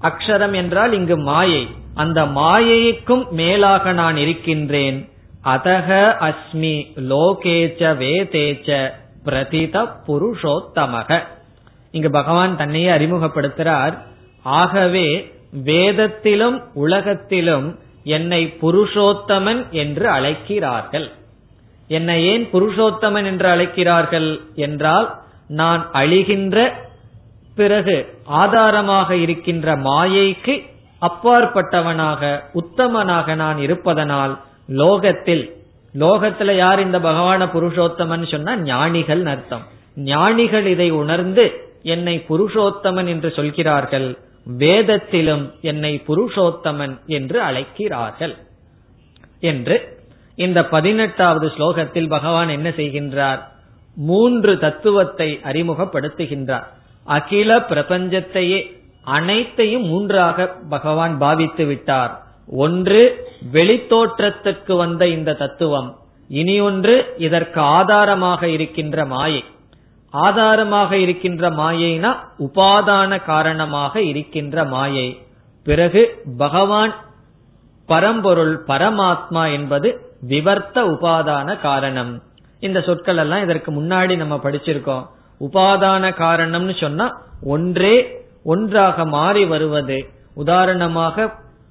அக்ஷரம் 0.02 0.54
என்றால் 0.54 0.92
இங்கு 0.92 1.16
மாயை. 1.16 1.68
அந்த 1.94 2.24
மாயைக்கும் 2.24 3.30
மேலாக 3.30 3.92
நான் 3.92 4.16
இருக்கின்றேன். 4.16 5.08
அதக 5.44 5.88
அஸ்மி 6.28 6.76
லோகேச்ச 7.08 7.80
வேதேச்ச 7.96 8.90
பிரதித 9.24 9.82
புருஷோத்தமக. 10.06 11.22
இங்கு 11.90 12.10
பகவான் 12.10 12.56
தன்னையே 12.56 12.88
அறிமுகப்படுத்துறார். 12.88 13.98
ஆகவே 14.42 15.32
வேதத்திலும் 15.64 16.62
உலகத்திலும் 16.74 17.78
என்னை 18.04 18.54
புருஷோத்தமன் 18.62 19.68
என்று 19.70 20.08
அழைக்கிறார்கள். 20.08 21.10
என்னை 21.88 22.26
ஏன் 22.26 22.48
புருஷோத்தமன் 22.52 23.24
என்று 23.24 23.48
அழைக்கிறார்கள் 23.48 24.40
என்றால் 24.54 25.18
நான் 25.48 25.90
அழிகின்ற 25.92 26.86
பிறகு 27.60 27.96
ஆதாரமாக 28.42 29.16
இருக்கின்ற 29.24 29.76
மாயைக்கு 29.88 30.54
அப்பாற்பட்டவனாக 31.02 32.22
உத்தமனாக 32.60 33.34
நான் 33.34 33.58
இருப்பதனால் 33.58 34.34
லோகத்தில் 34.80 35.44
லோகத்துல 35.94 36.54
யார் 36.56 36.80
இந்த 36.80 36.98
பகவான 36.98 37.42
புருஷோத்தமன் 37.54 38.24
சொன்னா 38.30 38.52
ஞானிகள் 38.70 39.22
அர்த்தம். 39.26 39.64
ஞானிகள் 40.10 40.66
இதை 40.66 40.88
உணர்ந்து 41.02 41.44
என்னை 41.94 42.14
புருஷோத்தமன் 42.28 43.08
என்று 43.14 43.28
சொல்கிறார்கள் 43.38 44.08
வேதத்திலும் 44.62 45.44
என்னை 45.70 45.92
புருஷோத்தமன் 46.08 46.94
என்று 47.18 47.38
அழைக்கிறார்கள் 47.40 48.34
என்று 49.52 49.76
இந்த 50.44 50.58
பதினெட்டாவது 50.74 51.46
ஸ்லோகத்தில் 51.56 52.08
பகவான் 52.08 52.50
என்ன 52.56 52.68
செய்கின்றார்? 52.80 53.40
மூன்று 53.96 54.52
தத்துவத்தை 54.58 55.28
அறிமுகப்படுத்துகின்றார். 55.44 56.68
அகில 57.08 57.58
பிரபஞ்சத்தையே 57.70 58.58
அனைத்தையும் 59.16 59.84
மூன்றாக 59.84 60.46
பகவான் 60.68 61.14
பாவித்து 61.18 61.64
விட்டார். 61.66 62.12
ஒன்று 62.64 63.00
வெளித்தோற்றத்துக்கு 63.52 64.72
வந்த 64.76 65.08
இந்த 65.08 65.34
தத்துவம். 65.34 65.88
இனி 66.28 66.60
ஒன்று 66.60 66.96
இதற்கு 67.18 67.60
ஆதாரமாக 67.60 68.48
இருக்கின்ற 68.48 69.04
மாயை. 69.04 69.44
ஆதாரமாக 70.10 70.96
இருக்கின்ற 70.96 71.50
மாயைனா 71.50 72.12
உபாதான 72.38 73.24
காரணமாக 73.24 74.02
இருக்கின்ற 74.02 74.64
மாயை. 74.64 75.08
பிறகு 75.64 76.02
பகவான் 76.38 76.94
பரம்பொருள் 77.86 78.54
பரமாத்மா 78.66 79.44
என்பது 79.52 79.88
விவர்த்த 80.28 80.76
உபாதான 80.94 81.60
காரணம். 81.60 82.12
இந்த 82.60 82.80
சொற்கள் 82.80 83.16
எல்லாம் 83.16 83.42
இதற்கு 83.42 83.70
முன்னாடி 83.72 84.16
நம்ம 84.16 84.36
படிச்சிருக்கோம். 84.44 85.06
உபாதான 85.40 86.04
காரணம்னு 86.22 86.80
சொன்னா 86.80 87.06
ஒன்றே 87.42 87.94
ஒன்றாக 88.44 89.04
மாறி 89.04 89.44
வருவது. 89.44 89.98
உதாரணமாக 90.34 91.26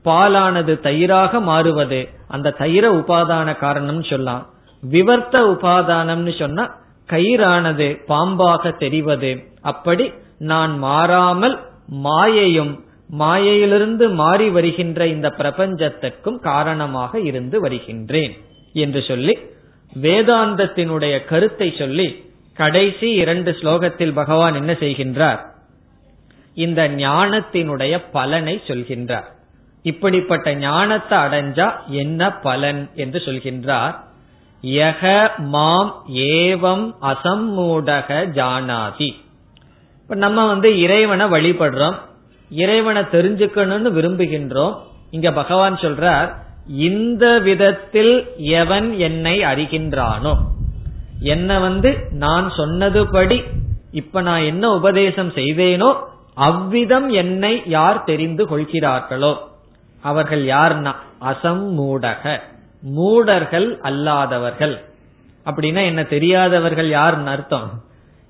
பாலானது 0.05 0.73
தயிராக 0.81 1.41
மாறுவது. 1.41 2.09
அந்த 2.27 2.51
தயிர 2.51 2.91
உபாதான 2.91 3.57
காரணம் 3.57 4.03
சொல்லலாம். 4.03 4.43
விவர்த்த 4.83 5.35
உபாதானம்னு 5.53 6.33
சொன்னா 6.39 6.65
கயிறானது 7.09 7.87
பாம்பாக 8.07 8.77
தெரிவது. 8.77 9.31
அப்படி 9.61 10.13
நான் 10.39 10.77
மாறாமல் 10.79 11.55
மாயையும் 12.03 12.73
மாயையிலிருந்து 13.09 14.09
மாறி 14.09 14.49
வருகின்ற 14.49 15.07
இந்த 15.07 15.27
பிரபஞ்சத்திற்கும் 15.37 16.39
காரணமாக 16.39 17.19
இருந்து 17.19 17.57
வருகின்றேன் 17.61 18.33
என்று 18.73 19.01
சொல்லி 19.01 19.35
வேதாந்தத்தினுடைய 20.01 21.25
கருத்தை 21.25 21.73
சொல்லி 21.77 22.07
கடைசி 22.57 23.11
இரண்டு 23.11 23.51
ஸ்லோகத்தில் 23.51 24.13
பகவான் 24.13 24.53
என்ன 24.53 24.71
செய்கின்றார்? 24.71 25.39
இந்த 26.53 26.89
ஞானத்தினுடைய 26.89 28.03
பலனை 28.11 28.61
சொல்கின்றார். 28.67 29.27
இப்படிப்பட்ட 29.83 30.55
ஞானத்தை 30.55 31.17
அடைஞ்சா 31.17 31.67
என்ன 31.87 32.31
பலன் 32.33 32.89
என்று 32.95 33.19
சொல்கின்றார். 33.25 33.95
யக 34.61 35.29
மாம் 35.37 35.93
ஏவம் 36.13 36.85
அசம்மூடக 37.01 38.09
ஜானாதி. 38.37 39.11
இப்ப 40.01 40.15
நம்ம 40.15 40.45
வந்து 40.47 40.79
இறைவனை 40.79 41.25
வழிபடுறோம். 41.25 41.95
இறைவனை 42.49 43.01
தெரிஞ்சுக்கணும்னு 43.01 43.89
விரும்புகின்றோம். 43.97 44.75
இங்க 45.11 45.31
பகவான் 45.31 45.75
சொல்றார் 45.75 46.29
இந்த 46.67 47.39
விதத்தில் 47.39 48.13
எவன் 48.37 48.99
என்னை 48.99 49.39
அறிகின்றானோ? 49.39 50.33
என்ன 51.19 51.59
வந்து 51.59 52.07
நான் 52.11 52.51
சொன்னதுபடி 52.57 53.43
இப்ப 53.91 54.21
நான் 54.21 54.41
என்ன 54.41 54.69
உபதேசம் 54.69 55.31
செய்தேனோ 55.31 55.95
அவ்விதம் 56.33 57.09
என்னை 57.09 57.61
யார் 57.65 58.03
தெரிந்து 58.03 58.47
கொள்கிறார்களோ? 58.47 59.37
அவர்கள் 60.01 60.43
யார்னா? 60.45 60.91
அசம்மூடக 61.21 62.39
மூடர்கள் 62.81 63.79
அல்லாதவர்கள். 63.83 64.77
அப்படின்னா 65.45 65.85
என்ன 65.85 66.03
தெரியாதவர்கள் 66.03 66.89
யாருன்னு 66.89 67.29
அர்த்தம்? 67.29 67.69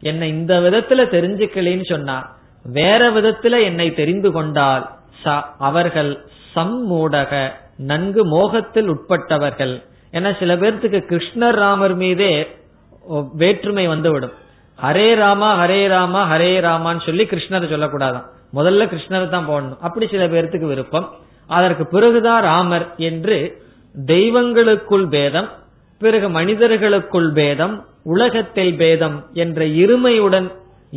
என்ன 0.01 0.27
இந்த 0.27 0.59
விதத்துல 0.59 1.01
தெரிஞ்சுக்கலன்னு 1.15 1.85
சொன்னா 1.89 2.35
வேற 2.65 3.11
விதத்துல 3.11 3.63
என்னை 3.63 3.93
தெரிந்து 3.93 4.31
கொண்டால் 4.31 4.89
அவர்கள் 5.57 6.27
சம்மூடக 6.55 7.51
நன்கு 7.77 8.25
மோகத்தில் 8.25 8.89
உட்பட்டவர்கள். 8.89 9.83
ஏன்னா 10.11 10.39
சில 10.39 10.55
பேர்த்துக்கு 10.55 10.99
கிருஷ்ணர் 11.11 11.55
ராமர் 11.55 11.95
மீதே 11.95 12.47
வேற்றுமை 13.41 13.87
வந்துவிடும். 13.87 14.33
ஹரே 14.79 15.15
ராமா 15.15 15.49
ஹரே 15.61 15.87
ராமா 15.87 16.21
ஹரே 16.31 16.51
ராமான்னு 16.65 17.05
சொல்லி 17.05 17.23
கிருஷ்ணரை 17.23 17.67
சொல்லக்கூடாதான். 17.73 18.27
முதல்ல 18.53 18.85
கிருஷ்ணரை 18.91 19.29
தான் 19.29 19.49
போடணும். 19.49 19.79
அப்படி 19.79 20.07
சில 20.07 20.27
பேர்த்துக்கு 20.27 20.67
விருப்பம். 20.73 21.07
அதற்கு 21.47 21.85
பிறகுதான் 21.85 22.41
ராமர் 22.41 22.85
என்று 23.09 23.37
தெய்வங்களுக்குள் 23.95 25.07
பேதம் 25.07 25.49
பிறகு 26.01 26.27
மனிதர்களுக்குள் 26.29 27.29
பேதம் 27.33 27.75
உலகத்தில் 28.03 28.73
பேதம் 28.75 29.15
என்ற 29.33 29.65
இருமையுடன் 29.65 30.47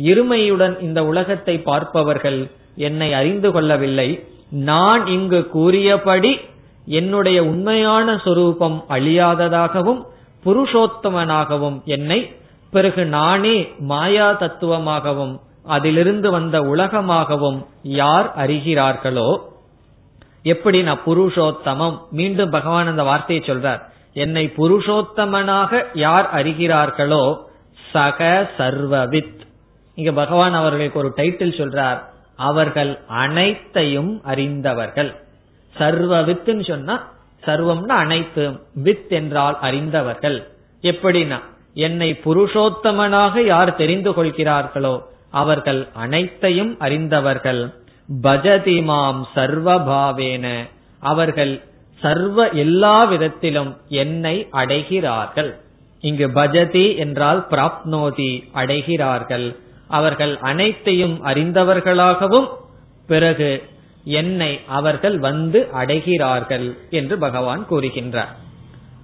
இருமையுடன் 0.09 0.75
இந்த 0.81 0.99
உலகத்தை 1.05 1.55
பார்ப்பவர்கள் 1.69 2.39
என்னை 2.75 3.13
அறிந்து 3.13 3.51
கொள்ளவில்லை. 3.51 4.09
நான் 4.49 5.03
இங்கு 5.07 5.39
கூறியபடி 5.55 6.31
என்னுடைய 6.99 7.39
உண்மையான 7.43 8.17
சொரூபம் 8.23 8.77
அழியாததாகவும் 8.89 10.01
புருஷோத்தமனாகவும் 10.45 11.83
என்னை 11.83 12.35
பிறகு 12.71 13.05
நானே 13.05 13.73
மாயா 13.79 14.31
தத்துவமாகவும் 14.31 15.39
அதிலிருந்து 15.63 16.31
வந்த 16.31 16.61
உலகமாகவும் 16.61 17.65
யார் 17.83 18.33
அறிகிறார்களோ? 18.37 19.39
எப்படி 20.43 20.81
நான் 20.81 21.01
புருஷோத்தமம்? 21.05 21.97
மீண்டும் 22.11 22.49
பகவான் 22.49 22.87
அந்த 22.87 23.03
வார்த்தையை 23.03 23.45
சொல்றார். 23.47 23.81
என்னை 24.13 24.53
புருஷோத்தமனாக 24.57 25.85
யார் 25.93 26.33
அறிகிறார்களோ 26.35 27.37
சக 27.91 28.49
சர்வவித். 28.57 29.39
இங்க 29.93 30.11
பகவான் 30.11 30.53
அவர்களுக்கு 30.53 30.99
ஒரு 30.99 31.13
டைட்டில் 31.15 31.59
சொல்றார். 31.61 32.01
அவர்கள் 32.35 32.99
அனைத்தையும் 33.07 34.21
அறிந்தவர்கள். 34.23 35.23
சர்வவித்துன்னு 35.77 36.67
சொன்னா 36.67 37.07
சர்வம்னா 37.45 37.95
அனைத்து. 38.05 38.59
வித் 38.73 39.11
என்றால் 39.11 39.57
அறிந்தவர்கள். 39.61 40.51
எப்படின்னா 40.81 41.39
என்னை 41.73 42.19
புருஷோத்தமனாக 42.25 43.45
யார் 43.45 43.75
தெரிந்து 43.75 44.13
கொள்கிறார்களோ 44.13 45.09
அவர்கள் 45.31 45.87
அனைத்தையும் 45.93 46.79
அறிந்தவர்கள். 46.79 47.73
பஜதி 48.23 48.83
மாம் 48.83 49.27
சர்வபாவேன. 49.35 50.69
அவர்கள் 50.99 51.63
சர்வ 52.01 52.49
எல்லா 52.49 53.03
விதத்திலும் 53.03 53.77
என்னை 53.87 54.47
அடைகிறார்கள். 54.53 55.55
இங்கு 56.01 56.27
பஜதி 56.27 56.97
என்றால் 56.97 57.47
பிராப்னோதி 57.49 58.43
அடைகிறார்கள். 58.53 59.55
அவர்கள் 59.87 60.37
அனைத்தையும் 60.37 61.25
அறிந்தவர்களாகவும் 61.25 62.47
பிறகு 63.07 63.63
என்னை 64.03 64.59
அவர்கள் 64.67 65.19
வந்து 65.19 65.67
அடைகிறார்கள் 65.73 66.77
என்று 66.89 67.17
பகவான் 67.17 67.65
கூறுகின்றார். 67.69 68.31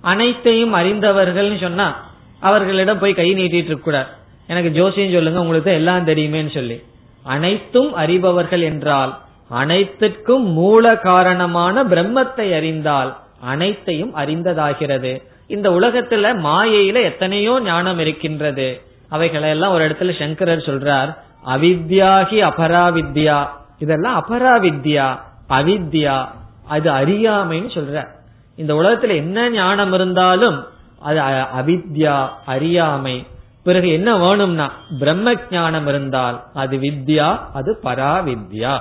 அனைத்தையும் 0.02 0.74
அறிந்தவர்கள் 0.74 1.58
சொன்னா 1.58 2.10
அவர்களிடம் 2.40 3.00
போய் 3.00 3.14
கை 3.14 3.34
நீட்டிட்டு 3.34 3.72
இருக்க 3.72 3.76
கூடாது. 3.76 4.08
எனக்கு 4.48 4.70
ஜோசியம் 4.70 5.14
சொல்லுங்க 5.14 5.40
உங்களுக்கு 5.40 5.72
எல்லாம் 5.72 6.08
தெரியுமேன்னு 6.08 6.54
சொல்லி. 6.54 6.84
அனைத்தும் 7.24 7.98
அறிபவர்கள் 7.98 8.62
என்றால் 8.62 9.18
அனைத்திற்கும் 9.50 10.44
மூல 10.44 10.98
காரணமான 10.98 11.84
பிரம்மத்தை 11.84 12.56
அறிந்தால் 12.56 13.18
அனைத்தையும் 13.42 14.16
அறிந்ததாகிறது. 14.16 15.22
இந்த 15.48 15.70
உலகத்துல 15.70 16.32
மாயையில 16.44 17.04
எத்தனையோ 17.04 17.60
ஞானம் 17.64 18.00
இருக்கின்றது. 18.00 18.82
அவைகளெல்லாம் 19.10 19.72
ஒரு 19.72 19.88
இடத்துல 19.88 20.20
சங்கரர் 20.20 20.58
சொல்றார் 20.58 21.18
அவித்யாகி 21.46 22.40
அபராவித்யா. 22.50 23.48
இதெல்லாம் 23.80 24.26
அபராவித்யா 24.26 25.20
அவித்யா 25.50 26.28
அது 26.68 26.92
அறியாமைன்னு 26.92 27.70
சொல்ற. 27.78 28.08
இந்த 28.56 28.74
உலகத்துல 28.74 29.16
என்ன 29.16 29.50
ஞானம் 29.50 29.94
இருந்தாலும் 29.94 30.66
அது 31.00 31.20
அவித்யா 31.60 32.30
அறியாமை. 32.46 33.28
பிறகு 33.64 33.88
என்ன 33.90 34.18
வேணும்னா 34.18 34.72
பிரம்ம 35.00 35.34
ஞானம் 35.52 35.88
இருந்தால் 35.88 36.44
அது 36.54 36.78
வித்யா 36.78 37.38
அது 37.54 37.80
பராவித்யா. 37.84 38.80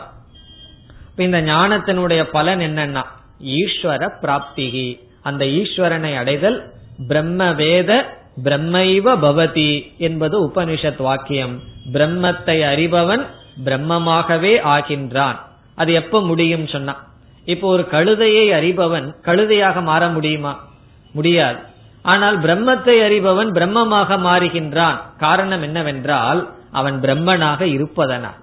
இந்த 1.16 1.42
ஞானத்தினுடைய 1.42 2.22
பலன் 2.22 2.58
என்னன்னா 2.58 3.02
ஈஸ்வர 3.44 4.08
பிராப்திகி. 4.22 5.00
அந்த 5.22 5.44
ஈஸ்வரனை 5.44 6.16
அடைதல் 6.16 6.72
பிரம்ம 7.08 7.52
வேத 7.52 8.18
பிரம்மைவ 8.44 9.06
பவதி 9.16 9.96
என்பது 9.96 10.46
உபனிஷத் 10.46 11.02
வாக்கியம். 11.02 11.60
பிரம்மத்தை 11.92 12.56
அறிபவன் 12.72 13.26
பிரம்மமாகவே 13.64 14.52
ஆகின்றான். 14.64 15.36
அது 15.74 15.92
எப்ப 15.92 16.20
முடியும் 16.20 16.66
சொன்னா. 16.66 17.04
இப்போ 17.44 17.68
ஒரு 17.68 17.86
கழுதையை 17.90 18.52
அறிபவன் 18.52 19.14
கழுதையாக 19.22 19.82
மாற 19.82 20.08
முடியுமா? 20.08 20.64
முடியாது. 21.12 21.58
ஆனால் 22.02 22.40
பிரம்மத்தை 22.40 22.96
அறிபவன் 23.02 23.50
பிரம்மமாக 23.50 24.18
மாறுகின்றான். 24.18 24.96
காரணம் 25.18 25.62
என்னவென்றால் 25.62 26.50
அவன் 26.72 27.00
பிரம்மனாக 27.00 27.60
இருப்பதனால். 27.60 28.34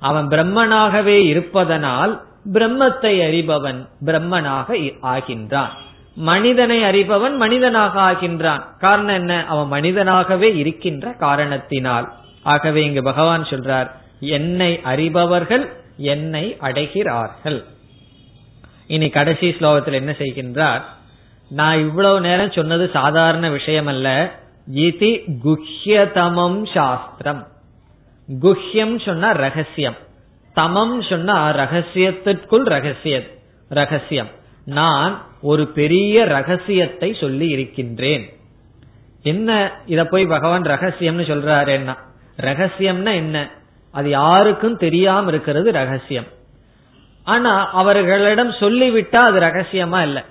அவன் 0.00 0.26
பிரம்மனாகவே 0.26 1.16
இருப்பதனால் 1.24 2.22
பிரம்மத்தை 2.52 3.20
அறிபவன் 3.20 3.88
பிரம்மனாக 4.04 4.92
ஆகின்றான். 5.02 5.68
மனிதனை 6.14 6.82
அறிபவன் 6.82 7.36
மனிதனாக 7.36 8.00
ஆகின்றான். 8.00 8.62
காரணம் 8.80 9.14
என்ன? 9.14 9.44
அவன் 9.48 9.82
மனிதனாகவே 9.82 10.56
இருக்கின்ற 10.56 11.12
காரணத்தினால். 11.12 12.12
ஆகவே 12.42 12.84
இங்கு 12.84 13.02
பகவான் 13.02 13.42
சொல்றார் 13.42 13.90
என்னை 14.20 14.80
அறிபவர்கள் 14.84 15.68
என்னை 15.96 16.56
அடைகிறார்கள். 16.60 17.64
இனி 18.86 19.08
கடைசி 19.08 19.50
ஸ்லோகத்தில் 19.50 19.92
என்ன 19.92 20.10
செய்கின்றார்? 20.10 20.82
நான் 21.48 21.78
இவ்வளவு 21.78 22.20
நேரம் 22.20 22.52
சொன்னது 22.52 22.90
சாதாரண 22.92 23.50
விஷயம் 23.50 23.86
அல்ல 23.86 24.32
இதி 24.74 25.38
குஹ்யதமம் 25.44 26.74
சாஸ்திரம். 26.74 27.46
குஹ்யம் 28.40 29.04
சொன்னா 29.04 29.30
ரகசியம். 29.30 29.96
தமம் 30.54 31.08
சொன்னா 31.08 31.56
ரகசியத்திற்குள் 31.56 32.62
ரகசிய 32.62 33.36
ரகசியம். 33.68 34.28
நான் 34.64 35.26
ஒரு 35.40 35.66
பெரிய 35.66 36.24
ரகசியத்தை 36.24 37.16
சொல்லி 37.20 37.48
இருக்கின்றேன். 37.48 38.32
என்ன 39.22 39.72
இத 39.86 40.04
போய் 40.04 40.26
பகவான் 40.26 40.62
ரகசியம்னு 40.62 41.24
சொல்றாரு 41.30 41.68
என்ன 41.68 41.96
ரகசியம்னா 42.40 43.14
என்ன? 43.14 43.50
அது 43.92 44.08
யாருக்கும் 44.08 44.76
தெரியாம 44.76 45.28
இருக்கிறது 45.28 45.72
ரகசியம். 45.72 46.24
ஆனா 47.24 47.70
அவர்களிடம் 47.70 48.50
சொல்லிவிட்டா 48.50 49.16
அது 49.16 49.40
ரகசியமா 49.40 50.02
இல்ல. 50.02 50.24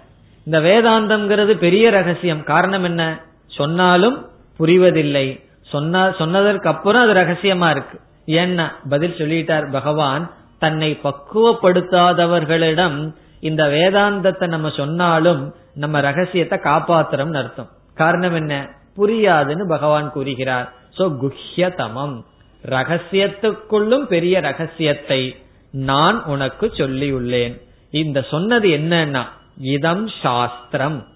இந்த 0.43 0.60
வேதாந்தம்ங்கிறது 0.60 1.58
பெரிய 1.58 1.89
ரகசியம். 1.89 2.43
காரணம் 2.43 2.84
என்ன? 2.84 3.20
சொன்னாலும் 3.47 4.30
புரிவதில்லை. 4.60 5.43
சொன்னா 5.62 6.12
சொன்னதற்கு 6.12 6.70
அப்புறம் 6.70 7.01
அது 7.01 7.14
ரகசியமா 7.14 7.70
இருக்கு. 7.70 7.99
ஏன்னா 8.26 8.72
பதில் 8.89 9.12
சொல்லிட்டார் 9.12 9.72
பகவான் 9.72 10.32
தன்னை 10.60 10.99
பக்குவப்படுத்தாதவர்களிடம் 11.03 13.14
இந்த 13.39 13.66
வேதாந்தத்தை 13.66 14.47
நம்ம 14.47 14.70
சொன்னாலும் 14.70 15.55
நம்ம 15.74 15.99
ரகசியத்தை 15.99 16.60
காப்பாத்துறோம்னு 16.64 17.34
அர்த்தம். 17.34 17.68
காரணம் 17.95 18.36
என்ன? 18.36 18.70
புரியாதுன்னு 18.97 19.68
பகவான் 19.68 20.12
கூறுகிறார். 20.12 20.74
சோ 20.97 20.99
குஹ்யதமம். 20.99 22.24
ரகசியத்துக்குள்ளும் 22.68 24.03
பெரிய 24.03 24.39
ரகசியத்தை 24.39 25.36
நான் 25.72 26.24
உனக்கு 26.24 26.72
சொல்லியுள்ளேன். 26.76 27.61
இந்த 27.89 28.22
சொன்னது 28.22 28.70
என்னன்னா 28.70 29.26
இதம் 29.57 30.09
சாஸ்திரம். 30.22 31.07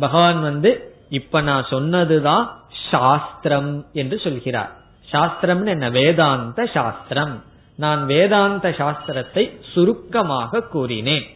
பகவான் 0.00 0.42
வந்து 0.42 0.94
இப்ப 1.08 1.40
நான் 1.40 1.66
சொன்னதுதான் 1.70 2.62
சாஸ்திரம் 2.90 3.86
என்று 3.92 4.18
சொல்கிறார். 4.18 4.72
சாஸ்திரம்னு 5.12 5.66
என்ன? 5.66 5.90
வேதாந்த 5.90 6.66
சாஸ்திரம். 6.66 7.44
நான் 7.76 8.06
வேதாந்த 8.06 8.70
சாஸ்திரத்தை 8.70 9.60
சுருக்கமாக 9.72 10.62
கூறினேன். 10.62 11.26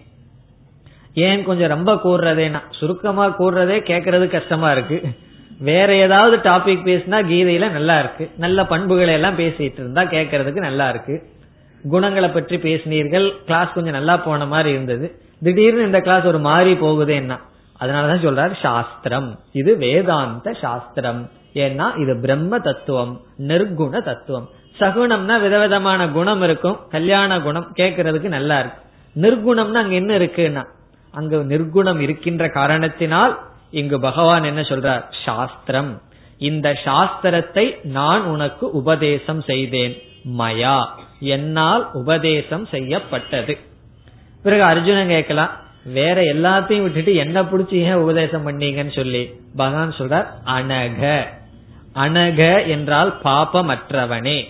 ஏன் 1.15 1.45
கொஞ்சம் 1.45 1.69
ரொம்ப 1.69 1.95
கூறுறதேனா 1.95 2.63
சுருக்கமா 2.71 3.39
கூறுறதே 3.39 3.79
கேட்கறது 3.81 4.29
கஷ்டமா 4.29 4.73
இருக்கு. 4.73 5.03
வேற 5.59 5.95
ஏதாவது 5.95 6.37
டாபிக் 6.37 6.85
பேசினா 6.89 7.19
கீதையில 7.31 7.71
நல்லா 7.71 7.99
இருக்கு. 7.99 8.31
நல்ல 8.37 8.65
பண்புகளை 8.65 9.15
எல்லாம் 9.15 9.39
பேசிட்டு 9.39 9.79
இருந்தா 9.83 10.03
கேட்கறதுக்கு 10.03 10.61
நல்லா 10.69 10.89
இருக்கு. 10.89 11.23
குணங்களை 11.91 12.29
பற்றி 12.29 12.57
பேசினீர்கள். 12.57 13.33
கிளாஸ் 13.45 13.73
கொஞ்சம் 13.73 13.93
நல்லா 13.93 14.17
போன 14.17 14.47
மாதிரி 14.47 14.71
இருந்தது. 14.71 15.21
திடீர்னு 15.43 15.85
இந்த 15.85 16.01
கிளாஸ் 16.01 16.25
ஒரு 16.25 16.39
மாறி 16.39 16.75
போகுது 16.75 17.15
என்ன 17.15 17.41
அதனாலதான் 17.81 18.25
சொல்றாரு 18.27 18.61
சாஸ்திரம். 18.63 19.39
இது 19.53 19.77
வேதாந்த 19.77 20.53
சாஸ்திரம். 20.53 21.31
ஏன்னா 21.55 21.99
இது 21.99 22.21
பிரம்ம 22.21 22.59
தத்துவம் 22.59 23.21
நிர்குண 23.39 24.03
தத்துவம். 24.03 24.49
சகுணம்னா 24.81 25.41
விதவிதமான 25.41 26.09
குணம் 26.09 26.43
இருக்கும். 26.43 26.79
கல்யாண 26.91 27.41
குணம் 27.41 27.73
கேட்கறதுக்கு 27.77 28.29
நல்லா 28.29 28.59
இருக்கு. 28.59 28.81
நிர்குணம்னா 29.17 29.81
அங்க 29.83 29.95
என்ன 29.95 30.19
இருக்குன்னா 30.19 30.65
அங்கு 31.11 31.45
நிர்குணம் 31.45 32.01
இருக்கின்ற 32.01 32.49
காரணத்தினால் 32.49 33.48
இங்கு 33.71 34.01
பகவான் 34.01 34.45
என்ன 34.45 34.61
சொல்றார்? 34.61 35.05
சாஸ்திரம். 35.25 36.03
இந்த 36.39 36.79
சாஸ்திரத்தை 36.85 37.85
நான் 37.85 38.23
உனக்கு 38.23 38.71
உபதேசம் 38.71 39.43
செய்தேன். 39.43 40.03
மயா. 40.39 40.85
என்னால் 41.21 41.89
உபதேசம் 41.93 42.67
செய்யப்பட்டது. 42.67 43.59
பிறகு 44.43 44.63
அர்ஜுனன் 44.63 45.09
கேட்கலாம் 45.09 45.51
வேற 45.85 46.23
எல்லாத்தையும் 46.23 46.83
விட்டுட்டு 46.83 47.15
என்ன 47.15 47.43
பிடிச்சி 47.43 47.73
ஏன் 47.73 47.95
உபதேசம் 47.95 48.49
பண்ணீங்கன்னு 48.49 48.95
சொல்லி? 48.95 49.31
பகவான் 49.57 49.95
சொல்றார் 49.99 50.27
அனக. 50.47 51.23
அனக 51.95 52.69
என்றால் 52.69 53.19
பாபமற்றவனே. 53.25 54.45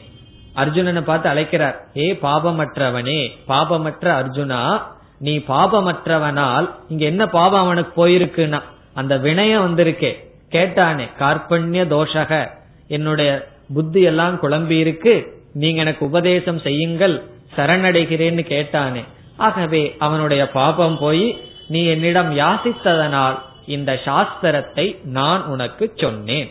அர்ஜுனனை 0.57 1.01
பார்த்து 1.01 1.29
அழைக்கிறார் 1.29 1.81
ஏ 1.97 2.19
பாபமற்றவனே 2.23 3.31
பாபமற்ற 3.49 4.23
அர்ஜுனா 4.23 4.83
நீ 5.19 5.39
பாபமற்றவனால் 5.39 6.71
இங்க 6.89 7.05
என்ன 7.05 7.27
பாபம் 7.27 7.61
அவனுக்கு 7.61 8.09
போயிருக்குன்னா? 8.09 8.63
அந்த 8.99 9.19
வினயம் 9.19 9.65
வந்திருக்கே. 9.67 10.13
கேட்டானே 10.51 11.09
கார்பண்ய 11.19 11.85
தோஷக 11.87 12.51
என்னுடைய 12.89 13.49
புத்தி 13.75 14.03
எல்லாம் 14.03 14.39
குழம்பி 14.43 14.71
இருக்கு 14.71 15.43
நீங்க 15.53 15.81
எனக்கு 15.81 16.07
உபதேசம் 16.07 16.59
செய்யுங்கள் 16.59 17.23
சரணடைகிறேன்னு 17.57 18.45
கேட்டானே. 18.49 19.05
ஆகவே 19.37 19.97
அவனுடைய 19.99 20.51
பாபம் 20.51 20.99
போய் 20.99 21.41
நீ 21.69 21.85
என்னிடம் 21.85 22.39
யாசித்ததனால் 22.39 23.39
இந்த 23.67 24.01
சாஸ்திரத்தை 24.05 25.05
நான் 25.05 25.45
உனக்கு 25.45 25.93
சொன்னேன். 25.97 26.51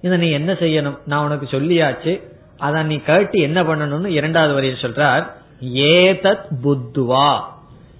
இதை 0.00 0.18
நீ 0.18 0.30
என்ன 0.30 0.52
செய்யணும்? 0.52 0.98
நான் 1.06 1.24
உனக்கு 1.24 1.60
சொல்லியாச்சு. 1.60 2.22
அத 2.58 2.82
நீ 2.82 2.96
கேட்டு 2.96 3.38
என்ன 3.38 3.62
பண்ணணும்னு 3.62 4.06
இரண்டாவது 4.06 4.54
வரியில் 4.54 4.82
சொல்றார் 4.82 5.26
ஏதத் 5.74 6.44
புத்துவா. 6.64 7.40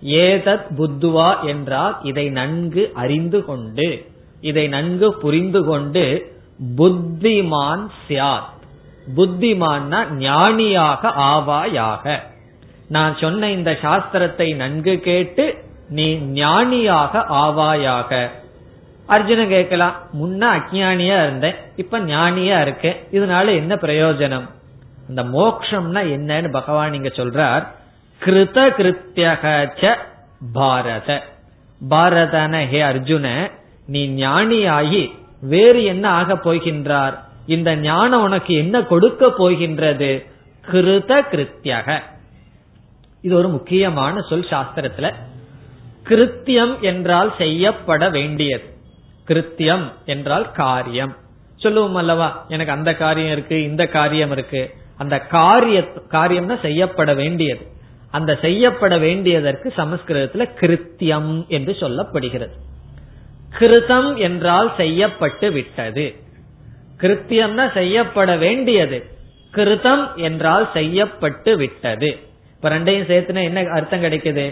ஏதத் 0.02 0.66
புத்துவா 0.76 1.44
என்றால் 1.44 1.98
இதை 2.02 2.30
நன்கு 2.30 2.90
அறிந்து 2.94 3.44
கொண்டு 3.44 4.06
இதை 4.40 4.68
நன்கு 4.68 5.14
புரிந்து 5.14 5.64
கொண்டு 5.64 6.34
புத்திமான் 6.76 7.86
சியாத் 8.08 8.50
புத்திமான்னா 9.16 10.10
ஞானியாக 10.10 11.08
ஆவாயாக. 11.08 12.18
நான் 12.88 13.16
சொன்ன 13.20 13.50
இந்த 13.50 13.78
சாஸ்திரத்தை 13.82 14.56
நன்கு 14.56 14.98
கேட்டு 14.98 15.64
நீ 15.88 16.14
ஞானியாக 16.16 17.18
ஆவாயாக. 17.18 18.28
அர்ஜுனன் 19.06 19.48
கேட்கலாம் 19.48 19.94
முன்ன 20.12 20.42
அஜானியா 20.56 21.22
இருந்தேன் 21.22 21.54
இப்ப 21.76 22.00
ஞானியா 22.00 22.60
இருக்கேன் 22.60 22.96
இதனால 23.12 23.54
என்ன 23.54 23.74
பிரயோஜனம்? 23.74 24.48
இந்த 25.08 25.22
மோக்ஷம்னா 25.22 26.02
என்னன்னு 26.16 26.50
பகவான் 26.50 26.92
இங்க 26.92 27.08
சொல்றார். 27.08 27.66
கிருத 28.24 28.58
கிருத்தியக 28.78 29.96
பாரத. 30.52 31.22
பாரதன 31.90 32.66
ஹே 32.66 32.82
அர்ஜுன 32.82 33.50
நீ 33.86 34.08
ஞானியாகி 34.08 35.10
வேறு 35.40 35.84
என்ன 35.84 36.08
ஆக 36.08 36.34
போகின்றார்? 36.34 37.14
இந்த 37.46 37.76
ஞானம் 37.76 38.22
உனக்கு 38.22 38.54
என்ன 38.54 38.82
கொடுக்க 38.82 39.30
போகின்றது? 39.30 40.26
கிருத 40.70 41.20
கிருத்தியக 41.32 42.00
இது 43.22 43.36
ஒரு 43.36 43.48
முக்கியமான 43.48 44.20
சொல் 44.20 44.46
சாஸ்திரத்துல. 44.50 45.14
கிருத்தியம் 46.04 46.80
என்றால் 46.80 47.34
செய்யப்பட 47.38 48.08
வேண்டியது. 48.08 48.64
கிருத்தியம் 49.28 49.92
என்றால் 50.04 50.52
காரியம். 50.52 51.16
சொல்லுவோம் 51.56 51.94
அல்லவா? 51.94 52.44
எனக்கு 52.48 52.72
அந்த 52.72 52.94
காரியம் 52.94 53.32
இருக்கு 53.32 53.62
இந்த 53.62 53.86
காரியம் 53.86 54.30
இருக்கு. 54.30 54.74
அந்த 54.96 55.18
காரிய 55.18 55.84
காரியம்னா 56.10 56.60
செய்யப்பட 56.60 57.14
வேண்டியது. 57.14 57.71
அந்த 58.12 58.38
செய்யப்பட 58.40 58.98
வேண்டியதற்கு 58.98 59.72
சமஸ்கிருதத்துல 59.76 60.48
கிருத்தியம் 60.60 61.46
என்று 61.46 61.76
சொல்லப்படுகிறது. 61.80 62.56
கிருதம் 63.58 64.16
என்றால் 64.16 64.72
செய்யப்பட்டு 64.76 65.50
விட்டது. 65.52 66.14
கிருத்தியம்னா 67.00 67.72
செய்யப்பட 67.72 68.36
வேண்டியது. 68.36 69.04
கிருதம் 69.54 70.14
என்றால் 70.14 70.70
செய்யப்பட்டு 70.72 71.56
விட்டது. 71.56 72.18
இப்ப 72.56 72.68
ரெண்டையும் 72.68 73.08
சேர்த்துனா 73.10 73.42
என்ன 73.42 73.70
அர்த்தம் 73.70 74.02
கிடைக்குது? 74.02 74.46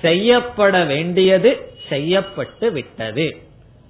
செய்யப்பட 0.00 0.84
வேண்டியது 0.84 1.50
செய்யப்பட்டு 1.88 2.72
விட்டது. 2.72 3.36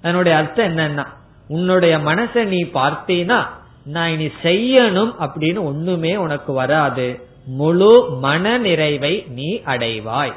அதனுடைய 0.01 0.37
அர்த்தம் 0.37 0.77
என்னன்னா 0.77 1.05
உன்னுடைய 1.47 1.97
மனசை 1.97 2.43
நீ 2.43 2.63
பார்த்தீனா 2.63 3.45
நான் 3.85 4.11
இனி 4.11 4.31
செய்யணும் 4.43 5.13
அப்படின்னு 5.19 5.59
ஒண்ணுமே 5.59 6.15
உனக்கு 6.15 6.53
வராது. 6.53 7.33
முழு 7.45 8.17
மன 8.19 8.57
நிறைவை 8.57 9.25
நீ 9.29 9.61
அடைவாய். 9.65 10.33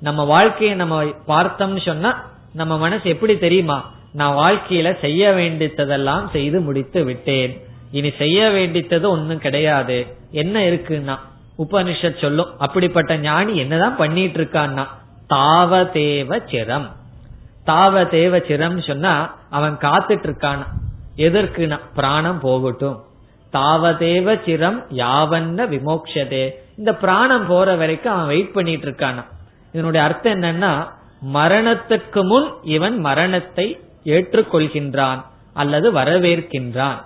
நம்ம 0.00 0.24
வாழ்க்கையை 0.24 0.76
நம்ம 0.76 1.04
பார்த்தோம்னு 1.04 1.84
சொன்னா 1.84 2.24
நம்ம 2.52 2.78
மனசு 2.78 3.08
எப்படி 3.08 3.38
தெரியுமா? 3.38 3.90
நான் 4.12 4.36
வாழ்க்கையில 4.36 5.00
செய்ய 5.00 5.30
வேண்டித்ததெல்லாம் 5.30 6.30
செய்து 6.30 6.60
முடித்து 6.60 7.04
விட்டேன். 7.04 7.66
இனி 7.90 8.12
செய்ய 8.18 8.48
வேண்டித்தது 8.48 9.06
ஒன்னும் 9.06 9.38
கிடையாது. 9.38 10.06
என்ன 10.30 10.60
இருக்குன்னா 10.60 11.18
உபனிஷத் 11.58 12.20
சொல்லும் 12.20 12.58
அப்படிப்பட்ட 12.58 13.16
ஞானி 13.16 13.56
என்னதான் 13.56 13.96
பண்ணிட்டு 13.96 14.42
இருக்கான்னா 14.42 14.86
தாவதேவ 15.28 16.40
சிரம். 16.50 16.88
தாவதேவ 17.66 18.38
சிரம் 18.48 18.86
சொன்னா 18.86 19.34
அவன் 19.50 19.76
காத்துட்டு 19.76 20.26
இருக்கான்? 20.26 20.66
எதற்குனா 21.16 21.80
பிராணம் 21.94 22.40
போகட்டும். 22.40 23.02
தாவதேவ 23.56 24.28
சிரம் 24.46 24.78
யாவன்ன 24.96 25.58
விமோக்ஷதே. 25.74 26.50
இந்த 26.76 26.94
பிராணம் 26.94 27.46
போற 27.46 27.74
வரைக்கும் 27.74 28.12
அவன் 28.12 28.26
வெயிட் 28.26 28.52
பண்ணிட்டு 28.52 28.90
இருக்கானா 28.90 29.24
இதனுடைய 29.72 30.06
அர்த்தம் 30.06 30.32
என்னன்னா 30.32 30.94
மரணத்துக்கு 31.34 32.22
முன் 32.22 32.48
இவன் 32.62 32.98
மரணத்தை 32.98 33.78
ஏற்றுக்கொள்கின்றான் 34.04 35.24
அல்லது 35.52 35.92
வரவேற்கின்றான். 35.92 36.98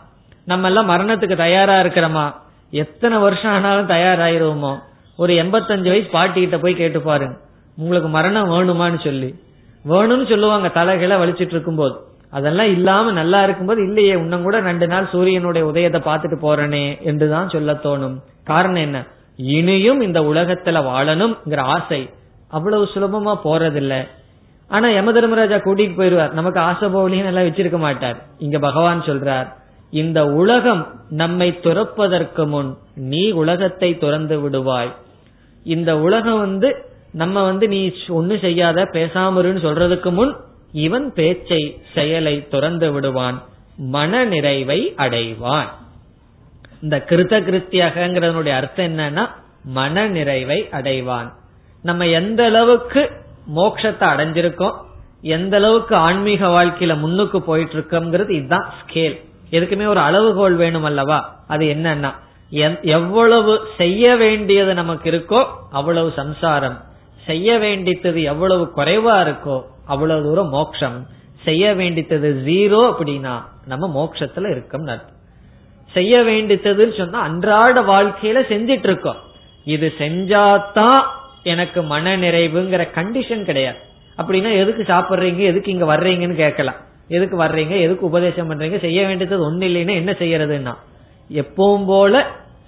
நம்ம 0.44 0.66
எல்லாம் 0.66 0.90
மரணத்துக்கு 0.90 1.36
தயாரா 1.36 1.80
இருக்கிறோமா? 1.80 2.34
எத்தனை 2.70 3.18
வருஷம் 3.18 3.53
ஆனாலும் 3.53 3.88
தயாராயிருவோமோ? 3.88 4.78
ஒரு 5.16 5.32
எண்பத்தஞ்சு 5.34 5.88
வயசு 5.88 6.09
பாட்டிகிட்ட 6.12 6.59
போய் 6.59 6.74
கேட்டு 6.74 7.01
பாருங்க 7.01 7.36
உங்களுக்கு 7.76 8.09
மரணம் 8.09 8.51
வேணுமான்னு 8.51 9.05
சொல்லி. 9.05 9.34
வேணும்னு 9.88 10.28
சொல்லுவாங்க 10.28 10.68
தலைகளை 10.68 11.16
வலிச்சிட்டு 11.16 11.55
இருக்கும்போது. 11.57 11.96
அதெல்லாம் 12.33 12.70
இல்லாம 12.70 13.12
நல்லா 13.12 13.43
இருக்கும்போது 13.43 13.81
இல்லையே 13.83 14.12
இன்னும் 14.12 14.43
கூட 14.43 14.61
ரெண்டு 14.61 14.87
நாள் 14.87 15.11
சூரியனுடைய 15.12 15.66
உதயத்தை 15.66 16.01
பார்த்துட்டு 16.01 16.37
போறனே 16.43 16.85
என்றுதான் 17.03 17.49
சொல்ல 17.49 17.72
தோணும். 17.72 18.16
காரணம் 18.45 18.85
என்ன? 18.87 18.99
இனியும் 19.37 20.01
இந்த 20.01 20.20
உலகத்துல 20.20 20.78
வாழணும்ங்கிற 20.91 21.61
ஆசை 21.76 22.01
அவ்வளவு 22.49 22.85
சுலபமா 22.95 23.35
போறதில்ல. 23.45 23.95
ஆனா 24.68 24.89
யம 24.89 25.12
தர்மராஜா 25.12 25.57
கூட்டிட்டு 25.57 25.97
போயிருவார் 25.97 26.33
நமக்கு 26.33 26.61
ஆசை 26.61 26.89
போகலையும் 26.89 27.31
எல்லாம் 27.31 27.47
வச்சிருக்க 27.47 27.78
மாட்டார். 27.78 28.18
இங்க 28.39 28.59
பகவான் 28.59 29.01
சொல்றார் 29.01 29.49
இந்த 29.93 30.20
உலகம் 30.33 30.83
நம்மை 31.11 31.49
துறப்பதற்கு 31.62 32.45
முன் 32.47 32.70
நீ 32.95 33.22
உலகத்தை 33.31 33.91
துறந்து 33.99 34.37
விடுவாய். 34.41 34.93
இந்த 35.64 35.91
உலகம் 35.99 36.39
வந்து 36.39 36.68
நம்ம 37.12 37.43
வந்து 37.43 37.68
நீ 37.68 37.81
ஒண்ணு 38.09 38.41
செய்யாத 38.41 38.83
பேசாமருன்னு 38.93 39.64
சொல்றதுக்கு 39.66 40.11
முன் 40.12 40.33
இவன் 40.72 41.12
பேச்சை 41.12 41.82
செயலை 41.94 42.48
துறந்து 42.48 42.92
விடுவான் 42.92 43.42
மன 43.76 44.24
நிறைவை 44.24 44.94
அடைவான். 44.96 45.70
இந்த 46.82 47.04
கிருத்த 47.08 47.34
கிருத்தியகங்கிறதனுடைய 47.46 48.54
அர்த்தம் 48.60 48.86
என்னன்னா 48.86 49.24
மன 49.64 50.06
நிறைவை 50.06 50.68
அடைவான். 50.72 51.28
நம்ம 51.82 52.06
எந்த 52.06 52.44
அளவுக்கு 52.44 53.10
மோட்சத்தை 53.56 54.06
அடைஞ்சிருக்கோம் 54.12 54.76
எந்த 55.22 55.56
அளவுக்கு 55.56 55.94
ஆன்மீக 55.96 56.46
வாழ்க்கையில 56.46 56.98
முன்னுக்கு 56.98 57.42
போயிட்டு 57.42 57.74
இருக்கோம்ங்கிறது 57.76 58.30
இதுதான் 58.30 58.72
ஸ்கேல் 58.80 59.16
எதுக்குமே 59.50 59.86
ஒரு 59.86 60.00
அளவுகோல் 60.00 60.56
வேணும் 60.56 60.84
அல்லவா? 60.84 61.18
அது 61.48 61.64
என்னன்னா 61.64 62.10
எவ்வளவு 62.82 63.60
செய்ய 63.76 64.16
வேண்டியது 64.16 64.74
நமக்கு 64.74 65.10
இருக்கோ 65.10 65.46
அவ்வளவு 65.70 66.12
சம்சாரம். 66.16 66.78
செய்ய 67.26 67.58
வேண்டித்தது 67.58 68.22
எவ்வளவு 68.22 68.72
குறைவா 68.76 69.16
இருக்கோ 69.26 69.56
அவ்வளவு 69.95 70.24
தூரம் 70.26 70.53
மோக்ஷம். 70.59 70.99
செய்ய 71.45 71.64
வேண்டித்தது 71.74 72.28
ஜீரோ 72.49 72.80
அப்படின்னா 72.91 73.34
நம்ம 73.72 73.84
மோக்ஷத்துல 73.99 74.51
இருக்கோம் 74.55 74.88
செய்ய 75.95 76.14
வேண்டித்ததுன்னு 76.26 76.95
சொன்னா 76.97 77.20
அன்றாட 77.28 77.80
வாழ்க்கையில 77.93 78.41
செஞ்சிட்டு 78.53 78.88
இருக்கோம் 78.88 79.20
இது 79.66 79.86
செஞ்சாதான் 79.99 81.01
எனக்கு 81.53 81.80
மன 81.93 82.12
நிறைவுங்கிற 82.16 82.82
கண்டிஷன் 82.99 83.43
கிடையாது. 83.45 83.80
அப்படின்னா 84.18 84.51
எதுக்கு 84.62 84.82
சாப்பிடுறீங்க 84.93 85.43
எதுக்கு 85.51 85.72
இங்க 85.72 85.86
வர்றீங்கன்னு 85.93 86.34
கேட்கலாம். 86.34 86.80
எதுக்கு 87.09 87.36
வர்றீங்க 87.36 87.74
எதுக்கு 87.84 88.05
உபதேசம் 88.07 88.49
பண்றீங்க 88.51 88.78
செய்ய 88.80 89.01
வேண்டியது 89.07 89.36
ஒண்ணு 89.47 89.64
இல்லைன்னா 89.70 89.95
என்ன 90.01 90.12
செய்யறதுன்னா 90.22 90.74
எப்பவும் 91.30 91.86
போல 91.86 92.14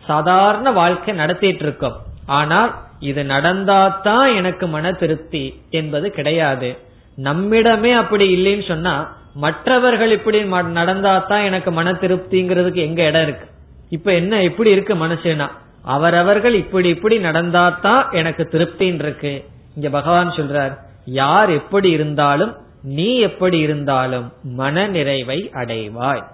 சாதாரண 0.07 0.69
வாழ்க்கை 0.81 1.15
நடத்திட்டு 1.15 1.65
இருக்கோம் 1.65 1.99
ஆனால் 2.39 2.71
இது 3.01 3.23
நடந்தாதான் 3.35 4.25
எனக்கு 4.37 4.65
மன 4.67 4.93
திருப்தி 5.03 5.45
என்பது 5.71 6.11
கிடையாது. 6.11 6.71
நம்மிடமே 7.17 7.93
அப்படி 7.93 8.37
இல்லைன்னு 8.37 8.69
சொன்னா 8.69 9.17
மற்றவர்கள் 9.35 10.13
இப்படி 10.13 10.43
நடந்தாதான் 10.43 11.45
எனக்கு 11.45 11.71
மன 11.71 11.93
திருப்திங்கிறதுக்கு 11.93 12.75
எங்க 12.75 13.03
இடம் 13.03 13.23
இருக்கு? 13.23 13.47
இப்ப 13.89 14.13
என்ன 14.13 14.43
எப்படி 14.43 14.71
இருக்கு 14.71 14.95
மனசுனா 14.95 15.49
அவரவர்கள் 15.83 16.55
இப்படி 16.55 16.89
இப்படி 16.89 17.19
நடந்தாதான் 17.19 18.11
எனக்கு 18.11 18.49
திருப்தின்னு 18.53 18.95
இருக்கு. 18.95 19.45
இங்க 19.75 19.89
பகவான் 19.89 20.31
சொல்றார் 20.31 20.79
யார் 21.05 21.51
எப்படி 21.51 21.91
இருந்தாலும் 21.91 22.57
நீ 22.83 23.19
எப்படி 23.19 23.59
இருந்தாலும் 23.59 24.33
மன 24.43 24.87
நிறைவை 24.87 25.51
அடைவாய். 25.55 26.25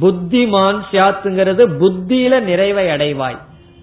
புத்திமான் 0.00 0.80
சியாத்துங்கிறது 0.92 1.66
புத்தியில 1.80 2.40
நிறைவை 2.40 2.86
அடைவாய். 2.86 3.38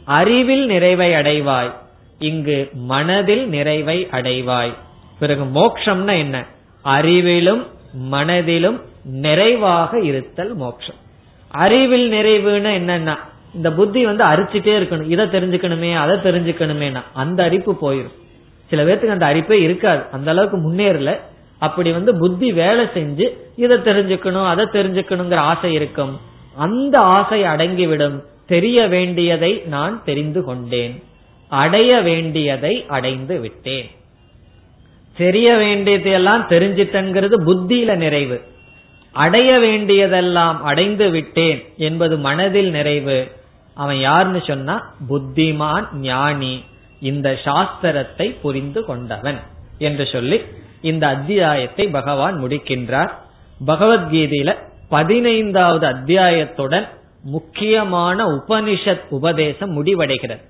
அறிவில் 0.06 0.66
நிறைவை 0.66 1.12
அடைவாய். 1.12 1.72
இங்கு 2.20 2.70
மனதில் 2.74 3.48
நிறைவை 3.48 4.08
அடைவாய். 4.12 4.74
பிறகு 5.20 5.44
மோக்ஷம்னா 5.44 6.18
என்ன? 6.18 6.46
அறிவிலும் 6.86 7.66
மனதிலும் 7.94 8.82
நிறைவாக 9.04 10.00
இருத்தல் 10.00 10.56
மோக்ஷம். 10.56 10.96
அறிவில் 11.48 12.12
நிறைவுன்னு 12.12 12.70
என்னன்னா 12.80 13.18
இந்த 13.54 13.74
புத்தி 13.74 14.06
வந்து 14.06 14.24
அரிச்சுட்டே 14.24 14.78
இருக்கணும். 14.78 15.10
இதை 15.10 15.26
தெரிஞ்சுக்கணுமே 15.26 15.96
அதை 15.96 16.18
தெரிஞ்சுக்கணுமேனா 16.18 17.04
அந்த 17.14 17.44
அரிப்பு 17.44 17.78
போயிடும் 17.82 18.14
சில 18.70 18.84
பேர்த்துக்கு 18.84 19.08
அந்த 19.08 19.26
அரிப்பே 19.26 19.52
இருக்காது. 19.52 20.04
அந்த 20.12 20.32
அளவுக்கு 20.32 20.72
முன்னேறல. 20.72 21.20
அப்படி 21.60 21.92
வந்து 21.92 22.18
புத்தி 22.18 22.54
வேலை 22.54 22.86
செஞ்சு 22.86 23.30
இதை 23.56 23.78
தெரிஞ்சுக்கணும் 23.78 24.48
அதை 24.48 24.66
தெரிஞ்சுக்கணுங்கிற 24.66 25.36
ஆசை 25.36 25.74
இருக்கும். 25.74 26.20
அந்த 26.56 26.98
ஆசை 26.98 27.44
அடங்கிவிடும். 27.44 28.24
தெரிய 28.48 28.88
வேண்டியதை 28.88 29.64
நான் 29.66 30.04
தெரிந்து 30.04 30.44
கொண்டேன். 30.44 31.04
அடைய 31.50 32.02
வேண்டியதை 32.02 32.86
அடைந்து 32.88 33.40
விட்டேன். 33.40 33.90
தெரிய 35.18 35.56
வேண்டியதெல்லாம் 35.56 36.48
தெரிஞ்சிட்டங்கிறது 36.50 37.36
புத்தியில 37.46 37.96
நிறைவு. 37.96 38.42
அடைய 39.12 39.60
வேண்டியதெல்லாம் 39.60 40.64
அடைந்து 40.64 41.10
விட்டேன் 41.10 41.64
என்பது 41.78 42.18
மனதில் 42.18 42.70
நிறைவு. 42.70 43.32
அவன் 43.74 44.00
யாருன்னு 44.00 44.44
சொன்னா 44.48 44.96
புத்திமான் 45.10 45.96
ஞானி 45.96 46.64
இந்த 47.00 47.40
சாஸ்திரத்தை 47.44 48.36
புரிந்து 48.42 48.86
கொண்டவன் 48.86 49.40
என்று 49.78 50.06
சொல்லி 50.06 50.42
இந்த 50.82 51.08
அத்தியாயத்தை 51.08 51.88
பகவான் 51.88 52.44
முடிக்கின்றார். 52.44 53.10
பகவத்கீதையில 53.68 54.56
பதினைந்தாவது 54.90 55.88
அத்தியாயத்துடன் 55.88 56.88
முக்கியமான 57.24 58.26
உபனிஷத் 58.26 59.02
உபதேசம் 59.10 59.86
முடிவடைகிறது. 59.86 60.42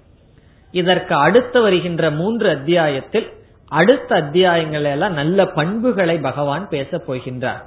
இதற்கு 0.72 1.16
அடுத்து 1.16 1.62
வருகின்ற 1.62 2.12
மூன்று 2.12 2.50
அத்தியாயத்தில் 2.50 3.34
அடுத்த 3.68 4.16
அத்தியாயங்கள் 4.16 4.84
எல்லாம் 4.84 5.14
நல்ல 5.14 5.46
பண்புகளை 5.46 6.18
பகவான் 6.18 6.70
பேச 6.70 7.02
போகின்றார். 7.08 7.64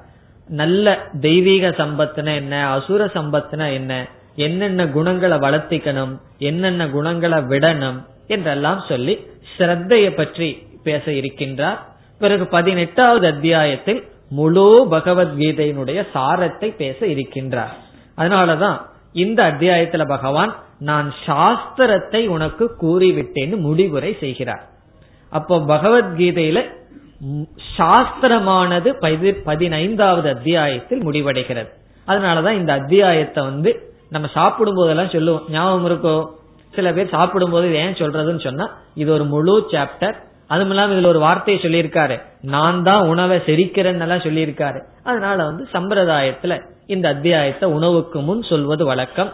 நல்ல 0.48 1.08
தெய்வீக 1.20 1.68
சம்பத்துனா 1.68 2.34
என்ன? 2.34 2.68
அசுர 2.68 3.04
சம்பத்துனா 3.04 3.72
என்ன? 3.72 4.06
என்னென்ன 4.34 4.88
குணங்களை 4.88 5.38
வளர்த்திக்கணும்? 5.38 6.18
என்னென்ன 6.38 6.88
குணங்களை 6.88 7.38
விடணும்? 7.38 8.04
என்றெல்லாம் 8.26 8.84
சொல்லி 8.88 9.26
ஸ்ரத்தையை 9.56 10.16
பற்றி 10.16 10.66
பேச 10.82 11.10
இருக்கின்றார். 11.10 11.78
பிறகு 12.18 12.46
பதினெட்டாவது 12.46 13.26
அத்தியாயத்தில் 13.26 14.04
முழு 14.28 14.86
பகவத்கீதையினுடைய 14.90 16.06
சாரத்தை 16.14 16.76
பேச 16.76 17.06
இருக்கின்றார். 17.06 17.74
அதனாலதான் 18.16 18.80
இந்த 19.12 19.42
அத்தியாயத்துல 19.42 20.08
பகவான் 20.08 20.56
நான் 20.78 21.12
சாஸ்திரத்தை 21.26 22.26
உனக்கு 22.26 22.76
கூறிவிட்டேன்னு 22.80 23.56
முடிவுரை 23.56 24.16
செய்கிறார். 24.20 24.68
அப்போ 25.30 25.56
பகவத்கீதையில 25.58 26.60
சாஸ்திரமானது 27.78 28.88
பதி 29.00 29.32
பதினைந்தாவது 29.32 30.28
அத்தியாயத்தில் 30.28 31.06
முடிவடைகிறது. 31.06 31.70
அதனாலதான் 32.06 32.52
இந்த 32.52 32.72
அத்தியாயத்தை 32.72 33.44
வந்து 33.44 33.70
நம்ம 34.10 34.28
சாப்பிடும் 34.34 34.74
போதெல்லாம் 34.74 35.08
சொல்லுவோம். 35.08 35.44
ஞாபகம் 35.48 35.88
இருக்கோ? 35.90 36.16
சில 36.74 36.92
பேர் 36.92 37.08
சாப்பிடும் 37.08 37.50
போது 37.50 37.74
ஏன் 37.74 37.98
சொல்றதுன்னு 38.00 38.40
சொன்னா 38.40 38.66
இது 38.94 39.12
ஒரு 39.12 39.24
முழு 39.24 39.66
சாப்டர் 39.70 40.16
அதுவும் 40.46 40.68
இல்லாம 40.68 40.94
இதுல 40.94 41.06
ஒரு 41.06 41.18
வார்த்தையை 41.18 41.62
சொல்லியிருக்காரு. 41.62 42.22
நான் 42.42 42.82
தான் 42.82 43.08
உணவை 43.08 43.38
செரிக்கிறேன்னு 43.46 44.04
எல்லாம் 44.06 44.26
சொல்லியிருக்காரு. 44.26 44.80
அதனால 45.04 45.44
வந்து 45.44 45.68
சம்பிரதாயத்துல 45.72 46.62
இந்த 46.86 47.08
அத்தியாயத்தை 47.08 47.70
உணவுக்கு 47.70 48.20
முன் 48.20 48.42
சொல்வது 48.42 48.84
வழக்கம். 48.84 49.32